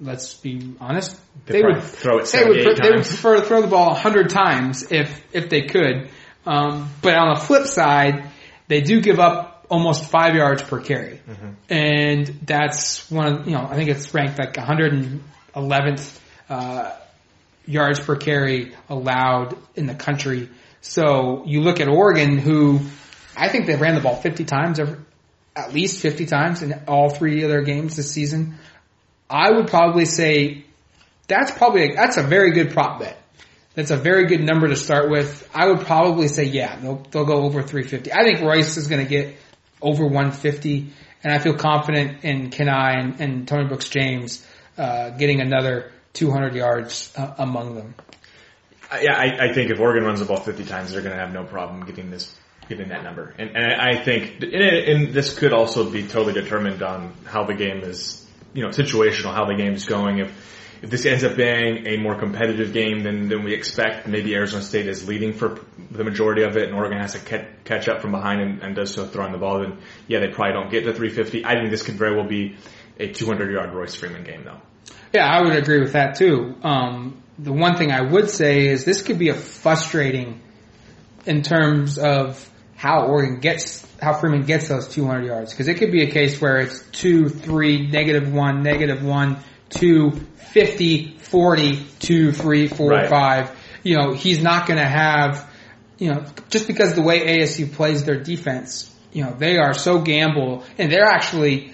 let's 0.00 0.34
be 0.34 0.74
honest, 0.80 1.18
They 1.46 1.60
they 1.60 1.62
would 1.66 1.82
throw 1.82 2.18
it 2.18 2.30
they 2.30 2.44
would, 2.44 2.62
78 2.62 2.82
they 2.82 2.90
would 2.90 3.04
prefer 3.06 3.36
to 3.36 3.42
throw 3.42 3.60
the 3.60 3.66
ball 3.66 3.90
a 3.90 3.94
hundred 3.94 4.30
times 4.30 4.90
if 4.92 5.20
if 5.34 5.48
they 5.50 5.62
could. 5.62 6.08
Um, 6.46 6.90
but 7.02 7.14
on 7.16 7.34
the 7.34 7.40
flip 7.40 7.66
side, 7.66 8.30
they 8.68 8.82
do 8.82 9.00
give 9.00 9.18
up 9.18 9.66
almost 9.68 10.04
five 10.10 10.34
yards 10.36 10.62
per 10.62 10.80
carry, 10.80 11.20
Mm-hmm. 11.28 11.50
and 11.70 12.26
that's 12.46 13.10
one 13.10 13.26
of 13.26 13.46
you 13.48 13.54
know 13.56 13.66
I 13.68 13.74
think 13.76 13.90
it's 13.90 14.12
ranked 14.14 14.38
like 14.38 14.54
111th 14.54 16.20
uh, 16.48 16.92
yards 17.66 17.98
per 18.00 18.16
carry 18.16 18.74
allowed 18.88 19.56
in 19.74 19.86
the 19.86 19.94
country. 19.94 20.50
So 20.82 21.44
you 21.46 21.62
look 21.62 21.80
at 21.80 21.88
Oregon, 21.88 22.36
who 22.38 22.80
I 23.36 23.48
think 23.48 23.66
they 23.66 23.76
ran 23.76 23.94
the 23.94 24.00
ball 24.00 24.16
50 24.16 24.44
times, 24.44 24.78
at 24.78 25.72
least 25.72 26.00
50 26.00 26.26
times 26.26 26.62
in 26.62 26.72
all 26.86 27.10
three 27.10 27.42
of 27.42 27.50
their 27.50 27.62
games 27.62 27.96
this 27.96 28.10
season. 28.10 28.56
I 29.28 29.50
would 29.50 29.68
probably 29.68 30.04
say 30.04 30.64
that's 31.26 31.50
probably 31.50 31.90
a, 31.90 31.94
that's 31.94 32.16
a 32.16 32.22
very 32.22 32.52
good 32.52 32.72
prop 32.72 33.00
bet. 33.00 33.20
That's 33.74 33.90
a 33.90 33.96
very 33.96 34.26
good 34.26 34.40
number 34.40 34.68
to 34.68 34.76
start 34.76 35.10
with. 35.10 35.48
I 35.52 35.66
would 35.66 35.80
probably 35.80 36.28
say 36.28 36.44
yeah, 36.44 36.76
they'll 36.76 37.02
they'll 37.10 37.24
go 37.24 37.42
over 37.42 37.62
350. 37.62 38.12
I 38.12 38.22
think 38.22 38.40
Royce 38.40 38.76
is 38.76 38.86
going 38.86 39.04
to 39.04 39.08
get 39.08 39.34
over 39.82 40.04
150, 40.04 40.92
and 41.24 41.32
I 41.32 41.38
feel 41.38 41.54
confident 41.54 42.24
in 42.24 42.50
Kani 42.50 42.68
and, 42.68 43.20
and 43.20 43.48
Tony 43.48 43.66
Brooks 43.66 43.88
James 43.88 44.46
uh, 44.78 45.10
getting 45.10 45.40
another 45.40 45.90
200 46.12 46.54
yards 46.54 47.12
uh, 47.16 47.34
among 47.38 47.74
them. 47.74 47.94
Yeah, 49.00 49.16
I, 49.16 49.48
I 49.48 49.52
think 49.52 49.70
if 49.70 49.80
Oregon 49.80 50.04
runs 50.04 50.20
the 50.20 50.26
ball 50.26 50.40
50 50.40 50.64
times, 50.64 50.92
they're 50.92 51.02
going 51.02 51.14
to 51.14 51.20
have 51.20 51.32
no 51.32 51.44
problem 51.44 51.84
getting 51.84 52.10
this, 52.10 52.32
getting 52.68 52.88
that 52.88 53.02
number. 53.02 53.34
And, 53.38 53.56
and 53.56 53.80
I 53.80 54.02
think, 54.02 54.42
and, 54.42 55.12
this 55.12 55.38
could 55.38 55.52
also 55.52 55.90
be 55.90 56.06
totally 56.06 56.32
determined 56.32 56.82
on 56.82 57.14
how 57.24 57.44
the 57.44 57.54
game 57.54 57.80
is, 57.82 58.26
you 58.52 58.62
know, 58.62 58.70
situational, 58.70 59.34
how 59.34 59.44
the 59.44 59.54
game 59.54 59.74
is 59.74 59.84
going. 59.84 60.18
If, 60.18 60.80
if 60.82 60.90
this 60.90 61.06
ends 61.06 61.24
up 61.24 61.36
being 61.36 61.86
a 61.86 61.96
more 61.96 62.14
competitive 62.18 62.72
game 62.72 63.02
than, 63.02 63.28
than 63.28 63.42
we 63.42 63.54
expect, 63.54 64.06
maybe 64.06 64.34
Arizona 64.34 64.62
State 64.62 64.86
is 64.86 65.08
leading 65.08 65.32
for 65.32 65.60
the 65.90 66.04
majority 66.04 66.42
of 66.42 66.56
it 66.56 66.68
and 66.68 66.74
Oregon 66.74 66.98
has 66.98 67.12
to 67.12 67.20
catch, 67.20 67.46
catch 67.64 67.88
up 67.88 68.02
from 68.02 68.12
behind 68.12 68.40
and, 68.40 68.62
and 68.62 68.76
does 68.76 68.92
so 68.92 69.06
throwing 69.06 69.32
the 69.32 69.38
ball, 69.38 69.60
then 69.60 69.78
yeah, 70.08 70.20
they 70.20 70.28
probably 70.28 70.52
don't 70.52 70.70
get 70.70 70.84
to 70.84 70.92
350. 70.92 71.44
I 71.44 71.54
think 71.54 71.70
this 71.70 71.82
could 71.82 71.94
very 71.94 72.14
well 72.16 72.28
be 72.28 72.56
a 72.98 73.12
200 73.12 73.52
yard 73.52 73.72
Royce 73.72 73.94
Freeman 73.94 74.24
game 74.24 74.44
though. 74.44 74.60
Yeah, 75.12 75.26
I 75.26 75.42
would 75.42 75.56
agree 75.56 75.80
with 75.80 75.92
that 75.92 76.16
too. 76.16 76.54
Um, 76.62 77.22
the 77.38 77.52
one 77.52 77.76
thing 77.76 77.90
I 77.90 78.02
would 78.02 78.30
say 78.30 78.66
is 78.66 78.84
this 78.84 79.02
could 79.02 79.18
be 79.18 79.28
a 79.28 79.34
frustrating 79.34 80.40
in 81.26 81.42
terms 81.42 81.98
of 81.98 82.50
how 82.76 83.06
Oregon 83.06 83.40
gets, 83.40 83.86
how 84.00 84.14
Freeman 84.14 84.44
gets 84.44 84.68
those 84.68 84.88
200 84.88 85.24
yards. 85.26 85.52
Because 85.52 85.68
it 85.68 85.74
could 85.74 85.92
be 85.92 86.02
a 86.02 86.10
case 86.10 86.40
where 86.40 86.58
it's 86.58 86.82
two, 86.92 87.28
three, 87.28 87.86
negative 87.88 88.32
one, 88.32 88.62
negative 88.62 89.04
one, 89.04 89.38
two, 89.70 90.12
50, 90.52 91.18
40, 91.18 91.86
two, 91.98 92.32
three, 92.32 92.68
four, 92.68 92.90
Right. 92.90 93.08
five. 93.08 93.50
You 93.82 93.96
know, 93.96 94.12
he's 94.12 94.42
not 94.42 94.66
going 94.66 94.78
to 94.78 94.86
have, 94.86 95.48
you 95.98 96.12
know, 96.12 96.24
just 96.48 96.66
because 96.66 96.94
the 96.94 97.02
way 97.02 97.38
ASU 97.40 97.72
plays 97.72 98.04
their 98.04 98.18
defense, 98.20 98.90
you 99.12 99.24
know, 99.24 99.34
they 99.36 99.58
are 99.58 99.74
so 99.74 100.00
gamble 100.00 100.64
and 100.78 100.90
they're 100.90 101.06
actually 101.06 101.72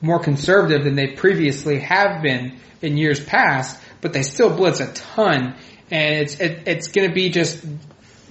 more 0.00 0.18
conservative 0.20 0.84
than 0.84 0.94
they 0.94 1.08
previously 1.08 1.80
have 1.80 2.22
been 2.22 2.56
in 2.80 2.96
years 2.96 3.18
past, 3.22 3.80
but 4.00 4.12
they 4.12 4.22
still 4.22 4.54
blitz 4.54 4.80
a 4.80 4.92
ton. 4.92 5.56
And 5.90 6.20
it's, 6.20 6.38
it, 6.38 6.62
it's 6.66 6.88
going 6.88 7.08
to 7.08 7.14
be 7.14 7.30
just, 7.30 7.64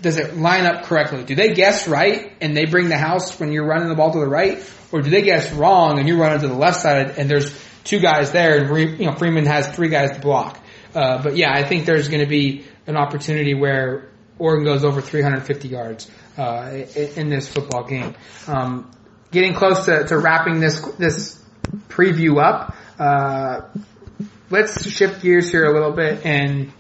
does 0.02 0.18
it 0.18 0.38
line 0.38 0.66
up 0.66 0.86
correctly? 0.86 1.24
Do 1.24 1.36
they 1.36 1.54
guess 1.54 1.88
right 1.88 2.34
and 2.42 2.56
they 2.56 2.66
bring 2.66 2.90
the 2.90 2.98
house 2.98 3.40
when 3.40 3.52
you're 3.52 3.66
running 3.66 3.90
the 3.90 3.96
ball 3.96 4.12
to 4.12 4.20
the 4.20 4.28
right? 4.28 4.64
Or 4.92 5.02
do 5.02 5.10
they 5.10 5.22
guess 5.22 5.52
wrong 5.54 6.00
and 6.00 6.08
you're 6.08 6.18
running 6.18 6.40
to 6.42 6.48
the 6.48 6.56
left 6.56 6.82
side 6.82 7.18
and 7.18 7.30
there's 7.30 7.54
two 7.84 8.00
guys 8.00 8.32
there 8.32 8.64
and 8.64 9.00
you 9.00 9.06
know, 9.06 9.16
Freeman 9.16 9.46
has 9.46 9.68
three 9.68 9.90
guys 9.90 10.12
to 10.12 10.20
block? 10.20 10.60
Uh, 10.94 11.22
but 11.22 11.36
yeah, 11.36 11.52
I 11.52 11.64
think 11.64 11.86
there's 11.86 12.08
going 12.08 12.22
to 12.22 12.30
be 12.30 12.66
an 12.86 12.96
opportunity 12.96 13.54
where 13.54 14.10
Oregon 14.40 14.66
goes 14.66 14.84
over 14.84 15.02
350 15.02 15.68
yards, 15.68 16.10
uh, 16.38 16.86
in 17.16 17.30
this 17.30 17.48
football 17.48 17.84
game. 17.84 18.16
Um, 18.48 18.92
getting 19.32 19.54
close 19.54 19.86
to, 19.86 20.06
to 20.08 20.18
wrapping 20.18 20.60
this, 20.60 20.80
this 20.98 21.44
preview 21.90 22.42
up, 22.42 22.76
uh, 23.00 23.62
let's 24.50 24.90
shift 24.90 25.22
gears 25.22 25.50
here 25.52 25.66
a 25.66 25.74
little 25.74 25.92
bit 25.92 26.26
and 26.26 26.72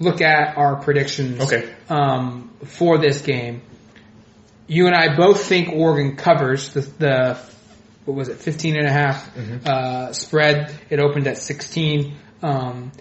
look 0.00 0.20
at 0.20 0.56
our 0.56 0.76
predictions 0.76 1.40
Okay. 1.40 1.72
Um, 1.92 2.50
for 2.64 2.96
this 2.96 3.20
game. 3.20 3.60
You 4.66 4.86
and 4.86 4.96
I 4.96 5.14
both 5.14 5.44
think 5.44 5.68
Oregon 5.74 6.16
covers 6.16 6.72
the, 6.72 6.80
the 6.80 7.38
what 8.06 8.16
was 8.16 8.28
it, 8.28 8.38
15 8.38 8.76
and 8.76 8.86
a 8.86 8.90
half, 8.90 9.36
uh, 9.66 10.12
spread. 10.14 10.74
It 10.88 10.98
opened 10.98 11.26
at 11.26 11.36
16. 11.36 12.16
Um, 12.42 12.92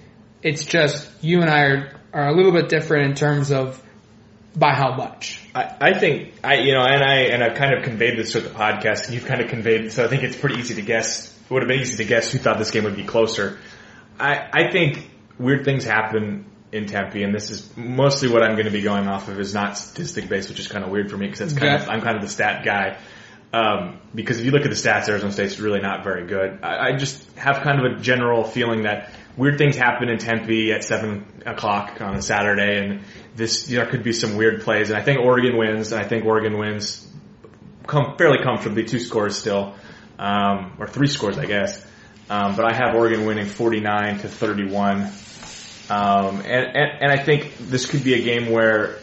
it's 0.43 0.65
just 0.65 1.09
you 1.23 1.41
and 1.41 1.49
I 1.49 1.61
are, 1.61 1.99
are 2.13 2.27
a 2.27 2.35
little 2.35 2.51
bit 2.51 2.67
different 2.67 3.05
in 3.05 3.15
terms 3.15 3.51
of 3.51 3.81
by 4.53 4.73
how 4.73 4.95
much. 4.95 5.39
I, 5.55 5.75
I 5.79 5.97
think 5.97 6.33
I 6.43 6.55
you 6.55 6.73
know 6.73 6.81
and 6.81 7.01
I 7.01 7.15
and 7.31 7.41
I've 7.41 7.55
kind 7.55 7.73
of 7.73 7.85
conveyed 7.85 8.17
this 8.17 8.35
with 8.35 8.43
the 8.43 8.49
podcast 8.49 9.05
and 9.05 9.13
you've 9.13 9.25
kind 9.25 9.39
of 9.39 9.49
conveyed 9.49 9.93
so 9.93 10.03
I 10.03 10.09
think 10.09 10.23
it's 10.23 10.35
pretty 10.35 10.59
easy 10.59 10.75
to 10.75 10.81
guess 10.81 11.33
it 11.33 11.53
would 11.53 11.61
have 11.61 11.69
been 11.69 11.79
easy 11.79 11.95
to 11.97 12.05
guess 12.05 12.33
who 12.33 12.37
thought 12.37 12.57
this 12.57 12.71
game 12.71 12.83
would 12.83 12.97
be 12.97 13.05
closer. 13.05 13.59
I 14.19 14.49
I 14.51 14.71
think 14.71 15.09
weird 15.39 15.63
things 15.63 15.85
happen 15.85 16.50
in 16.71 16.85
Tempe 16.85 17.23
and 17.23 17.33
this 17.35 17.49
is 17.51 17.69
mostly 17.75 18.29
what 18.29 18.43
I'm 18.43 18.53
going 18.53 18.65
to 18.65 18.71
be 18.71 18.81
going 18.81 19.07
off 19.07 19.27
of 19.27 19.39
is 19.39 19.53
not 19.53 19.77
statistic 19.77 20.29
based 20.29 20.49
which 20.49 20.59
is 20.59 20.67
kind 20.67 20.83
of 20.85 20.89
weird 20.91 21.09
for 21.11 21.17
me 21.17 21.25
because 21.25 21.39
that's 21.39 21.53
kind 21.53 21.73
Okay. 21.75 21.83
of 21.83 21.89
I'm 21.89 22.01
kind 22.01 22.15
of 22.15 22.21
the 22.21 22.29
stat 22.29 22.63
guy. 22.65 22.97
Um, 23.53 23.99
because 24.15 24.39
if 24.39 24.45
you 24.45 24.51
look 24.51 24.61
at 24.63 24.69
the 24.69 24.77
stats, 24.77 25.09
Arizona 25.09 25.33
State's 25.33 25.59
really 25.59 25.81
not 25.81 26.05
very 26.05 26.25
good. 26.25 26.59
I, 26.63 26.87
I 26.91 26.95
just 26.95 27.29
have 27.37 27.57
kind 27.63 27.85
of 27.85 27.91
a 27.91 27.95
general 28.01 28.45
feeling 28.45 28.83
that 28.83 29.11
weird 29.35 29.57
things 29.57 29.75
happen 29.75 30.07
in 30.07 30.19
Tempe 30.19 30.71
at 30.71 30.85
seven 30.85 31.25
o'clock 31.45 31.99
on 31.99 32.15
a 32.15 32.21
Saturday, 32.21 32.77
and 32.77 33.01
this 33.35 33.65
there 33.67 33.85
could 33.87 34.03
be 34.03 34.13
some 34.13 34.37
weird 34.37 34.61
plays. 34.61 34.89
And 34.89 34.97
I 34.97 35.03
think 35.03 35.19
Oregon 35.19 35.57
wins, 35.57 35.91
and 35.91 36.01
I 36.01 36.07
think 36.07 36.23
Oregon 36.23 36.57
wins 36.57 37.05
com- 37.87 38.15
fairly 38.17 38.41
comfortably, 38.41 38.85
two 38.85 38.99
scores 38.99 39.35
still, 39.37 39.75
um, 40.17 40.71
or 40.79 40.87
three 40.87 41.07
scores, 41.07 41.37
I 41.37 41.45
guess. 41.45 41.85
Um, 42.29 42.55
but 42.55 42.63
I 42.63 42.73
have 42.73 42.95
Oregon 42.95 43.25
winning 43.25 43.47
49 43.47 44.19
to 44.19 44.29
31. 44.29 45.07
Um, 45.91 46.37
and, 46.41 46.75
and, 46.77 47.01
and 47.01 47.11
I 47.11 47.21
think 47.21 47.57
this 47.57 47.85
could 47.85 48.03
be 48.03 48.13
a 48.13 48.21
game 48.23 48.49
where 48.51 48.97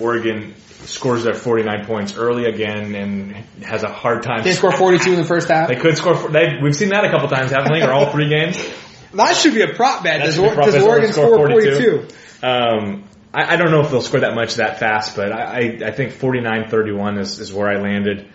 Oregon 0.00 0.54
scores 0.86 1.24
their 1.24 1.34
49 1.34 1.86
points 1.86 2.16
early 2.16 2.46
again 2.46 2.94
and 2.94 3.32
has 3.64 3.82
a 3.84 3.88
hard 3.88 4.22
time. 4.22 4.42
They 4.42 4.52
score 4.52 4.72
42 4.72 5.10
in 5.12 5.16
the 5.16 5.24
first 5.24 5.48
half. 5.48 5.68
They 5.68 5.76
could 5.76 5.96
score. 5.96 6.14
They, 6.28 6.58
we've 6.62 6.74
seen 6.74 6.88
that 6.88 7.04
a 7.04 7.10
couple 7.10 7.28
times, 7.28 7.52
haven't 7.52 7.72
we? 7.72 7.82
Or 7.82 7.92
all 7.92 8.10
three 8.10 8.28
games. 8.28 8.58
That 9.14 9.36
should 9.36 9.54
be 9.54 9.62
a 9.62 9.72
prop 9.74 10.02
bet. 10.02 10.20
Does, 10.20 10.34
should 10.34 10.42
be 10.42 10.48
a 10.48 10.50
Or- 10.50 10.54
prop 10.54 10.66
does. 10.66 10.82
Oregon 10.82 11.12
Score 11.12 11.26
score 11.26 11.48
42. 11.48 12.08
42? 12.40 12.46
Um, 12.46 13.04
I, 13.32 13.54
I 13.54 13.56
don't 13.56 13.70
know 13.70 13.80
if 13.80 13.90
they'll 13.90 14.02
score 14.02 14.20
that 14.20 14.34
much 14.34 14.56
that 14.56 14.78
fast, 14.80 15.14
but 15.16 15.32
I, 15.32 15.42
I, 15.42 15.58
I 15.86 15.90
think 15.92 16.12
49-31 16.14 17.20
is, 17.20 17.38
is 17.38 17.52
where 17.52 17.68
I 17.68 17.80
landed. 17.80 18.28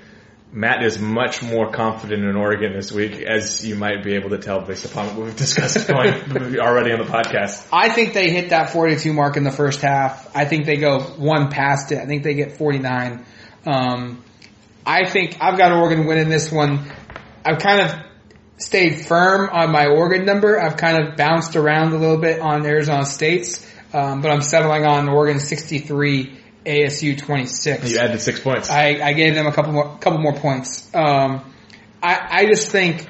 Matt 0.54 0.84
is 0.84 1.00
much 1.00 1.42
more 1.42 1.72
confident 1.72 2.24
in 2.26 2.36
Oregon 2.36 2.74
this 2.74 2.92
week, 2.92 3.22
as 3.22 3.66
you 3.66 3.76
might 3.76 4.04
be 4.04 4.16
able 4.16 4.32
to 4.32 4.38
tell 4.38 4.60
based 4.60 4.84
upon 4.84 5.08
what 5.16 5.26
we've 5.26 5.36
discussed 5.36 5.88
going 5.88 6.14
already 6.60 6.92
on 6.92 7.00
the 7.00 7.06
podcast. 7.06 7.66
I 7.72 7.90
think 7.90 8.14
they 8.14 8.30
hit 8.32 8.50
that 8.50 8.72
42 8.72 9.14
mark 9.14 9.38
in 9.38 9.46
the 9.46 9.52
first 9.52 9.80
half. 9.80 10.36
I 10.36 10.44
think 10.44 10.66
they 10.66 10.76
go 10.76 11.00
one 11.00 11.50
past 11.50 11.94
it. 11.94 12.00
I 12.00 12.06
think 12.06 12.24
they 12.24 12.34
get 12.34 12.58
49. 12.58 13.26
Um, 13.66 14.24
I 14.86 15.10
think 15.10 15.38
I've 15.40 15.58
got 15.58 15.72
Oregon 15.72 16.06
winning 16.06 16.28
this 16.28 16.52
one. 16.52 16.92
I've 17.46 17.60
kind 17.60 17.82
of 17.82 17.96
stayed 18.58 19.06
firm 19.06 19.50
on 19.50 19.72
my 19.72 19.88
Oregon 19.88 20.26
number. 20.26 20.60
I've 20.60 20.76
kind 20.76 21.02
of 21.02 21.16
bounced 21.16 21.56
around 21.56 21.94
a 21.94 21.98
little 21.98 22.18
bit 22.18 22.42
on 22.42 22.66
Arizona 22.66 23.06
State's, 23.06 23.66
um, 23.94 24.22
but 24.22 24.32
I'm 24.32 24.42
settling 24.42 24.86
on 24.86 25.08
Oregon 25.08 25.40
63, 25.40 26.41
ASU 26.66 27.18
26. 27.18 27.92
You 27.92 27.98
added 27.98 28.22
six 28.22 28.40
points. 28.40 28.70
I, 28.70 29.00
I 29.02 29.14
gave 29.14 29.36
them 29.36 29.48
a 29.48 29.52
couple 29.52 29.74
more, 29.74 29.98
couple 29.98 30.20
more 30.20 30.34
points. 30.34 30.94
Um, 30.94 31.54
I, 32.02 32.28
I 32.30 32.46
just 32.46 32.70
think 32.70 33.08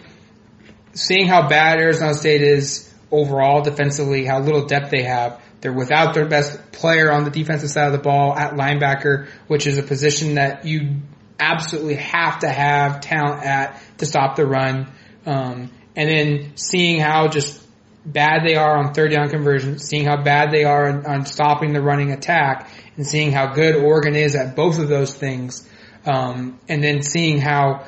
seeing 0.93 1.27
how 1.27 1.47
bad 1.47 1.79
Arizona 1.79 2.13
State 2.13 2.41
is 2.41 2.89
overall 3.11 3.61
defensively, 3.61 4.25
how 4.25 4.39
little 4.39 4.65
depth 4.65 4.89
they 4.89 5.03
have, 5.03 5.41
they're 5.59 5.73
without 5.73 6.13
their 6.13 6.25
best 6.25 6.71
player 6.71 7.11
on 7.11 7.23
the 7.23 7.29
defensive 7.29 7.69
side 7.69 7.87
of 7.87 7.91
the 7.91 7.99
ball 7.99 8.35
at 8.35 8.53
linebacker, 8.53 9.27
which 9.47 9.67
is 9.67 9.77
a 9.77 9.83
position 9.83 10.35
that 10.35 10.65
you 10.65 11.01
absolutely 11.39 11.95
have 11.95 12.39
to 12.39 12.49
have 12.49 13.01
talent 13.01 13.43
at 13.43 13.81
to 13.97 14.05
stop 14.05 14.35
the 14.35 14.45
run. 14.45 14.91
Um, 15.25 15.71
and 15.95 16.09
then 16.09 16.51
seeing 16.55 16.99
how 16.99 17.27
just 17.27 17.60
bad 18.05 18.45
they 18.45 18.55
are 18.55 18.77
on 18.77 18.93
third 18.93 19.11
down 19.11 19.29
conversion, 19.29 19.79
seeing 19.79 20.05
how 20.05 20.21
bad 20.21 20.51
they 20.51 20.63
are 20.63 20.89
on, 20.89 21.05
on 21.05 21.25
stopping 21.25 21.73
the 21.73 21.81
running 21.81 22.11
attack, 22.11 22.69
and 22.97 23.05
seeing 23.05 23.31
how 23.31 23.53
good 23.53 23.75
Oregon 23.75 24.15
is 24.15 24.35
at 24.35 24.55
both 24.55 24.79
of 24.79 24.87
those 24.89 25.13
things, 25.13 25.67
um, 26.05 26.59
and 26.67 26.83
then 26.83 27.03
seeing 27.03 27.37
how 27.39 27.85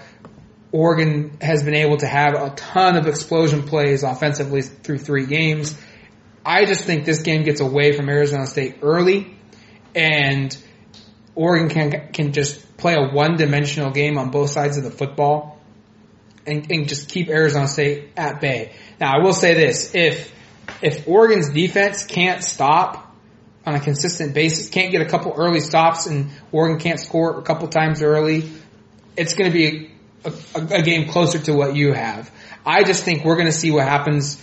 Oregon 0.71 1.37
has 1.41 1.63
been 1.63 1.75
able 1.75 1.97
to 1.97 2.07
have 2.07 2.33
a 2.33 2.49
ton 2.55 2.95
of 2.95 3.07
explosion 3.07 3.63
plays 3.63 4.03
offensively 4.03 4.61
through 4.61 4.97
three 4.97 5.25
games. 5.25 5.75
I 6.45 6.65
just 6.65 6.83
think 6.83 7.05
this 7.05 7.21
game 7.21 7.43
gets 7.43 7.61
away 7.61 7.95
from 7.95 8.09
Arizona 8.09 8.47
State 8.47 8.79
early, 8.81 9.37
and 9.95 10.55
Oregon 11.35 11.69
can 11.69 12.11
can 12.11 12.33
just 12.33 12.77
play 12.77 12.95
a 12.95 13.13
one 13.13 13.37
dimensional 13.37 13.91
game 13.91 14.17
on 14.17 14.29
both 14.29 14.49
sides 14.49 14.77
of 14.77 14.83
the 14.83 14.91
football, 14.91 15.52
and, 16.45 16.69
and 16.71 16.87
just 16.87 17.09
keep 17.09 17.29
Arizona 17.29 17.67
State 17.67 18.09
at 18.17 18.41
bay. 18.41 18.73
Now, 18.99 19.13
I 19.15 19.23
will 19.23 19.33
say 19.33 19.53
this: 19.53 19.93
if 19.95 20.33
if 20.81 21.07
Oregon's 21.07 21.49
defense 21.49 22.05
can't 22.05 22.43
stop 22.43 23.15
on 23.65 23.75
a 23.75 23.79
consistent 23.79 24.33
basis, 24.33 24.69
can't 24.69 24.91
get 24.91 25.01
a 25.01 25.05
couple 25.05 25.33
early 25.37 25.59
stops, 25.59 26.05
and 26.05 26.29
Oregon 26.51 26.79
can't 26.79 26.99
score 26.99 27.39
a 27.39 27.43
couple 27.43 27.67
times 27.67 28.01
early, 28.01 28.49
it's 29.15 29.33
going 29.33 29.49
to 29.49 29.53
be 29.53 29.91
a, 30.25 30.33
a, 30.55 30.79
a 30.79 30.81
game 30.81 31.09
closer 31.09 31.39
to 31.39 31.53
what 31.53 31.75
you 31.75 31.93
have. 31.93 32.29
I 32.65 32.83
just 32.83 33.03
think 33.03 33.23
we're 33.23 33.35
going 33.35 33.47
to 33.47 33.53
see 33.53 33.71
what 33.71 33.87
happens, 33.87 34.41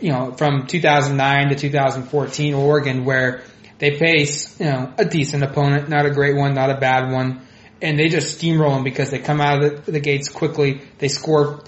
you 0.00 0.12
know, 0.12 0.32
from 0.32 0.66
2009 0.66 1.48
to 1.50 1.54
2014 1.54 2.54
Oregon, 2.54 3.04
where 3.04 3.42
they 3.78 3.98
face, 3.98 4.58
you 4.60 4.66
know, 4.66 4.92
a 4.98 5.04
decent 5.04 5.42
opponent, 5.42 5.88
not 5.88 6.06
a 6.06 6.10
great 6.10 6.36
one, 6.36 6.54
not 6.54 6.70
a 6.70 6.76
bad 6.76 7.10
one, 7.10 7.46
and 7.82 7.98
they 7.98 8.08
just 8.08 8.38
steamroll 8.38 8.74
them 8.74 8.84
because 8.84 9.10
they 9.10 9.18
come 9.18 9.40
out 9.40 9.62
of 9.62 9.86
the, 9.86 9.92
the 9.92 10.00
gates 10.00 10.28
quickly. 10.28 10.82
They 10.98 11.08
score 11.08 11.60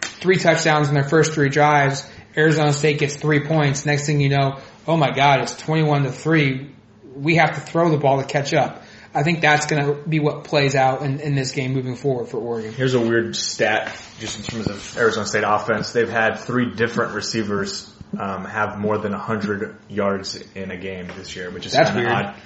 three 0.00 0.36
touchdowns 0.36 0.88
in 0.88 0.94
their 0.94 1.08
first 1.08 1.32
three 1.32 1.48
drives. 1.48 2.08
Arizona 2.36 2.72
State 2.72 2.98
gets 2.98 3.16
three 3.16 3.40
points. 3.46 3.84
Next 3.84 4.06
thing 4.06 4.20
you 4.20 4.28
know, 4.28 4.58
oh 4.86 4.96
my 4.96 5.10
God, 5.10 5.40
it's 5.40 5.56
21 5.56 6.04
to 6.04 6.12
three. 6.12 6.74
We 7.14 7.36
have 7.36 7.54
to 7.54 7.60
throw 7.60 7.90
the 7.90 7.98
ball 7.98 8.20
to 8.20 8.26
catch 8.26 8.54
up. 8.54 8.84
I 9.12 9.24
think 9.24 9.40
that's 9.40 9.66
going 9.66 9.84
to 9.84 10.08
be 10.08 10.20
what 10.20 10.44
plays 10.44 10.76
out 10.76 11.02
in, 11.02 11.18
in 11.18 11.34
this 11.34 11.50
game 11.50 11.72
moving 11.72 11.96
forward 11.96 12.28
for 12.28 12.38
Oregon. 12.38 12.72
Here's 12.72 12.94
a 12.94 13.00
weird 13.00 13.34
stat, 13.34 13.92
just 14.20 14.38
in 14.38 14.44
terms 14.44 14.68
of 14.68 14.96
Arizona 14.96 15.26
State 15.26 15.42
offense. 15.44 15.92
They've 15.92 16.08
had 16.08 16.38
three 16.38 16.74
different 16.76 17.14
receivers 17.14 17.92
um, 18.16 18.44
have 18.44 18.78
more 18.78 18.98
than 18.98 19.10
100 19.10 19.76
yards 19.88 20.40
in 20.54 20.70
a 20.70 20.76
game 20.76 21.08
this 21.16 21.34
year, 21.34 21.50
which 21.50 21.66
is 21.66 21.72
That's 21.72 21.90
kind 21.90 22.06
of 22.06 22.12
weird. 22.12 22.26
odd. 22.26 22.36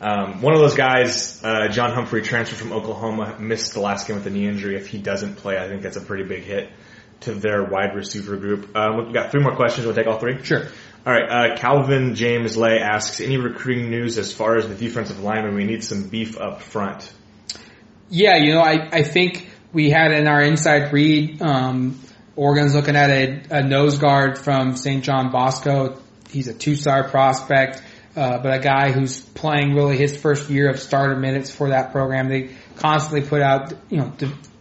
Um, 0.00 0.42
one 0.42 0.54
of 0.54 0.60
those 0.60 0.74
guys, 0.74 1.42
uh, 1.42 1.68
John 1.68 1.92
Humphrey, 1.92 2.22
transferred 2.22 2.58
from 2.58 2.72
Oklahoma, 2.72 3.36
missed 3.38 3.74
the 3.74 3.80
last 3.80 4.06
game 4.06 4.16
with 4.16 4.26
a 4.26 4.30
knee 4.30 4.46
injury. 4.46 4.76
If 4.76 4.88
he 4.88 4.98
doesn't 4.98 5.36
play, 5.36 5.56
I 5.56 5.68
think 5.68 5.82
that's 5.82 5.96
a 5.96 6.00
pretty 6.00 6.24
big 6.24 6.42
hit 6.42 6.70
to 7.20 7.34
their 7.34 7.64
wide 7.64 7.94
receiver 7.94 8.36
group. 8.36 8.76
Um, 8.76 9.04
we've 9.04 9.14
got 9.14 9.30
three 9.30 9.42
more 9.42 9.56
questions. 9.56 9.86
We'll 9.86 9.94
take 9.94 10.06
all 10.06 10.18
three. 10.18 10.42
Sure. 10.42 10.66
All 11.06 11.12
right. 11.12 11.52
Uh, 11.52 11.56
Calvin 11.56 12.14
James 12.14 12.56
Lay 12.56 12.78
asks, 12.78 13.20
any 13.20 13.36
recruiting 13.36 13.90
news 13.90 14.18
as 14.18 14.32
far 14.32 14.56
as 14.56 14.68
the 14.68 14.74
defensive 14.74 15.20
lineman? 15.20 15.54
We 15.54 15.64
need 15.64 15.84
some 15.84 16.08
beef 16.08 16.38
up 16.38 16.60
front. 16.60 17.10
Yeah, 18.10 18.36
you 18.36 18.52
know, 18.54 18.60
I, 18.60 18.88
I 18.92 19.02
think 19.02 19.50
we 19.72 19.90
had 19.90 20.12
in 20.12 20.26
our 20.26 20.42
inside 20.42 20.92
read, 20.92 21.40
um, 21.42 22.00
Oregon's 22.36 22.74
looking 22.74 22.96
at 22.96 23.10
a, 23.10 23.58
a 23.58 23.62
nose 23.62 23.98
guard 23.98 24.38
from 24.38 24.76
St. 24.76 25.02
John 25.02 25.30
Bosco. 25.30 26.00
He's 26.30 26.48
a 26.48 26.54
two-star 26.54 27.08
prospect, 27.08 27.82
uh, 28.16 28.38
but 28.38 28.54
a 28.54 28.58
guy 28.60 28.92
who's 28.92 29.20
playing 29.20 29.74
really 29.74 29.96
his 29.96 30.16
first 30.16 30.48
year 30.50 30.70
of 30.70 30.78
starter 30.78 31.16
minutes 31.16 31.50
for 31.50 31.70
that 31.70 31.92
program. 31.92 32.28
They 32.28 32.50
constantly 32.76 33.28
put 33.28 33.42
out, 33.42 33.72
you 33.90 33.98
know, 33.98 34.12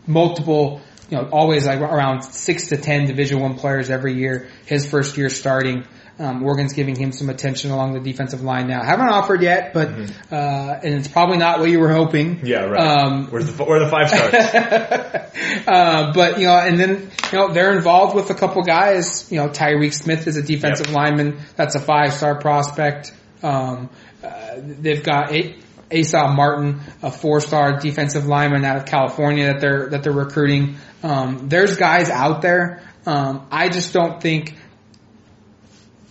multiple, 0.08 0.82
you 1.10 1.18
know, 1.18 1.30
always 1.32 1.66
like 1.66 1.80
around 1.80 2.24
six 2.24 2.70
to 2.70 2.78
ten 2.78 3.06
Division 3.08 3.40
One 3.40 3.56
players 3.56 3.90
every 3.90 4.14
year. 4.16 4.50
His 4.66 4.90
first 4.90 5.18
year 5.18 5.30
starting. 5.30 5.86
Um, 6.20 6.44
Oregon's 6.44 6.74
giving 6.74 6.96
him 6.96 7.12
some 7.12 7.30
attention 7.30 7.72
along 7.72 7.94
the 7.94 8.00
defensive 8.00 8.44
line 8.44 8.68
now. 8.68 8.84
Haven't 8.84 9.08
offered 9.10 9.42
yet, 9.42 9.74
but 9.74 9.90
uh, 10.32 10.80
and 10.84 10.94
it's 10.94 11.08
probably 11.08 11.38
not 11.38 11.60
what 11.60 11.72
you 11.72 11.80
were 11.80 11.92
hoping. 11.92 12.46
Yeah, 12.46 12.66
right. 12.66 12.80
Um, 12.80 13.28
Where's 13.32 13.52
the, 13.52 13.64
where 13.64 13.80
the 13.80 13.90
five 13.90 14.10
stars? 14.10 14.34
uh, 15.68 16.14
but 16.14 16.40
you 16.40 16.46
know, 16.46 16.54
and 16.56 16.80
then 16.80 17.10
you 17.32 17.38
know 17.40 17.52
they're 17.52 17.76
involved 17.76 18.16
with 18.16 18.30
a 18.30 18.36
couple 18.36 18.62
guys. 18.62 19.32
You 19.32 19.38
know, 19.38 19.50
Tyreek 19.50 19.92
Smith 19.94 20.28
is 20.28 20.38
a 20.38 20.44
defensive 20.44 20.88
Yep. 20.88 20.96
lineman. 20.96 21.40
That's 21.56 21.74
a 21.76 21.80
five 21.80 22.14
star 22.14 22.40
prospect. 22.40 23.12
Um, 23.44 23.90
uh, 24.24 24.56
they've 24.58 25.04
got 25.04 25.32
a- 25.34 25.56
Asa 25.94 26.30
Martin, 26.30 26.80
a 27.04 27.12
four 27.12 27.40
star 27.42 27.80
defensive 27.80 28.26
lineman 28.26 28.66
out 28.66 28.78
of 28.78 28.86
California 28.86 29.48
that 29.48 29.62
they're 29.62 29.90
that 29.90 30.04
they're 30.04 30.12
recruiting. 30.12 30.78
Um, 31.04 31.50
there's 31.50 31.76
guys 31.78 32.10
out 32.10 32.42
there. 32.42 32.82
Um, 33.06 33.46
I 33.52 33.70
just 33.70 33.94
don't 33.94 34.22
think 34.22 34.56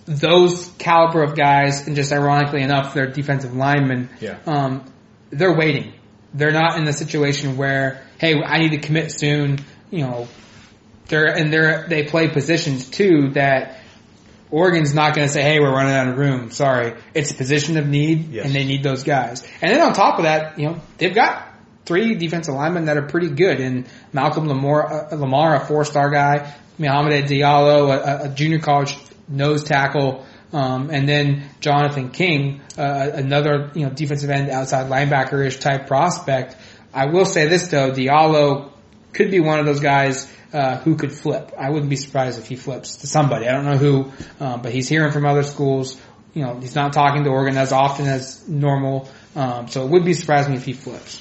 those 0.05 0.69
caliber 0.79 1.23
of 1.23 1.37
guys, 1.37 1.87
and 1.87 1.97
just 1.97 2.13
ironically 2.13 2.63
enough, 2.63 2.95
they're 2.95 3.11
defensive 3.11 3.55
linemen. 3.55 4.11
Yeah. 4.21 4.39
Um, 4.47 4.85
they're 5.31 5.57
waiting. 5.57 5.95
They're 6.35 6.53
not 6.53 6.79
in 6.79 6.85
the 6.85 6.93
situation 6.93 7.57
where, 7.57 8.03
hey, 8.19 8.35
I 8.43 8.59
need 8.59 8.71
to 8.71 8.79
commit 8.79 9.13
soon. 9.13 9.59
You 9.91 10.05
know, 10.07 10.29
they're 11.09 11.27
and 11.27 11.53
they're 11.53 11.87
they 11.89 12.05
play 12.05 12.29
positions 12.29 12.89
too 12.89 13.31
that 13.33 13.79
Oregon's 14.53 14.95
not 14.95 15.17
going 15.17 15.27
to 15.27 15.33
say, 15.33 15.43
hey, 15.43 15.59
we're 15.59 15.73
running 15.73 15.95
out 15.95 16.07
of 16.09 16.19
room. 16.19 16.51
Sorry, 16.53 16.95
it's 17.15 17.31
a 17.31 17.35
position 17.35 17.77
of 17.79 17.89
need, 17.89 18.29
Yes. 18.31 18.45
and 18.47 18.55
they 18.55 18.65
need 18.65 18.83
those 18.85 19.03
guys. 19.03 19.43
And 19.61 19.73
then 19.75 19.81
on 19.81 19.95
top 19.95 20.19
of 20.19 20.25
that, 20.25 20.59
you 20.59 20.67
know, 20.69 20.81
they've 20.99 21.15
got 21.15 21.49
three 21.87 22.15
defensive 22.15 22.55
linemen 22.55 22.85
that 22.85 22.97
are 22.97 23.07
pretty 23.07 23.31
good, 23.31 23.61
and 23.61 23.87
Malcolm 24.13 24.47
Lamar, 24.47 25.11
uh, 25.13 25.17
Lamar 25.17 25.57
a 25.57 25.61
four 25.67 25.85
star 25.85 26.11
guy, 26.11 26.55
Mohamed 26.79 27.25
Diallo, 27.25 27.91
a, 27.91 28.25
a 28.25 28.29
junior 28.29 28.61
college 28.61 28.97
nose 29.29 29.65
tackle. 29.65 30.25
Um, 30.53 30.91
and 30.91 31.09
then 31.09 31.45
Jonathan 31.61 32.11
King, 32.11 32.61
uh, 32.77 33.09
another 33.15 33.71
you 33.75 33.87
know 33.87 33.91
defensive 33.91 34.29
end, 34.29 34.51
outside 34.51 34.91
linebacker-ish 34.91 35.59
type 35.61 35.87
prospect. 35.87 36.57
I 36.93 37.07
will 37.07 37.25
say 37.25 37.49
this 37.49 37.69
though, 37.69 37.91
Diallo 37.91 38.71
could 39.13 39.31
be 39.31 39.41
one 39.41 39.59
of 39.59 39.67
those 39.67 39.81
guys 39.81 40.33
uh, 40.53 40.79
who 40.79 40.97
could 40.97 41.13
flip. 41.13 41.53
I 41.59 41.71
wouldn't 41.71 41.91
be 41.91 41.97
surprised 41.97 42.39
if 42.39 42.47
he 42.47 42.57
flips 42.57 42.97
to 42.97 43.07
somebody. 43.07 43.49
I 43.49 43.53
don't 43.53 43.65
know 43.65 43.79
who, 43.79 44.13
um, 44.41 44.63
but 44.63 44.73
he's 44.73 44.89
hearing 44.89 45.13
from 45.13 45.25
other 45.25 45.43
schools. 45.43 46.01
You 46.35 46.43
know, 46.43 46.59
he's 46.59 46.75
not 46.75 46.93
talking 46.93 47.25
to 47.25 47.31
Oregon 47.31 47.59
as 47.59 47.73
often 47.73 48.07
as 48.07 48.49
normal, 48.49 49.09
um, 49.37 49.69
so 49.69 49.85
it 49.85 49.91
would 49.91 50.05
be 50.05 50.15
surprising 50.15 50.55
if 50.55 50.65
he 50.65 50.73
flips. 50.73 51.21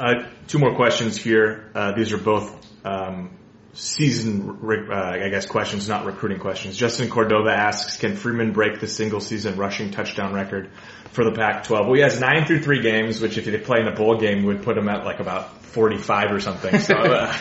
Uh, 0.00 0.24
two 0.48 0.58
more 0.58 0.74
questions 0.74 1.16
here. 1.16 1.70
Uh, 1.74 1.92
these 1.92 2.12
are 2.12 2.18
both 2.18 2.56
um, 2.84 3.38
season, 3.72 4.58
uh, 4.90 4.94
I 4.94 5.28
guess 5.28 5.46
questions, 5.46 5.88
not 5.88 6.04
recruiting 6.06 6.40
questions. 6.40 6.76
Justin 6.76 7.08
Cordova 7.08 7.50
asks, 7.50 7.96
can 7.96 8.16
Freeman 8.16 8.52
break 8.52 8.80
the 8.80 8.88
single 8.88 9.20
season 9.20 9.56
rushing 9.56 9.90
touchdown 9.92 10.32
record 10.34 10.70
for 11.12 11.24
the 11.24 11.32
Pac-12? 11.32 11.70
Well, 11.70 11.94
he 11.94 12.00
has 12.00 12.20
nine 12.20 12.46
through 12.46 12.62
three 12.62 12.82
games, 12.82 13.20
which 13.20 13.38
if 13.38 13.44
they 13.44 13.58
play 13.58 13.80
in 13.80 13.88
a 13.88 13.94
bowl 13.94 14.18
game 14.18 14.44
would 14.44 14.62
put 14.62 14.76
him 14.76 14.88
at 14.88 15.04
like 15.04 15.20
about 15.20 15.62
45 15.62 16.32
or 16.32 16.40
something. 16.40 16.78
So, 16.80 16.94
uh, 16.96 17.34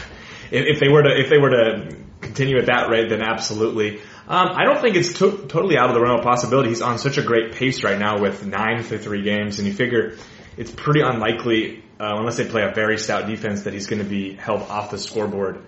if, 0.52 0.76
if 0.76 0.80
they 0.80 0.90
were 0.90 1.04
to, 1.04 1.20
if 1.20 1.30
they 1.30 1.38
were 1.38 1.50
to 1.50 1.96
continue 2.22 2.58
at 2.58 2.68
that 2.68 2.90
rate, 2.90 3.10
then 3.10 3.22
absolutely. 3.22 4.00
Um, 4.28 4.50
I 4.54 4.66
don't 4.66 4.82
think 4.82 4.96
it's 4.96 5.14
to- 5.20 5.46
totally 5.48 5.78
out 5.78 5.90
of 5.90 5.96
the 5.96 6.02
realm 6.02 6.20
of 6.20 6.24
possibility. 6.24 6.70
He's 6.70 6.82
on 6.82 6.98
such 6.98 7.18
a 7.18 7.24
great 7.24 7.54
pace 7.54 7.84
right 7.84 7.98
now 7.98 8.20
with 8.20 8.46
nine 8.46 8.84
through 8.84 9.00
three 9.00 9.24
games, 9.24 9.60
and 9.60 9.68
you 9.68 9.74
figure 9.74 10.18
it's 10.58 10.72
pretty 10.72 11.02
unlikely, 11.02 11.84
uh, 12.00 12.16
unless 12.18 12.38
they 12.38 12.46
play 12.46 12.64
a 12.64 12.74
very 12.74 12.98
stout 12.98 13.28
defense, 13.28 13.64
that 13.64 13.74
he's 13.74 13.88
going 13.88 14.02
to 14.02 14.10
be 14.10 14.34
held 14.34 14.64
off 14.64 14.92
the 14.92 14.98
scoreboard 14.98 15.64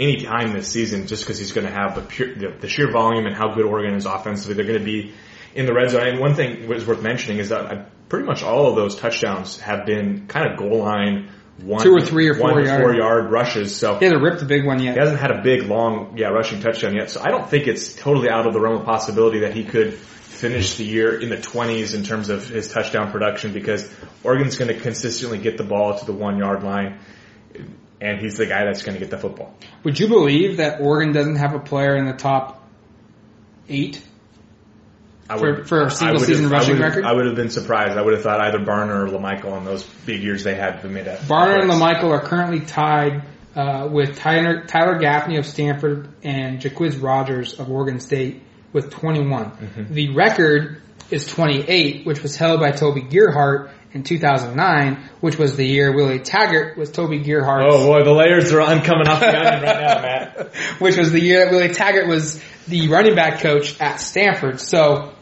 any 0.00 0.22
time 0.22 0.52
this 0.52 0.68
season 0.68 1.06
just 1.06 1.24
because 1.24 1.38
he's 1.38 1.52
going 1.52 1.66
to 1.66 1.72
have 1.72 1.96
the, 1.96 2.02
pure, 2.02 2.34
the, 2.34 2.56
the, 2.60 2.68
sheer 2.68 2.90
volume 2.90 3.26
and 3.26 3.34
how 3.34 3.52
good 3.52 3.64
Oregon 3.66 3.94
is 3.94 4.06
offensively. 4.06 4.54
They're 4.54 4.64
going 4.64 4.78
to 4.78 4.84
be 4.84 5.12
in 5.54 5.66
the 5.66 5.72
red 5.72 5.90
zone. 5.90 6.06
And 6.06 6.20
one 6.20 6.34
thing 6.34 6.68
was 6.68 6.86
worth 6.86 7.02
mentioning 7.02 7.38
is 7.38 7.50
that 7.50 7.66
I, 7.66 7.86
pretty 8.08 8.26
much 8.26 8.42
all 8.42 8.68
of 8.68 8.76
those 8.76 8.96
touchdowns 8.96 9.58
have 9.58 9.86
been 9.86 10.26
kind 10.26 10.50
of 10.50 10.58
goal 10.58 10.78
line 10.78 11.30
one, 11.62 11.82
two 11.82 11.92
or 11.92 12.00
three 12.00 12.28
or 12.28 12.34
four, 12.34 12.60
yard. 12.60 12.80
four 12.80 12.94
yard 12.94 13.30
rushes. 13.30 13.74
So 13.74 13.98
he 13.98 14.04
hasn't 14.04 14.22
ripped 14.22 14.42
a 14.42 14.44
big 14.44 14.64
one 14.64 14.80
yet. 14.80 14.94
He 14.94 15.00
hasn't 15.00 15.18
had 15.18 15.32
a 15.32 15.42
big, 15.42 15.62
long, 15.62 16.16
yeah, 16.16 16.28
rushing 16.28 16.60
touchdown 16.60 16.94
yet. 16.94 17.10
So 17.10 17.20
I 17.20 17.30
don't 17.30 17.48
think 17.48 17.66
it's 17.66 17.94
totally 17.94 18.30
out 18.30 18.46
of 18.46 18.52
the 18.52 18.60
realm 18.60 18.76
of 18.76 18.84
possibility 18.84 19.40
that 19.40 19.54
he 19.54 19.64
could 19.64 19.94
finish 19.94 20.76
the 20.76 20.84
year 20.84 21.20
in 21.20 21.30
the 21.30 21.36
20s 21.36 21.94
in 21.94 22.04
terms 22.04 22.28
of 22.28 22.48
his 22.48 22.68
touchdown 22.68 23.10
production 23.10 23.52
because 23.52 23.90
Oregon's 24.22 24.56
going 24.56 24.72
to 24.72 24.78
consistently 24.80 25.38
get 25.38 25.58
the 25.58 25.64
ball 25.64 25.98
to 25.98 26.04
the 26.04 26.12
one 26.12 26.38
yard 26.38 26.62
line 26.62 27.00
and 28.00 28.20
he's 28.20 28.36
the 28.36 28.46
guy 28.46 28.64
that's 28.64 28.82
going 28.82 28.94
to 28.94 29.00
get 29.00 29.10
the 29.10 29.18
football. 29.18 29.54
Would 29.82 29.98
you 29.98 30.06
believe 30.06 30.58
that 30.58 30.80
Oregon 30.80 31.12
doesn't 31.12 31.36
have 31.36 31.54
a 31.54 31.58
player 31.58 31.96
in 31.96 32.06
the 32.06 32.12
top 32.12 32.62
eight 33.68 34.00
for, 35.36 35.64
for 35.64 35.82
a 35.82 35.90
single 35.90 36.20
season 36.20 36.48
rushing 36.48 36.76
I 36.76 36.86
record? 36.86 37.04
I 37.04 37.12
would 37.12 37.26
have 37.26 37.36
been 37.36 37.50
surprised. 37.50 37.98
I 37.98 38.02
would 38.02 38.14
have 38.14 38.22
thought 38.22 38.40
either 38.40 38.58
Barner 38.58 39.06
or 39.06 39.18
Lamichael 39.18 39.52
on 39.52 39.64
those 39.64 39.84
big 40.06 40.22
years 40.22 40.44
they 40.44 40.54
had 40.54 40.84
made 40.84 41.06
a. 41.06 41.16
Barner 41.18 41.60
and 41.60 41.70
Lamichael 41.70 42.10
are 42.10 42.22
currently 42.22 42.60
tied 42.60 43.24
uh, 43.54 43.88
with 43.90 44.16
Tyler, 44.16 44.64
Tyler 44.66 44.98
Gaffney 44.98 45.36
of 45.36 45.46
Stanford 45.46 46.08
and 46.22 46.60
Jacquizz 46.60 47.02
Rodgers 47.02 47.58
of 47.58 47.70
Oregon 47.70 48.00
State 48.00 48.42
with 48.72 48.90
21. 48.90 49.50
Mm-hmm. 49.50 49.92
The 49.92 50.14
record 50.14 50.82
is 51.10 51.26
28, 51.26 52.06
which 52.06 52.22
was 52.22 52.36
held 52.36 52.60
by 52.60 52.70
Toby 52.70 53.02
Gerhart 53.02 53.70
in 53.92 54.02
2009, 54.02 55.08
which 55.20 55.38
was 55.38 55.56
the 55.56 55.66
year 55.66 55.94
Willie 55.94 56.20
Taggart 56.20 56.76
was 56.76 56.90
Toby 56.90 57.20
Gerhart. 57.20 57.64
Oh 57.66 57.86
boy, 57.86 58.04
the 58.04 58.12
layers 58.12 58.52
are 58.52 58.60
on 58.60 58.82
coming 58.82 59.08
off 59.08 59.20
the 59.20 59.28
onion 59.28 59.62
right 59.62 59.80
now, 59.80 60.02
Matt. 60.02 60.54
which 60.78 60.96
was 60.96 61.10
the 61.10 61.20
year 61.20 61.46
that 61.46 61.52
Willie 61.52 61.72
Taggart 61.72 62.06
was 62.06 62.42
the 62.66 62.88
running 62.88 63.14
back 63.14 63.40
coach 63.40 63.80
at 63.80 63.96
Stanford. 63.96 64.60
So, 64.60 65.14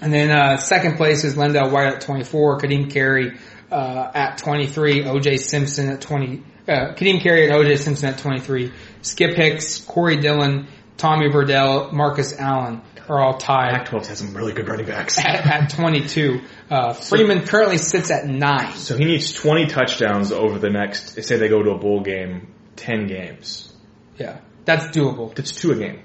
and 0.00 0.12
then 0.12 0.30
uh, 0.30 0.58
second 0.58 0.96
place 0.96 1.24
is 1.24 1.36
LenDale 1.36 1.70
White 1.70 1.94
at 1.94 2.00
24, 2.02 2.58
Kadeem 2.60 2.90
Carey 2.90 3.38
uh, 3.70 4.10
at 4.14 4.38
23, 4.38 5.04
OJ 5.04 5.38
Simpson 5.38 5.88
at 5.88 6.00
20, 6.00 6.42
uh, 6.68 6.72
Kadeem 6.94 7.20
Carey 7.20 7.48
and 7.48 7.54
OJ 7.54 7.78
Simpson 7.78 8.08
at 8.10 8.18
23, 8.18 8.72
Skip 9.02 9.36
Hicks, 9.36 9.80
Corey 9.80 10.16
Dillon, 10.18 10.68
Tommy 10.96 11.28
Vardell, 11.28 11.92
Marcus 11.92 12.38
Allen 12.38 12.82
are 13.08 13.20
all 13.20 13.38
tied. 13.38 13.72
Pac-12 13.72 14.06
has 14.06 14.18
some 14.18 14.36
really 14.36 14.52
good 14.52 14.68
running 14.68 14.86
backs. 14.86 15.18
At, 15.24 15.46
at 15.46 15.70
22. 15.70 16.40
Uh, 16.68 16.92
Freeman 16.92 17.42
so, 17.42 17.46
currently 17.46 17.78
sits 17.78 18.10
at 18.10 18.26
9. 18.26 18.74
So 18.74 18.96
he 18.96 19.04
needs 19.04 19.32
20 19.32 19.66
touchdowns 19.66 20.32
over 20.32 20.58
the 20.58 20.70
next, 20.70 21.22
say 21.22 21.36
they 21.36 21.48
go 21.48 21.62
to 21.62 21.70
a 21.70 21.78
bowl 21.78 22.00
game, 22.00 22.52
10 22.74 23.06
games. 23.06 23.72
Yeah. 24.18 24.40
That's 24.64 24.86
doable. 24.86 25.32
That's 25.34 25.52
two 25.52 25.70
a 25.70 25.76
game. 25.76 26.02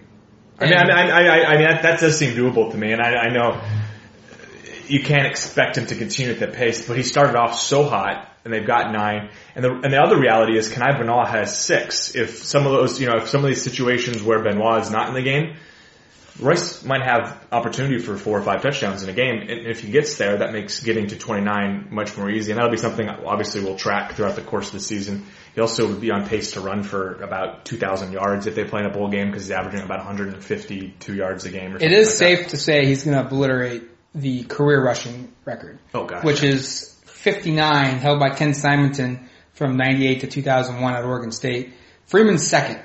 I 0.59 0.65
mean, 0.65 0.75
I, 0.75 0.83
I, 0.83 1.23
I, 1.23 1.45
I 1.45 1.57
mean 1.57 1.67
that, 1.67 1.81
that, 1.81 1.99
does 1.99 2.19
seem 2.19 2.35
doable 2.35 2.69
to 2.71 2.77
me, 2.77 2.91
and 2.91 3.01
I, 3.01 3.15
I 3.15 3.29
know 3.29 3.59
you 4.91 5.01
can't 5.01 5.25
expect 5.25 5.77
him 5.77 5.85
to 5.85 5.95
continue 5.95 6.33
at 6.33 6.39
that 6.41 6.51
pace, 6.53 6.85
but 6.85 6.97
he 6.97 7.03
started 7.03 7.37
off 7.37 7.57
so 7.57 7.83
hot, 7.83 8.29
and 8.43 8.53
they've 8.53 8.67
got 8.67 8.91
nine. 8.91 9.29
And 9.55 9.63
the 9.63 9.71
and 9.71 9.93
the 9.93 10.01
other 10.01 10.19
reality 10.19 10.57
is, 10.57 10.67
Kani 10.67 10.99
Benoit 10.99 11.29
has 11.29 11.57
six. 11.57 12.13
If 12.13 12.43
some 12.43 12.65
of 12.65 12.73
those, 12.73 12.99
you 12.99 13.07
know, 13.07 13.17
if 13.17 13.29
some 13.29 13.41
of 13.41 13.47
these 13.47 13.63
situations 13.63 14.21
where 14.21 14.43
Benoit 14.43 14.81
is 14.81 14.91
not 14.91 15.07
in 15.07 15.13
the 15.13 15.21
game, 15.21 15.55
Royce 16.41 16.83
might 16.83 17.03
have 17.03 17.45
opportunity 17.53 17.99
for 17.99 18.17
four 18.17 18.37
or 18.37 18.41
five 18.41 18.61
touchdowns 18.61 19.01
in 19.01 19.09
a 19.09 19.13
game. 19.13 19.39
And 19.41 19.67
if 19.67 19.79
he 19.79 19.91
gets 19.91 20.17
there, 20.17 20.39
that 20.39 20.51
makes 20.51 20.81
getting 20.81 21.07
to 21.07 21.17
29 21.17 21.87
much 21.91 22.17
more 22.17 22.29
easy. 22.29 22.51
And 22.51 22.57
that'll 22.57 22.71
be 22.71 22.77
something 22.77 23.07
obviously 23.07 23.63
we'll 23.63 23.77
track 23.77 24.13
throughout 24.13 24.35
the 24.35 24.41
course 24.41 24.67
of 24.67 24.73
the 24.73 24.79
season. 24.81 25.25
He 25.55 25.61
also 25.61 25.87
would 25.87 26.01
be 26.01 26.11
on 26.11 26.27
pace 26.27 26.51
to 26.53 26.61
run 26.61 26.83
for 26.83 27.21
about 27.21 27.63
2,000 27.65 28.11
yards 28.11 28.47
if 28.47 28.55
they 28.55 28.65
play 28.65 28.81
in 28.81 28.87
a 28.87 28.93
bowl 28.93 29.09
game 29.09 29.27
because 29.27 29.43
he's 29.43 29.51
averaging 29.51 29.81
about 29.81 29.99
152 29.99 31.13
yards 31.13 31.45
a 31.45 31.49
game. 31.49 31.75
it 31.75 31.91
is 31.93 32.07
like 32.07 32.15
safe 32.15 32.39
that. 32.39 32.49
to 32.49 32.57
say 32.57 32.85
he's 32.85 33.03
going 33.03 33.15
to 33.15 33.25
obliterate 33.25 33.83
the 34.13 34.43
career 34.43 34.83
rushing 34.83 35.31
record. 35.45 35.79
Oh 35.93 36.05
gosh. 36.05 36.23
Which 36.23 36.43
is 36.43 36.99
59 37.05 37.97
held 37.97 38.19
by 38.19 38.31
Ken 38.31 38.53
Simonton 38.53 39.29
from 39.53 39.77
98 39.77 40.21
to 40.21 40.27
2001 40.27 40.93
at 40.93 41.03
Oregon 41.03 41.31
State. 41.31 41.73
Freeman's 42.05 42.45
second 42.45 42.81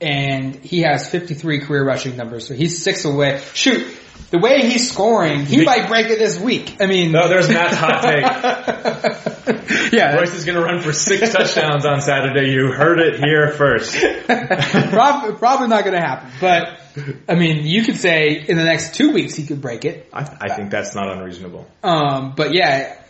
and 0.00 0.54
he 0.54 0.80
has 0.82 1.08
53 1.08 1.60
career 1.60 1.84
rushing 1.84 2.16
numbers, 2.16 2.46
so 2.46 2.54
he's 2.54 2.82
six 2.82 3.04
away. 3.04 3.42
Shoot, 3.54 3.96
the 4.30 4.38
way 4.38 4.60
he's 4.60 4.90
scoring, 4.90 5.46
he 5.46 5.64
might 5.64 5.88
break 5.88 6.10
it 6.10 6.18
this 6.18 6.38
week. 6.38 6.76
I 6.80 6.86
mean, 6.86 7.12
no, 7.12 7.28
there's 7.28 7.48
Matt's 7.48 7.76
hot 7.76 8.02
take. 8.02 9.92
yeah, 9.92 10.16
Royce 10.16 10.34
is 10.34 10.44
going 10.44 10.58
to 10.58 10.64
run 10.64 10.82
for 10.82 10.92
six 10.92 11.32
touchdowns 11.32 11.86
on 11.86 12.02
Saturday. 12.02 12.50
You 12.50 12.72
heard 12.72 12.98
it 13.00 13.18
here 13.18 13.52
first. 13.52 13.96
probably, 14.26 15.36
probably 15.36 15.68
not 15.68 15.84
going 15.84 15.94
to 15.94 16.00
happen, 16.00 16.30
but 16.40 16.80
I 17.28 17.34
mean, 17.34 17.66
you 17.66 17.82
could 17.82 17.96
say 17.96 18.44
in 18.46 18.56
the 18.56 18.64
next 18.64 18.94
two 18.94 19.12
weeks 19.12 19.34
he 19.34 19.46
could 19.46 19.60
break 19.60 19.84
it. 19.84 20.08
I, 20.12 20.20
I 20.40 20.54
think 20.54 20.70
that's 20.70 20.94
not 20.94 21.10
unreasonable. 21.10 21.66
Um, 21.82 22.34
but 22.36 22.54
yeah, 22.54 23.00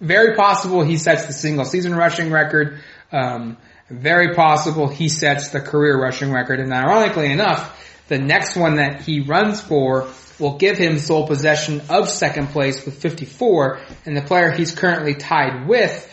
very 0.00 0.34
possible 0.34 0.82
he 0.82 0.96
sets 0.96 1.26
the 1.26 1.32
single 1.32 1.64
season 1.64 1.94
rushing 1.94 2.30
record. 2.30 2.80
Um, 3.10 3.56
very 3.88 4.34
possible 4.34 4.88
he 4.88 5.08
sets 5.08 5.48
the 5.48 5.60
career 5.60 6.00
rushing 6.00 6.32
record. 6.32 6.60
And 6.60 6.72
ironically 6.72 7.30
enough, 7.30 7.78
the 8.08 8.18
next 8.18 8.56
one 8.56 8.76
that 8.76 9.02
he 9.02 9.20
runs 9.20 9.60
for 9.60 10.08
will 10.38 10.56
give 10.56 10.78
him 10.78 10.98
sole 10.98 11.26
possession 11.26 11.82
of 11.88 12.08
second 12.08 12.48
place 12.48 12.84
with 12.84 13.00
54. 13.00 13.80
And 14.06 14.16
the 14.16 14.22
player 14.22 14.50
he's 14.50 14.72
currently 14.72 15.14
tied 15.14 15.68
with 15.68 16.10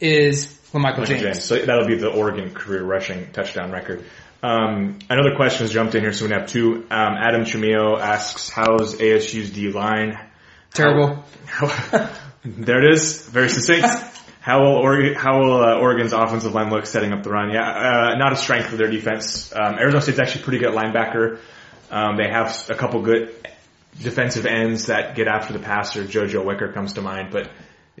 is 0.00 0.46
LaMichael 0.72 1.06
James. 1.06 1.22
James. 1.22 1.44
So 1.44 1.56
that'll 1.56 1.86
be 1.86 1.96
the 1.96 2.10
Oregon 2.10 2.52
career 2.52 2.82
rushing 2.82 3.32
touchdown 3.32 3.70
record. 3.70 4.04
Um, 4.42 4.98
another 5.10 5.34
question 5.36 5.64
has 5.64 5.72
jumped 5.72 5.94
in 5.94 6.02
here, 6.02 6.12
so 6.12 6.26
we 6.26 6.32
have 6.32 6.46
two. 6.46 6.86
Um, 6.90 7.14
Adam 7.18 7.44
Chimio 7.44 7.98
asks, 7.98 8.48
"How's 8.48 8.94
ASU's 8.94 9.50
D 9.50 9.70
line?" 9.70 10.18
Terrible. 10.72 11.24
How, 11.46 11.66
how, 11.66 12.10
there 12.44 12.82
it 12.82 12.94
is. 12.94 13.26
Very 13.26 13.48
succinct. 13.48 13.86
How 14.40 14.62
will, 14.62 14.76
Oregon, 14.76 15.14
how 15.14 15.38
will 15.38 15.62
uh, 15.62 15.78
Oregon's 15.78 16.14
offensive 16.14 16.54
line 16.54 16.70
look 16.70 16.86
setting 16.86 17.12
up 17.12 17.22
the 17.22 17.30
run? 17.30 17.50
Yeah, 17.50 17.68
uh, 17.68 18.16
not 18.16 18.32
a 18.32 18.36
strength 18.36 18.72
of 18.72 18.78
their 18.78 18.90
defense. 18.90 19.52
Um, 19.54 19.74
Arizona 19.74 20.00
State's 20.00 20.18
actually 20.18 20.44
pretty 20.44 20.58
good 20.58 20.72
linebacker. 20.72 21.40
Um, 21.90 22.16
they 22.16 22.30
have 22.30 22.66
a 22.70 22.74
couple 22.74 23.02
good 23.02 23.34
defensive 24.00 24.46
ends 24.46 24.86
that 24.86 25.14
get 25.14 25.28
after 25.28 25.52
the 25.52 25.58
passer. 25.58 26.04
JoJo 26.04 26.44
Wicker 26.44 26.72
comes 26.72 26.94
to 26.94 27.02
mind, 27.02 27.28
but 27.30 27.50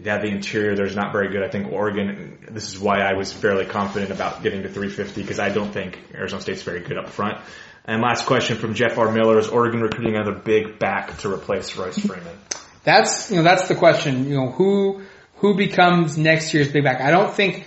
yeah, 0.02 0.18
the 0.18 0.28
interior 0.28 0.74
there's 0.74 0.96
not 0.96 1.12
very 1.12 1.28
good. 1.30 1.42
I 1.42 1.48
think 1.48 1.72
Oregon. 1.72 2.46
This 2.50 2.72
is 2.72 2.78
why 2.78 3.00
I 3.00 3.14
was 3.14 3.32
fairly 3.32 3.66
confident 3.66 4.10
about 4.10 4.42
getting 4.42 4.62
to 4.62 4.68
350 4.68 5.22
because 5.22 5.38
I 5.38 5.50
don't 5.50 5.72
think 5.72 5.98
Arizona 6.14 6.42
State's 6.42 6.62
very 6.62 6.80
good 6.80 6.98
up 6.98 7.08
front. 7.08 7.38
And 7.84 8.02
last 8.02 8.26
question 8.26 8.56
from 8.56 8.74
Jeff 8.74 8.98
R. 8.98 9.10
Miller: 9.10 9.38
Is 9.38 9.48
Oregon 9.48 9.80
recruiting 9.80 10.14
another 10.14 10.34
big 10.34 10.78
back 10.78 11.18
to 11.18 11.32
replace 11.32 11.76
Royce 11.76 11.98
Freeman? 11.98 12.36
That's 12.84 13.30
you 13.30 13.38
know 13.38 13.42
that's 13.42 13.68
the 13.68 13.74
question. 13.74 14.28
You 14.28 14.36
know 14.36 14.50
who 14.50 15.02
who 15.36 15.54
becomes 15.56 16.16
next 16.16 16.54
year's 16.54 16.70
big 16.70 16.84
back. 16.84 17.00
I 17.00 17.10
don't 17.10 17.32
think 17.32 17.66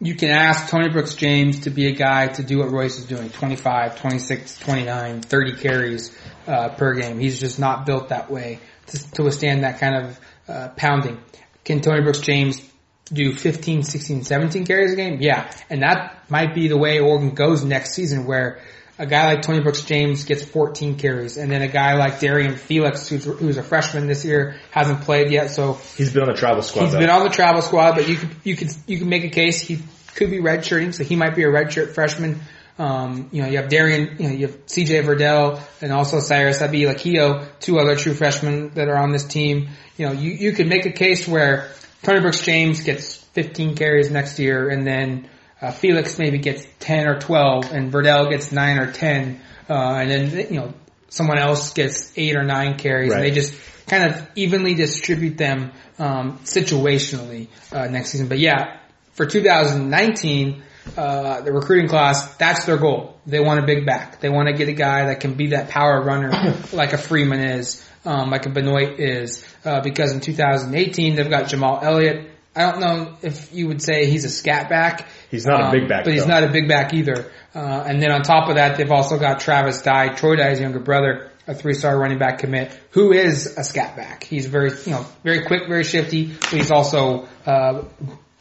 you 0.00 0.14
can 0.14 0.30
ask 0.30 0.68
Tony 0.68 0.88
Brooks 0.88 1.14
James 1.14 1.60
to 1.60 1.70
be 1.70 1.86
a 1.86 1.92
guy 1.92 2.28
to 2.28 2.42
do 2.42 2.58
what 2.58 2.70
Royce 2.70 2.98
is 2.98 3.06
doing, 3.06 3.30
25, 3.30 4.00
26, 4.00 4.58
29, 4.58 5.22
30 5.22 5.56
carries 5.56 6.16
uh, 6.46 6.70
per 6.70 6.94
game. 6.94 7.18
He's 7.18 7.40
just 7.40 7.58
not 7.58 7.86
built 7.86 8.08
that 8.08 8.30
way 8.30 8.58
to, 8.88 9.10
to 9.12 9.22
withstand 9.22 9.64
that 9.64 9.78
kind 9.78 10.04
of 10.04 10.20
uh, 10.48 10.68
pounding. 10.76 11.18
Can 11.64 11.80
Tony 11.80 12.02
Brooks 12.02 12.20
James 12.20 12.62
do 13.06 13.34
15, 13.34 13.82
16, 13.82 14.24
17 14.24 14.66
carries 14.66 14.92
a 14.92 14.96
game? 14.96 15.18
Yeah. 15.20 15.50
And 15.70 15.82
that 15.82 16.24
might 16.28 16.54
be 16.54 16.68
the 16.68 16.76
way 16.76 17.00
Oregon 17.00 17.30
goes 17.30 17.64
next 17.64 17.94
season 17.94 18.26
where 18.26 18.60
a 18.98 19.06
guy 19.06 19.32
like 19.32 19.42
Tony 19.42 19.60
Brooks 19.60 19.82
James 19.82 20.24
gets 20.24 20.44
14 20.44 20.96
carries, 20.98 21.36
and 21.36 21.50
then 21.50 21.62
a 21.62 21.68
guy 21.68 21.94
like 21.94 22.20
Darrian 22.20 22.56
Felix, 22.56 23.08
who's, 23.08 23.24
who's 23.24 23.56
a 23.56 23.62
freshman 23.62 24.06
this 24.06 24.24
year, 24.24 24.56
hasn't 24.70 25.00
played 25.00 25.32
yet. 25.32 25.50
So 25.50 25.74
he's 25.96 26.12
been 26.12 26.22
on 26.22 26.28
the 26.28 26.38
travel 26.38 26.62
squad. 26.62 26.84
He's 26.84 26.92
though. 26.92 27.00
been 27.00 27.10
on 27.10 27.24
the 27.24 27.30
travel 27.30 27.62
squad, 27.62 27.96
but 27.96 28.08
you 28.08 28.16
could 28.16 28.30
you 28.44 28.56
could 28.56 28.70
you 28.86 28.98
could 28.98 29.08
make 29.08 29.24
a 29.24 29.30
case 29.30 29.60
he 29.60 29.80
could 30.14 30.30
be 30.30 30.38
redshirting, 30.38 30.94
so 30.94 31.02
he 31.02 31.16
might 31.16 31.34
be 31.34 31.42
a 31.42 31.48
redshirt 31.48 31.94
freshman. 31.94 32.40
Um, 32.76 33.28
you 33.30 33.42
know, 33.42 33.48
you 33.48 33.58
have 33.58 33.68
Darrian, 33.68 34.16
you 34.18 34.28
know, 34.28 34.34
you 34.34 34.46
have 34.48 34.66
CJ 34.66 35.04
Verdell 35.04 35.60
and 35.80 35.92
also 35.92 36.18
Cyrus 36.18 36.60
Habibi-Likio, 36.60 37.46
two 37.60 37.78
other 37.78 37.94
true 37.94 38.14
freshmen 38.14 38.70
that 38.74 38.88
are 38.88 38.96
on 38.96 39.12
this 39.12 39.24
team. 39.24 39.68
You 39.96 40.06
know, 40.06 40.12
you, 40.12 40.32
you 40.32 40.52
could 40.52 40.66
make 40.66 40.84
a 40.84 40.90
case 40.90 41.28
where 41.28 41.70
Tony 42.02 42.20
Brooks 42.20 42.44
James 42.44 42.82
gets 42.82 43.14
15 43.16 43.76
carries 43.76 44.10
next 44.10 44.38
year 44.40 44.68
and 44.68 44.84
then 44.84 45.28
uh, 45.62 45.70
Felix 45.70 46.18
maybe 46.18 46.38
gets 46.38 46.66
10 46.80 47.06
or 47.06 47.20
12 47.20 47.72
and 47.72 47.92
Verdell 47.92 48.28
gets 48.28 48.50
9 48.50 48.78
or 48.78 48.92
10, 48.92 49.40
uh, 49.70 49.72
and 49.72 50.10
then, 50.10 50.46
you 50.52 50.60
know, 50.60 50.74
someone 51.08 51.38
else 51.38 51.72
gets 51.74 52.12
8 52.16 52.36
or 52.36 52.42
9 52.42 52.76
carries 52.76 53.10
Right. 53.10 53.16
and 53.18 53.24
they 53.24 53.30
just 53.30 53.54
kind 53.86 54.12
of 54.12 54.26
evenly 54.34 54.74
distribute 54.74 55.38
them, 55.38 55.70
um, 55.98 56.38
situationally, 56.40 57.48
uh, 57.72 57.86
next 57.86 58.10
season. 58.10 58.28
But 58.28 58.40
yeah, 58.40 58.78
for 59.12 59.26
2019, 59.26 60.62
uh, 60.96 61.40
the 61.40 61.52
recruiting 61.52 61.88
class, 61.88 62.34
that's 62.36 62.66
their 62.66 62.76
goal. 62.76 63.18
They 63.26 63.40
want 63.40 63.60
a 63.60 63.66
big 63.66 63.86
back. 63.86 64.20
They 64.20 64.28
want 64.28 64.48
to 64.48 64.54
get 64.54 64.68
a 64.68 64.72
guy 64.72 65.06
that 65.06 65.20
can 65.20 65.34
be 65.34 65.48
that 65.48 65.68
power 65.68 66.02
runner 66.02 66.30
like 66.72 66.92
a 66.92 66.98
Freeman 66.98 67.40
is, 67.40 67.84
um, 68.04 68.30
like 68.30 68.46
a 68.46 68.50
Benoit 68.50 69.00
is, 69.00 69.44
uh, 69.64 69.80
because 69.80 70.12
in 70.12 70.20
2018 70.20 71.16
they've 71.16 71.30
got 71.30 71.48
Jamal 71.48 71.80
Elliott. 71.82 72.30
I 72.56 72.70
don't 72.70 72.80
know 72.80 73.16
if 73.22 73.52
you 73.52 73.66
would 73.66 73.82
say 73.82 74.06
he's 74.06 74.24
a 74.24 74.28
scat 74.28 74.68
back. 74.68 75.08
He's 75.30 75.44
not 75.44 75.60
a 75.60 75.64
um, 75.64 75.72
big 75.72 75.88
back, 75.88 76.04
but 76.04 76.12
he's 76.12 76.22
though. 76.22 76.30
not 76.30 76.44
a 76.44 76.48
big 76.48 76.68
back 76.68 76.94
either. 76.94 77.32
Uh, 77.52 77.84
and 77.86 78.00
then 78.00 78.12
on 78.12 78.22
top 78.22 78.48
of 78.48 78.56
that, 78.56 78.76
they've 78.76 78.92
also 78.92 79.18
got 79.18 79.40
Travis 79.40 79.82
Dye, 79.82 80.10
Troy 80.10 80.36
Dye's 80.36 80.60
younger 80.60 80.78
brother, 80.78 81.32
a 81.48 81.54
three-star 81.54 81.98
running 81.98 82.18
back 82.18 82.38
commit, 82.38 82.78
who 82.90 83.12
is 83.12 83.58
a 83.58 83.64
scat 83.64 83.96
back. 83.96 84.22
He's 84.22 84.46
very, 84.46 84.70
you 84.70 84.92
know, 84.92 85.04
very 85.24 85.44
quick, 85.44 85.68
very 85.68 85.84
shifty, 85.84 86.26
but 86.26 86.50
he's 86.50 86.70
also, 86.70 87.28
uh, 87.44 87.82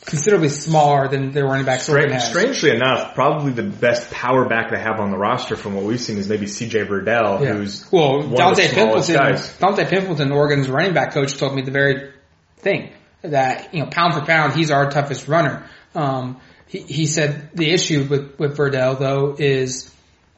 considerably 0.05 0.49
smaller 0.49 1.07
than 1.07 1.31
the 1.31 1.43
running 1.43 1.65
back 1.65 1.87
Oregon 1.87 2.19
Strange, 2.19 2.21
has. 2.21 2.29
strangely 2.29 2.69
enough, 2.71 3.15
probably 3.15 3.51
the 3.51 3.63
best 3.63 4.11
power 4.11 4.47
back 4.47 4.71
they 4.71 4.79
have 4.79 4.99
on 4.99 5.11
the 5.11 5.17
roster 5.17 5.55
from 5.55 5.75
what 5.75 5.85
we've 5.85 5.99
seen 5.99 6.17
is 6.17 6.27
maybe 6.27 6.45
CJ 6.45 6.87
Verdell, 6.87 7.41
Yeah. 7.41 7.53
who's 7.53 7.89
well, 7.91 8.21
one 8.21 8.25
of 8.25 8.37
Donte 8.39 8.55
the 8.55 8.67
smallest 8.69 9.09
Pimpleton, 9.09 9.15
guys. 9.15 9.57
Donte 9.59 9.89
Pimpleton, 9.89 10.31
Oregon's 10.33 10.69
running 10.69 10.93
back 10.93 11.13
coach, 11.13 11.37
told 11.37 11.55
me 11.55 11.61
the 11.61 11.71
very 11.71 12.11
thing 12.57 12.91
that 13.21 13.73
you 13.73 13.81
know, 13.81 13.89
pound 13.89 14.13
for 14.13 14.21
pound, 14.25 14.53
he's 14.53 14.71
our 14.71 14.89
toughest 14.89 15.27
runner. 15.27 15.67
Um, 15.95 16.39
he, 16.67 16.79
he 16.79 17.05
said 17.05 17.51
the 17.53 17.71
issue 17.71 18.07
with 18.09 18.37
with 18.39 18.57
Verdell 18.57 18.97
though 18.99 19.35
is 19.37 19.89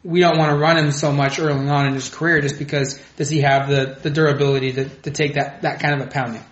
we 0.04 0.20
don't 0.20 0.38
want 0.38 0.52
to 0.52 0.58
run 0.58 0.78
him 0.78 0.92
so 0.92 1.12
much 1.12 1.40
early 1.40 1.68
on 1.68 1.88
in 1.88 1.94
his 1.94 2.10
career 2.10 2.42
just 2.42 2.60
because 2.60 3.00
does 3.18 3.30
he 3.30 3.42
have 3.42 3.70
the 3.70 3.98
the 4.04 4.10
durability 4.10 4.74
to 4.74 4.90
to 4.90 5.12
take 5.12 5.34
that 5.34 5.64
that 5.64 5.80
kind 5.80 6.00
of 6.00 6.08
a 6.08 6.12
pounding. 6.12 6.44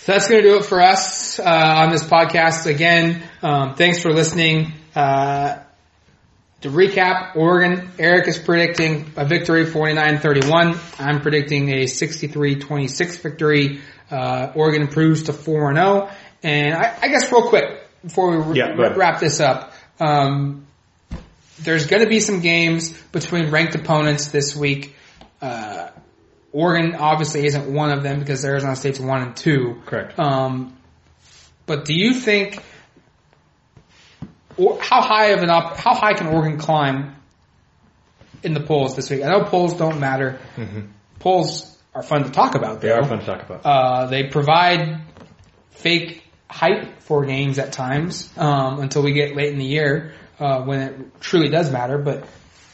So 0.00 0.12
that's 0.12 0.28
going 0.28 0.42
to 0.42 0.48
do 0.48 0.56
it 0.56 0.64
for 0.64 0.80
us 0.80 1.38
uh, 1.38 1.44
on 1.44 1.90
this 1.90 2.02
podcast. 2.02 2.66
Again, 2.66 3.22
um, 3.42 3.74
thanks 3.74 4.00
for 4.00 4.10
listening. 4.12 4.72
Uh, 4.94 5.58
to 6.62 6.70
recap, 6.70 7.36
Oregon, 7.36 7.90
Erik 7.98 8.26
is 8.26 8.38
predicting 8.38 9.12
a 9.16 9.24
victory 9.24 9.64
49-31. 9.66 10.98
I'm 10.98 11.20
predicting 11.20 11.68
a 11.70 11.84
63-26 11.84 13.20
victory. 13.20 13.80
Uh, 14.10 14.50
Oregon 14.54 14.82
improves 14.82 15.24
to 15.24 15.32
4-0. 15.32 16.10
And 16.42 16.74
I, 16.74 16.98
I 17.02 17.08
guess 17.08 17.30
real 17.30 17.48
quick, 17.48 17.64
before 18.02 18.40
we 18.42 18.58
Yeah, 18.58 18.74
wrap 18.74 19.20
this 19.20 19.40
up, 19.40 19.72
um, 20.00 20.66
there's 21.60 21.86
going 21.86 22.02
to 22.02 22.08
be 22.08 22.20
some 22.20 22.40
games 22.40 22.90
between 23.12 23.50
ranked 23.50 23.74
opponents 23.74 24.28
this 24.28 24.56
week. 24.56 24.96
Uh, 25.42 25.90
Oregon 26.52 26.94
obviously 26.94 27.44
isn't 27.46 27.72
one 27.72 27.90
of 27.90 28.02
them 28.02 28.18
because 28.20 28.44
Arizona 28.44 28.74
State's 28.76 28.98
one 28.98 29.22
and 29.22 29.36
two. 29.36 29.82
Correct. 29.86 30.18
Um, 30.18 30.76
but 31.66 31.84
do 31.84 31.94
you 31.94 32.14
think, 32.14 32.62
or 34.56 34.80
how 34.80 35.02
high 35.02 35.26
of 35.26 35.42
an 35.42 35.50
op, 35.50 35.76
how 35.76 35.94
high 35.94 36.14
can 36.14 36.28
Oregon 36.28 36.58
climb 36.58 37.14
in 38.42 38.54
the 38.54 38.60
polls 38.60 38.96
this 38.96 39.10
week? 39.10 39.22
I 39.22 39.28
know 39.28 39.44
polls 39.44 39.74
don't 39.74 40.00
matter. 40.00 40.38
Polls 41.18 41.76
are 41.94 42.02
fun 42.02 42.24
to 42.24 42.30
talk 42.30 42.54
about. 42.54 42.80
They 42.80 42.90
are 42.90 43.04
fun 43.04 43.18
to 43.20 43.26
talk 43.26 43.42
about. 43.42 43.66
Uh, 43.66 44.06
they 44.06 44.24
provide 44.28 45.02
fake 45.70 46.22
hype 46.48 47.02
for 47.02 47.26
games 47.26 47.58
at 47.58 47.72
times 47.72 48.30
um, 48.38 48.80
until 48.80 49.02
we 49.02 49.12
get 49.12 49.36
late 49.36 49.52
in 49.52 49.58
the 49.58 49.64
year 49.64 50.14
uh, 50.38 50.62
when 50.62 50.80
it 50.80 51.20
truly 51.20 51.50
does 51.50 51.70
matter. 51.70 51.98
But 51.98 52.26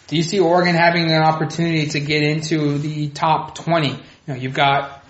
do 0.09 0.16
you 0.16 0.22
see 0.22 0.38
Oregon 0.40 0.74
having 0.74 1.05
an 1.11 1.22
opportunity 1.22 1.86
to 1.88 2.00
get 2.00 2.22
into 2.22 2.78
the 2.78 3.09
top 3.09 3.55
twenty? 3.55 3.90
You 3.90 3.98
know, 4.28 4.34
you've 4.34 4.55
got 4.55 5.02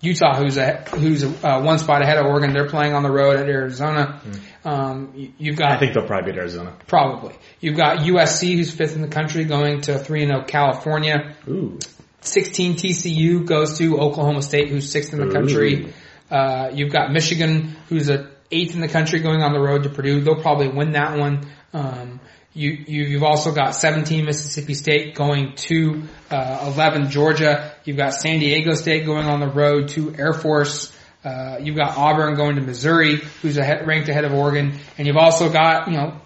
Utah, 0.00 0.34
who's 0.36 0.56
a 0.58 0.82
who's 0.94 1.24
uh, 1.24 1.62
one 1.62 1.78
spot 1.78 2.02
ahead 2.02 2.18
of 2.18 2.26
Oregon. 2.26 2.52
They're 2.52 2.68
playing 2.68 2.94
on 2.94 3.02
the 3.02 3.10
road 3.10 3.36
at 3.38 3.48
Arizona. 3.48 4.20
Um, 4.64 5.12
you- 5.16 5.32
you've 5.38 5.56
got 5.56 5.72
I 5.72 5.78
think 5.78 5.94
they'll 5.94 6.06
probably 6.06 6.32
beat 6.32 6.38
Arizona. 6.38 6.72
probably 6.86 7.34
you've 7.60 7.76
got 7.76 7.98
USC, 8.00 8.56
who's 8.56 8.70
fifth 8.70 8.94
in 8.96 9.02
the 9.02 9.08
country, 9.08 9.44
going 9.44 9.80
to 9.82 9.98
three 9.98 10.22
and 10.22 10.30
zero 10.30 10.44
California. 10.44 11.34
Ooh. 11.48 11.78
16 12.20 12.76
TCU 12.76 13.44
goes 13.46 13.76
to 13.78 13.98
Oklahoma 13.98 14.40
State, 14.40 14.68
who's 14.68 14.90
sixth 14.90 15.12
in 15.12 15.20
the 15.20 15.26
country. 15.32 15.92
Uh, 16.30 16.70
you've 16.72 16.90
got 16.92 17.12
Michigan, 17.12 17.76
who's 17.90 18.08
a 18.08 18.30
eighth 18.50 18.74
in 18.74 18.80
the 18.80 18.88
country, 18.88 19.20
going 19.20 19.42
on 19.42 19.52
the 19.52 19.60
road 19.60 19.82
to 19.82 19.90
Purdue. 19.90 20.20
They'll 20.22 20.40
probably 20.40 20.68
win 20.68 20.92
that 20.92 21.18
one. 21.18 21.46
Um, 21.74 22.20
you, 22.54 22.84
you've 22.86 23.24
also 23.24 23.52
got 23.52 23.74
17 23.74 24.24
Mississippi 24.24 24.74
State 24.74 25.16
going 25.16 25.54
to 25.56 26.04
uh, 26.30 26.70
11 26.72 27.10
Georgia. 27.10 27.74
You've 27.84 27.96
got 27.96 28.14
San 28.14 28.38
Diego 28.38 28.74
State 28.74 29.04
going 29.04 29.26
on 29.26 29.40
the 29.40 29.48
road 29.48 29.88
to 29.90 30.14
Air 30.14 30.32
Force. 30.32 30.96
Uh, 31.24 31.58
you've 31.60 31.76
got 31.76 31.96
Auburn 31.96 32.34
going 32.34 32.56
to 32.56 32.62
Missouri, 32.62 33.16
who's 33.42 33.56
ahead, 33.56 33.86
ranked 33.86 34.08
ahead 34.08 34.24
of 34.24 34.32
Oregon, 34.32 34.78
and 34.96 35.06
you've 35.06 35.16
also 35.16 35.50
got 35.50 35.88
you 35.88 35.96
know 35.96 36.20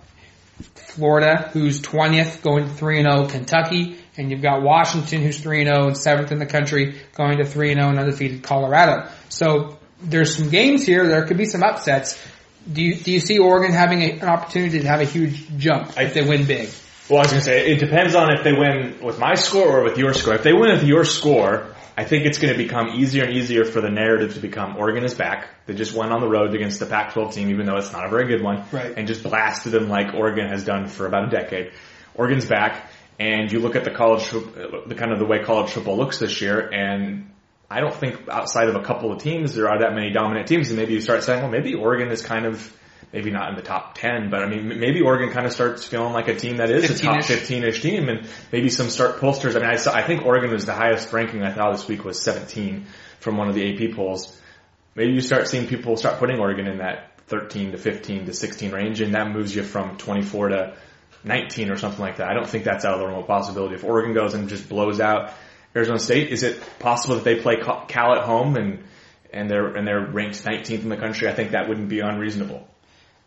Florida, 0.75 1.51
who's 1.53 1.81
20th, 1.81 2.43
going 2.43 2.65
to 2.65 2.75
3 2.75 3.01
and 3.01 3.11
0 3.11 3.29
Kentucky, 3.29 3.97
and 4.17 4.31
you've 4.31 4.43
got 4.43 4.63
Washington, 4.63 5.23
who's 5.23 5.41
3 5.41 5.63
and 5.63 5.69
0 5.69 5.87
and 5.87 5.97
7th 5.97 6.33
in 6.33 6.39
the 6.39 6.47
country, 6.47 7.01
going 7.15 7.39
to 7.39 7.45
3 7.45 7.71
and 7.73 7.81
0 7.81 7.91
and 7.91 7.99
undefeated 8.01 8.43
Colorado. 8.43 9.09
So 9.29 9.79
there's 10.03 10.37
some 10.37 10.51
games 10.51 10.85
here. 10.85 11.07
There 11.07 11.25
could 11.25 11.39
be 11.39 11.47
some 11.47 11.63
upsets. 11.63 12.19
Do 12.71 12.83
you 12.83 12.95
do 12.97 13.11
you 13.13 13.21
see 13.21 13.39
Oregon 13.39 13.73
having 13.73 14.03
a, 14.03 14.11
an 14.13 14.29
opportunity 14.29 14.81
to 14.81 14.89
have 14.89 15.01
a 15.01 15.05
huge 15.05 15.47
jump 15.59 15.93
if 15.99 16.15
they 16.15 16.23
win 16.23 16.47
big? 16.47 16.69
Well, 17.09 17.21
I 17.21 17.23
was 17.23 17.31
going 17.31 17.41
to 17.41 17.45
say, 17.45 17.73
it 17.73 17.81
depends 17.81 18.15
on 18.15 18.35
if 18.37 18.45
they 18.45 18.53
win 18.53 18.99
with 19.03 19.19
my 19.19 19.35
score 19.35 19.79
or 19.81 19.85
with 19.85 19.97
your 19.97 20.13
score. 20.13 20.35
If 20.35 20.43
they 20.43 20.53
win 20.53 20.73
with 20.73 20.85
your 20.85 21.05
score, 21.05 21.75
I 21.97 22.05
think 22.05 22.27
it's 22.27 22.37
going 22.37 22.53
to 22.53 22.59
become 22.63 22.89
easier 22.91 23.25
and 23.25 23.35
easier 23.35 23.65
for 23.65 23.81
the 23.81 23.89
narrative 23.89 24.35
to 24.35 24.41
become 24.41 24.77
Oregon 24.77 25.05
is 25.05 25.15
back. 25.15 25.49
They 25.65 25.73
just 25.75 25.95
went 25.95 26.13
on 26.13 26.21
the 26.21 26.29
road 26.29 26.55
against 26.55 26.81
the 26.81 26.87
Pac-12 26.87 27.33
team, 27.33 27.49
even 27.49 27.65
though 27.65 27.77
it's 27.79 27.93
not 27.93 28.05
a 28.05 28.11
very 28.11 28.27
good 28.27 28.43
one, 28.43 28.65
Right. 28.71 28.93
and 28.95 29.09
just 29.09 29.23
blasted 29.23 29.73
them 29.73 29.89
like 29.89 30.13
Oregon 30.15 30.49
has 30.51 30.65
done 30.65 30.87
for 30.87 31.07
about 31.07 31.29
a 31.29 31.31
decade. 31.31 31.73
Oregon's 32.15 32.45
back, 32.45 32.91
and 33.19 33.51
you 33.51 33.61
look 33.61 33.75
at 33.75 33.85
the 33.85 33.91
college, 33.91 34.29
the 34.31 34.95
kind 34.95 35.11
of 35.11 35.19
the 35.19 35.25
way 35.25 35.43
college 35.43 35.71
football 35.71 35.97
looks 35.97 36.19
this 36.19 36.43
year, 36.43 36.61
and 36.61 37.31
I 37.71 37.81
don't 37.81 37.95
think 37.95 38.29
outside 38.29 38.69
of 38.69 38.77
a 38.77 38.83
couple 38.83 39.13
of 39.13 39.23
teams 39.23 39.55
there 39.55 39.69
are 39.69 39.81
that 39.81 39.95
many 39.95 40.11
dominant 40.11 40.49
teams, 40.49 40.69
and 40.69 40.79
maybe 40.79 40.95
you 40.95 41.01
start 41.01 41.23
saying, 41.23 41.43
well, 41.43 41.51
maybe 41.51 41.75
Oregon 41.75 42.11
is 42.11 42.23
kind 42.23 42.47
of 42.47 42.75
maybe 43.13 43.31
not 43.31 43.51
in 43.51 43.57
the 43.57 43.63
top 43.63 43.95
10, 43.95 44.31
but 44.31 44.43
I 44.43 44.49
mean, 44.49 44.69
maybe 44.81 45.01
Oregon 45.01 45.31
kind 45.31 45.47
of 45.47 45.53
starts 45.53 45.85
feeling 45.85 46.13
like 46.13 46.29
a 46.29 46.37
team 46.37 46.59
that 46.59 46.71
is 46.71 46.91
a 46.91 46.99
top 46.99 47.19
15-ish. 47.19 47.49
15-ish 47.49 47.83
team 47.83 48.09
and 48.09 48.29
maybe 48.53 48.69
some 48.69 48.91
start 48.91 49.19
pollsters. 49.19 49.57
I 49.57 49.61
mean, 49.61 49.71
I 49.71 49.77
saw, 49.77 49.95
I 49.95 50.03
think 50.03 50.27
Oregon 50.27 50.51
was 50.51 50.67
the 50.67 50.75
highest 50.75 51.13
ranking 51.13 51.43
I 51.43 51.53
thought 51.53 51.73
this 51.73 51.89
week 51.89 52.05
was 52.05 52.23
17 52.23 52.87
from 53.21 53.37
one 53.37 53.49
of 53.49 53.55
the 53.55 53.87
AP 53.89 53.97
polls. 53.97 54.39
Maybe 54.95 55.13
you 55.13 55.21
start 55.21 55.49
seeing 55.49 55.67
people 55.67 55.97
start 55.97 56.19
putting 56.19 56.39
Oregon 56.39 56.67
in 56.67 56.79
that 56.79 57.13
13 57.29 57.73
to 57.73 57.79
15 57.79 58.27
to 58.27 58.33
16 58.33 58.73
range 58.73 59.01
and 59.01 59.15
that 59.15 59.31
moves 59.31 59.55
you 59.55 59.63
from 59.63 59.97
24 59.97 60.49
to 60.49 60.77
19 61.25 61.71
or 61.71 61.77
something 61.77 62.01
like 62.01 62.19
that. 62.19 62.29
I 62.29 62.35
don't 62.35 62.49
think 62.49 62.65
that's 62.65 62.85
out 62.85 62.95
of 62.95 63.01
the 63.01 63.07
realm 63.07 63.21
of 63.21 63.27
possibility. 63.27 63.75
If 63.75 63.85
Oregon 63.85 64.15
goes 64.15 64.35
and 64.35 64.49
just 64.49 64.69
blows 64.69 65.01
out 65.01 65.33
Arizona 65.75 65.99
State, 65.99 66.31
is 66.31 66.43
it 66.43 66.61
possible 66.79 67.17
that 67.17 67.25
they 67.25 67.37
play 67.37 67.57
Cal 67.57 68.15
at 68.15 68.25
home 68.25 68.57
and 68.57 68.85
and 69.33 69.51
they're 69.51 69.77
and 69.77 69.87
they're 69.87 70.05
ranked 70.05 70.43
19th 70.45 70.83
in 70.83 70.89
the 70.89 70.97
country? 70.97 71.29
I 71.29 71.35
think 71.35 71.53
that 71.53 71.69
wouldn't 71.69 71.89
be 71.89 72.01
unreasonable. 72.01 72.67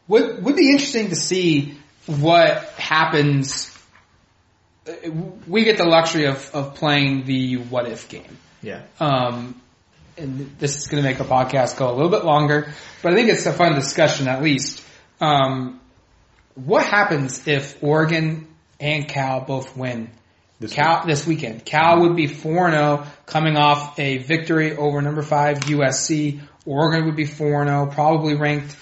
Would 0.07 0.43
would 0.43 0.55
be 0.55 0.71
interesting 0.71 1.09
to 1.09 1.15
see 1.15 1.77
what 2.07 2.63
happens. 2.77 3.67
We 5.47 5.63
get 5.63 5.77
the 5.77 5.85
luxury 5.85 6.25
of 6.25 6.49
of 6.53 6.75
playing 6.75 7.25
the 7.25 7.57
what 7.57 7.87
if 7.87 8.09
game. 8.09 8.37
Yeah. 8.61 8.83
Um, 8.99 9.61
and 10.17 10.55
this 10.59 10.77
is 10.77 10.87
going 10.87 11.01
to 11.01 11.09
make 11.09 11.17
the 11.17 11.23
podcast 11.23 11.77
go 11.77 11.89
a 11.89 11.93
little 11.93 12.09
bit 12.09 12.25
longer, 12.25 12.71
but 13.01 13.13
I 13.13 13.15
think 13.15 13.29
it's 13.29 13.45
a 13.45 13.53
fun 13.53 13.73
discussion 13.75 14.27
at 14.27 14.43
least. 14.43 14.83
Um, 15.19 15.79
what 16.55 16.85
happens 16.85 17.47
if 17.47 17.81
Oregon 17.83 18.47
and 18.79 19.07
Cal 19.07 19.41
both 19.41 19.77
win 19.77 20.09
This 20.61 20.73
Cal 20.73 21.07
this 21.07 21.25
weekend? 21.25 21.65
Cal 21.65 22.01
would 22.01 22.15
be 22.15 22.27
four 22.27 22.69
zero, 22.69 23.07
coming 23.25 23.57
off 23.57 23.97
a 23.97 24.19
victory 24.19 24.77
over 24.77 25.01
number 25.01 25.23
five 25.23 25.61
USC. 25.61 26.39
Oregon 26.67 27.07
would 27.07 27.15
be 27.15 27.25
four 27.25 27.65
zero, 27.65 27.87
probably 27.87 28.35
ranked 28.35 28.75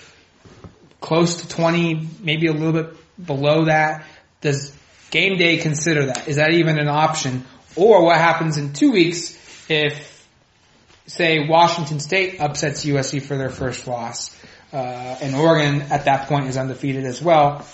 close 0.99 1.41
to 1.41 1.47
twenty, 1.47 2.05
maybe 2.19 2.47
a 2.47 2.51
little 2.51 2.73
bit 2.73 2.97
below 3.25 3.65
that. 3.65 4.05
Does 4.41 4.75
game 5.09 5.37
day 5.37 5.55
consider 5.55 6.07
that? 6.07 6.27
Is 6.27 6.35
that 6.35 6.51
even 6.51 6.77
an 6.79 6.89
option? 6.89 7.45
Or 7.77 8.03
what 8.03 8.17
happens 8.17 8.57
in 8.57 8.73
two 8.73 8.91
weeks 8.91 9.37
if 9.69 10.27
say 11.07 11.47
Washington 11.47 12.01
State 12.01 12.41
upsets 12.41 12.83
USC 12.83 13.21
for 13.21 13.37
their 13.37 13.49
first 13.49 13.87
loss, 13.87 14.35
uh, 14.73 14.75
and 14.75 15.33
Oregon 15.33 15.83
at 15.83 16.03
that 16.05 16.27
point 16.27 16.47
is 16.47 16.57
undefeated 16.57 17.05
as 17.05 17.21
well, 17.21 17.65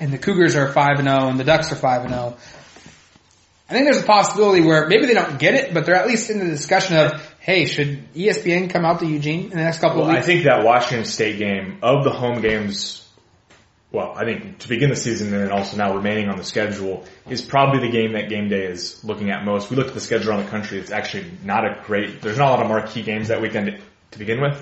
and 0.00 0.12
the 0.12 0.18
Cougars 0.18 0.56
are 0.56 0.72
five 0.72 0.98
and 0.98 1.06
zero, 1.06 1.28
and 1.28 1.38
the 1.38 1.44
Ducks 1.44 1.70
are 1.70 1.76
five 1.76 2.02
and 2.02 2.10
zero. 2.10 2.36
I 3.68 3.74
think 3.74 3.84
there's 3.84 4.02
a 4.02 4.06
possibility 4.06 4.62
where 4.62 4.88
maybe 4.88 5.06
they 5.06 5.14
don't 5.14 5.38
get 5.38 5.54
it, 5.54 5.74
but 5.74 5.84
they're 5.84 5.96
at 5.96 6.06
least 6.06 6.30
in 6.30 6.38
the 6.38 6.46
discussion 6.46 6.96
of, 6.96 7.36
hey, 7.38 7.66
should 7.66 8.14
ESPN 8.14 8.70
come 8.70 8.86
out 8.86 9.00
to 9.00 9.06
Eugene 9.06 9.44
in 9.44 9.50
the 9.50 9.56
next 9.56 9.80
couple 9.80 10.00
Well, 10.00 10.08
of 10.08 10.14
weeks? 10.14 10.24
I 10.24 10.26
think 10.26 10.44
that 10.44 10.64
Washington 10.64 11.04
State 11.04 11.38
game 11.38 11.78
of 11.82 12.04
the 12.04 12.10
home 12.10 12.40
games 12.40 13.08
well, 13.90 14.12
I 14.14 14.24
think 14.24 14.58
to 14.58 14.68
begin 14.68 14.90
the 14.90 14.96
season 14.96 15.32
and 15.32 15.44
then 15.44 15.50
also 15.50 15.78
now 15.78 15.96
remaining 15.96 16.28
on 16.28 16.36
the 16.36 16.44
schedule 16.44 17.04
is 17.28 17.40
probably 17.40 17.86
the 17.86 17.90
game 17.90 18.12
that 18.12 18.28
game 18.28 18.48
day 18.50 18.64
is 18.64 19.02
looking 19.02 19.30
at 19.30 19.44
most. 19.44 19.70
We 19.70 19.76
look 19.76 19.88
at 19.88 19.94
the 19.94 20.00
schedule 20.00 20.30
around 20.30 20.44
the 20.44 20.50
country. 20.50 20.78
It's 20.78 20.90
actually 20.90 21.30
not 21.42 21.64
a 21.64 21.82
great, 21.84 22.20
there's 22.20 22.36
not 22.36 22.48
a 22.48 22.50
lot 22.50 22.62
of 22.62 22.68
marquee 22.68 23.02
games 23.02 23.28
that 23.28 23.40
weekend 23.40 23.80
to 24.10 24.18
begin 24.18 24.42
with. 24.42 24.60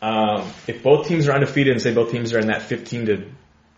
Um, 0.00 0.50
if 0.66 0.82
both 0.82 1.08
teams 1.08 1.28
are 1.28 1.32
undefeated 1.32 1.74
and 1.74 1.82
say 1.82 1.92
both 1.92 2.10
teams 2.10 2.32
are 2.32 2.38
in 2.38 2.46
that 2.46 2.62
15 2.62 3.06
to 3.06 3.30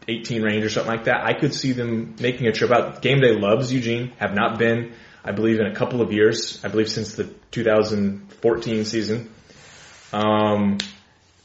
18 0.08 0.42
range 0.42 0.64
or 0.64 0.70
something 0.70 0.92
like 0.92 1.04
that, 1.04 1.24
I 1.24 1.34
could 1.34 1.54
see 1.54 1.72
them 1.72 2.16
making 2.20 2.46
a 2.46 2.52
trip 2.52 2.70
out. 2.70 3.02
Game 3.02 3.20
day 3.20 3.32
loves 3.32 3.72
Eugene, 3.72 4.12
have 4.18 4.34
not 4.34 4.58
been, 4.58 4.92
I 5.24 5.32
believe, 5.32 5.60
in 5.60 5.66
a 5.66 5.74
couple 5.74 6.00
of 6.00 6.12
years. 6.12 6.62
I 6.64 6.68
believe 6.68 6.88
since 6.88 7.14
the 7.14 7.24
2014 7.50 8.84
season. 8.84 9.30
Um, 10.12 10.78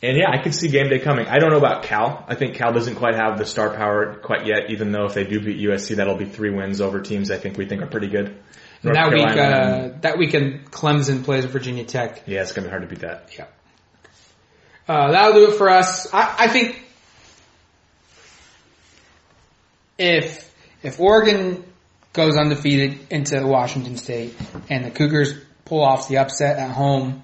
and 0.01 0.17
yeah, 0.17 0.29
I 0.29 0.41
could 0.41 0.53
see 0.53 0.67
game 0.67 0.89
day 0.89 0.99
coming. 0.99 1.27
I 1.27 1.39
don't 1.39 1.51
know 1.51 1.57
about 1.57 1.83
Cal. 1.83 2.25
I 2.27 2.35
think 2.35 2.55
Cal 2.55 2.73
doesn't 2.73 2.95
quite 2.95 3.15
have 3.15 3.37
the 3.37 3.45
star 3.45 3.75
power 3.75 4.15
quite 4.15 4.45
yet, 4.45 4.69
even 4.69 4.91
though 4.91 5.05
if 5.05 5.13
they 5.13 5.23
do 5.23 5.39
beat 5.39 5.59
USC, 5.59 5.95
that'll 5.95 6.17
be 6.17 6.25
three 6.25 6.51
wins 6.51 6.81
over 6.81 7.01
teams 7.01 7.31
I 7.31 7.37
think 7.37 7.57
we 7.57 7.65
think 7.65 7.81
are 7.81 7.87
pretty 7.87 8.07
good. 8.07 8.37
North 8.83 8.95
that 8.95 9.09
Carolina 9.09 9.87
week, 9.87 9.95
uh, 9.95 9.97
that 10.01 10.17
weekend, 10.17 10.71
Clemson 10.71 11.23
plays 11.23 11.45
Virginia 11.45 11.85
Tech. 11.85 12.23
Yeah, 12.27 12.41
it's 12.41 12.51
gonna 12.51 12.67
be 12.67 12.69
hard 12.69 12.83
to 12.83 12.87
beat 12.87 12.99
that. 12.99 13.29
Yeah. 13.37 13.45
Uh, 14.87 15.11
that'll 15.11 15.33
do 15.33 15.51
it 15.51 15.57
for 15.57 15.69
us. 15.69 16.13
I, 16.13 16.35
I 16.39 16.47
think 16.49 16.84
if 19.97 20.53
if 20.83 20.99
Oregon 20.99 21.63
goes 22.13 22.37
undefeated 22.37 22.99
into 23.09 23.45
Washington 23.45 23.97
State 23.97 24.35
and 24.69 24.85
the 24.85 24.91
Cougars 24.91 25.33
pull 25.65 25.83
off 25.83 26.07
the 26.07 26.19
upset 26.19 26.57
at 26.57 26.71
home, 26.71 27.23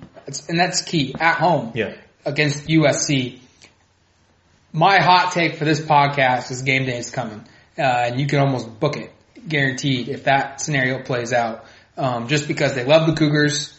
and 0.50 0.60
that's 0.60 0.82
key 0.82 1.16
at 1.20 1.38
home. 1.38 1.72
Yeah 1.76 1.96
against 2.26 2.68
USC. 2.68 3.40
My 4.74 5.02
hot 5.02 5.32
take 5.34 5.56
for 5.56 5.66
this 5.66 5.80
podcast 5.80 6.52
is 6.52 6.62
game 6.62 6.86
day 6.86 6.98
is 6.98 7.12
coming, 7.12 7.46
uh, 7.78 7.82
and 7.82 8.20
you 8.20 8.28
can 8.28 8.40
almost 8.40 8.80
book 8.80 8.96
it, 8.96 9.12
guaranteed, 9.48 10.08
if 10.08 10.26
that 10.26 10.62
scenario 10.62 11.04
plays 11.04 11.34
out. 11.34 11.66
Um, 11.98 12.28
just 12.28 12.48
because 12.48 12.74
they 12.74 12.86
love 12.86 13.06
the 13.08 13.14
Cougars, 13.14 13.78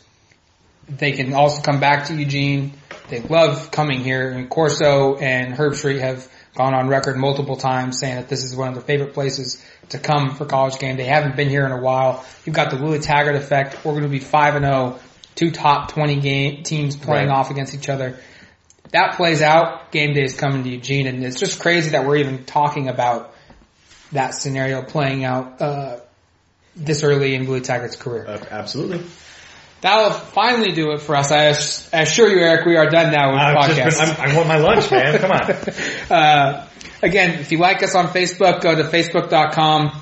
they 0.89 1.13
can 1.13 1.33
also 1.33 1.63
come 1.63 1.81
back 1.81 2.07
to 2.07 2.15
Eugene. 2.15 2.75
They 3.09 3.21
love 3.21 3.71
coming 3.71 4.01
here. 4.01 4.31
and 4.31 4.51
Corso 4.51 5.17
and 5.17 5.55
Herbstreit 5.55 6.01
have 6.01 6.31
gone 6.55 6.75
on 6.75 6.89
record 6.89 7.17
multiple 7.17 7.57
times 7.57 7.99
saying 7.99 8.17
that 8.17 8.29
this 8.29 8.45
is 8.45 8.55
one 8.55 8.69
of 8.69 8.75
their 8.75 8.83
favorite 8.83 9.15
places 9.15 9.65
to 9.89 9.99
come 9.99 10.35
for 10.35 10.45
college 10.45 10.79
game. 10.79 10.97
They 10.97 11.05
haven't 11.05 11.37
been 11.37 11.49
here 11.49 11.65
in 11.65 11.73
a 11.73 11.81
while. 11.81 12.25
You've 12.45 12.55
got 12.55 12.71
the 12.71 12.77
Willie 12.77 13.01
Taggart 13.01 13.37
effect. 13.37 13.85
We're 13.85 13.93
going 13.93 14.05
to 14.05 14.09
be 14.09 14.19
five 14.19 14.55
and 14.55 14.65
zero, 14.65 14.99
oh, 14.99 15.03
two 15.35 15.51
top 15.51 15.93
twenty 15.93 16.21
game 16.21 16.63
teams 16.63 16.97
playing 16.97 17.29
right. 17.29 17.37
off 17.37 17.51
against 17.51 17.75
each 17.75 17.89
other 17.89 18.19
that 18.93 19.17
plays 19.17 19.43
out, 19.43 19.91
game 19.91 20.15
day 20.15 20.23
is 20.23 20.35
coming 20.35 20.63
to 20.65 20.69
Eugene, 20.69 21.07
and 21.07 21.25
it's 21.25 21.41
just 21.41 21.61
crazy 21.61 21.91
that 21.91 22.07
we're 22.07 22.17
even 22.17 22.45
talking 22.45 22.89
about 22.89 23.35
that 24.13 24.35
scenario 24.35 24.83
playing 24.83 25.25
out 25.25 25.61
uh, 25.61 26.01
this 26.77 27.03
early 27.03 27.35
in 27.35 27.47
Willie 27.47 27.63
Taggart's 27.63 27.97
career. 27.97 28.27
Uh, 28.27 28.45
absolutely. 28.51 29.03
That'll 29.83 30.13
finally 30.13 30.73
do 30.73 30.93
it 30.93 31.01
for 31.01 31.17
us. 31.17 31.31
I 31.31 31.47
assure 32.01 32.29
you, 32.29 32.39
Erik, 32.39 32.65
we 32.65 32.77
are 32.77 32.89
done 32.89 33.13
now 33.13 33.33
with 33.33 33.41
the 33.41 33.75
podcast. 33.75 34.17
Been, 34.17 34.31
i 34.31 34.37
want 34.37 34.49
my 34.49 34.59
lunch, 34.59 34.91
man. 34.91 35.19
Come 35.19 35.31
on. 35.33 36.17
uh, 36.17 36.69
again, 37.03 37.41
if 37.41 37.51
you 37.51 37.59
like 37.59 37.83
us 37.83 37.95
on 37.95 38.07
Facebook, 38.07 38.61
go 38.63 38.77
to 38.77 38.85
facebook.com 38.85 40.01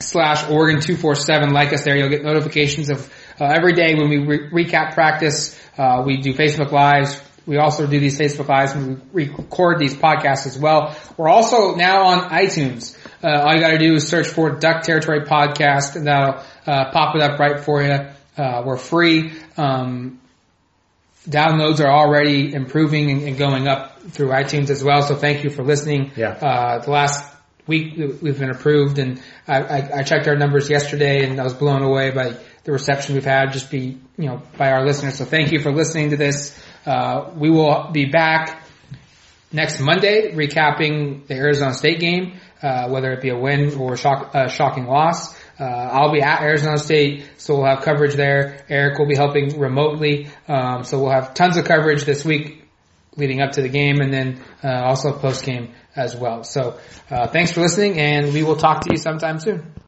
slash 0.00 0.44
Oregon247. 0.44 1.50
Like 1.50 1.72
us 1.72 1.82
there. 1.82 1.96
You'll 1.96 2.10
get 2.10 2.22
notifications 2.22 2.90
of 2.90 3.10
uh, 3.40 3.46
every 3.46 3.72
day 3.72 3.94
when 3.94 4.10
we 4.10 4.18
re- 4.18 4.50
recap 4.50 4.92
practice. 4.92 5.58
Uh, 5.78 6.02
we 6.04 6.18
do 6.18 6.34
Facebook 6.34 6.70
Lives, 6.70 7.18
we 7.46 7.56
also 7.56 7.86
do 7.86 7.98
these 7.98 8.18
Facebook 8.18 8.48
Lives 8.48 8.72
and 8.72 9.00
we 9.12 9.28
record 9.28 9.78
these 9.78 9.94
podcasts 9.94 10.46
as 10.46 10.58
well. 10.58 10.96
We're 11.16 11.28
also 11.28 11.74
now 11.74 12.04
on 12.04 12.30
iTunes. 12.30 12.96
Uh, 13.22 13.40
all 13.40 13.54
you 13.54 13.60
gotta 13.60 13.78
do 13.78 13.94
is 13.94 14.06
search 14.06 14.28
for 14.28 14.50
Duck 14.50 14.82
Territory 14.82 15.22
Podcast 15.22 15.96
and 15.96 16.06
that'll 16.06 16.42
uh, 16.66 16.90
pop 16.92 17.16
it 17.16 17.22
up 17.22 17.38
right 17.40 17.58
for 17.58 17.82
you. 17.82 17.98
Uh, 18.36 18.62
we're 18.64 18.76
free. 18.76 19.32
Um, 19.56 20.20
downloads 21.28 21.80
are 21.80 21.90
already 21.90 22.52
improving 22.52 23.10
and, 23.10 23.22
and, 23.22 23.38
going 23.38 23.68
up 23.68 24.00
through 24.00 24.28
iTunes 24.28 24.70
as 24.70 24.82
well. 24.82 25.02
So 25.02 25.14
thank 25.14 25.44
you 25.44 25.50
for 25.50 25.62
listening. 25.62 26.12
Yeah. 26.16 26.30
Uh, 26.30 26.78
the 26.78 26.90
last 26.90 27.32
week 27.66 27.96
we've 27.96 28.38
been 28.38 28.50
approved 28.50 28.98
and 28.98 29.22
I, 29.46 29.60
I, 29.60 29.98
I 29.98 30.02
checked 30.02 30.26
our 30.26 30.36
numbers 30.36 30.68
yesterday 30.68 31.24
and 31.24 31.40
I 31.40 31.44
was 31.44 31.54
blown 31.54 31.82
away 31.82 32.10
by 32.10 32.36
the 32.64 32.72
reception 32.72 33.14
we've 33.14 33.24
had 33.24 33.52
just 33.52 33.70
be, 33.70 33.98
you 34.18 34.26
know, 34.26 34.42
by 34.58 34.72
our 34.72 34.84
listeners. 34.84 35.18
So 35.18 35.24
thank 35.24 35.52
you 35.52 35.60
for 35.60 35.72
listening 35.72 36.10
to 36.10 36.16
this. 36.16 36.58
Uh, 36.84 37.30
we 37.36 37.50
will 37.50 37.90
be 37.92 38.06
back 38.06 38.62
next 39.52 39.80
Monday 39.80 40.32
recapping 40.32 41.26
the 41.26 41.34
Arizona 41.34 41.74
State 41.74 42.00
game, 42.00 42.40
uh, 42.62 42.88
whether 42.88 43.12
it 43.12 43.20
be 43.20 43.28
a 43.28 43.38
win 43.38 43.74
or 43.74 43.94
a 43.94 43.96
shock, 43.96 44.34
uh, 44.34 44.48
shocking 44.48 44.86
loss. 44.86 45.36
Uh, 45.62 45.90
I'll 45.92 46.10
be 46.12 46.20
at 46.20 46.42
Arizona 46.42 46.76
State, 46.76 47.24
so 47.38 47.54
we'll 47.54 47.66
have 47.66 47.84
coverage 47.84 48.16
there. 48.16 48.64
Erik 48.68 48.98
will 48.98 49.06
be 49.06 49.14
helping 49.14 49.60
remotely, 49.60 50.28
um, 50.48 50.82
so 50.82 50.98
we'll 50.98 51.12
have 51.12 51.34
tons 51.34 51.56
of 51.56 51.64
coverage 51.66 52.04
this 52.04 52.24
week 52.24 52.64
leading 53.16 53.40
up 53.40 53.52
to 53.52 53.62
the 53.62 53.68
game, 53.68 54.00
and 54.00 54.12
then 54.12 54.42
uh, 54.64 54.68
also 54.68 55.12
post 55.16 55.44
game 55.44 55.72
as 55.94 56.16
well. 56.16 56.42
So 56.42 56.80
uh, 57.10 57.28
thanks 57.28 57.52
for 57.52 57.60
listening, 57.60 58.00
and 58.00 58.32
we 58.32 58.42
will 58.42 58.56
talk 58.56 58.80
to 58.80 58.88
you 58.90 58.96
sometime 58.96 59.38
soon. 59.38 59.72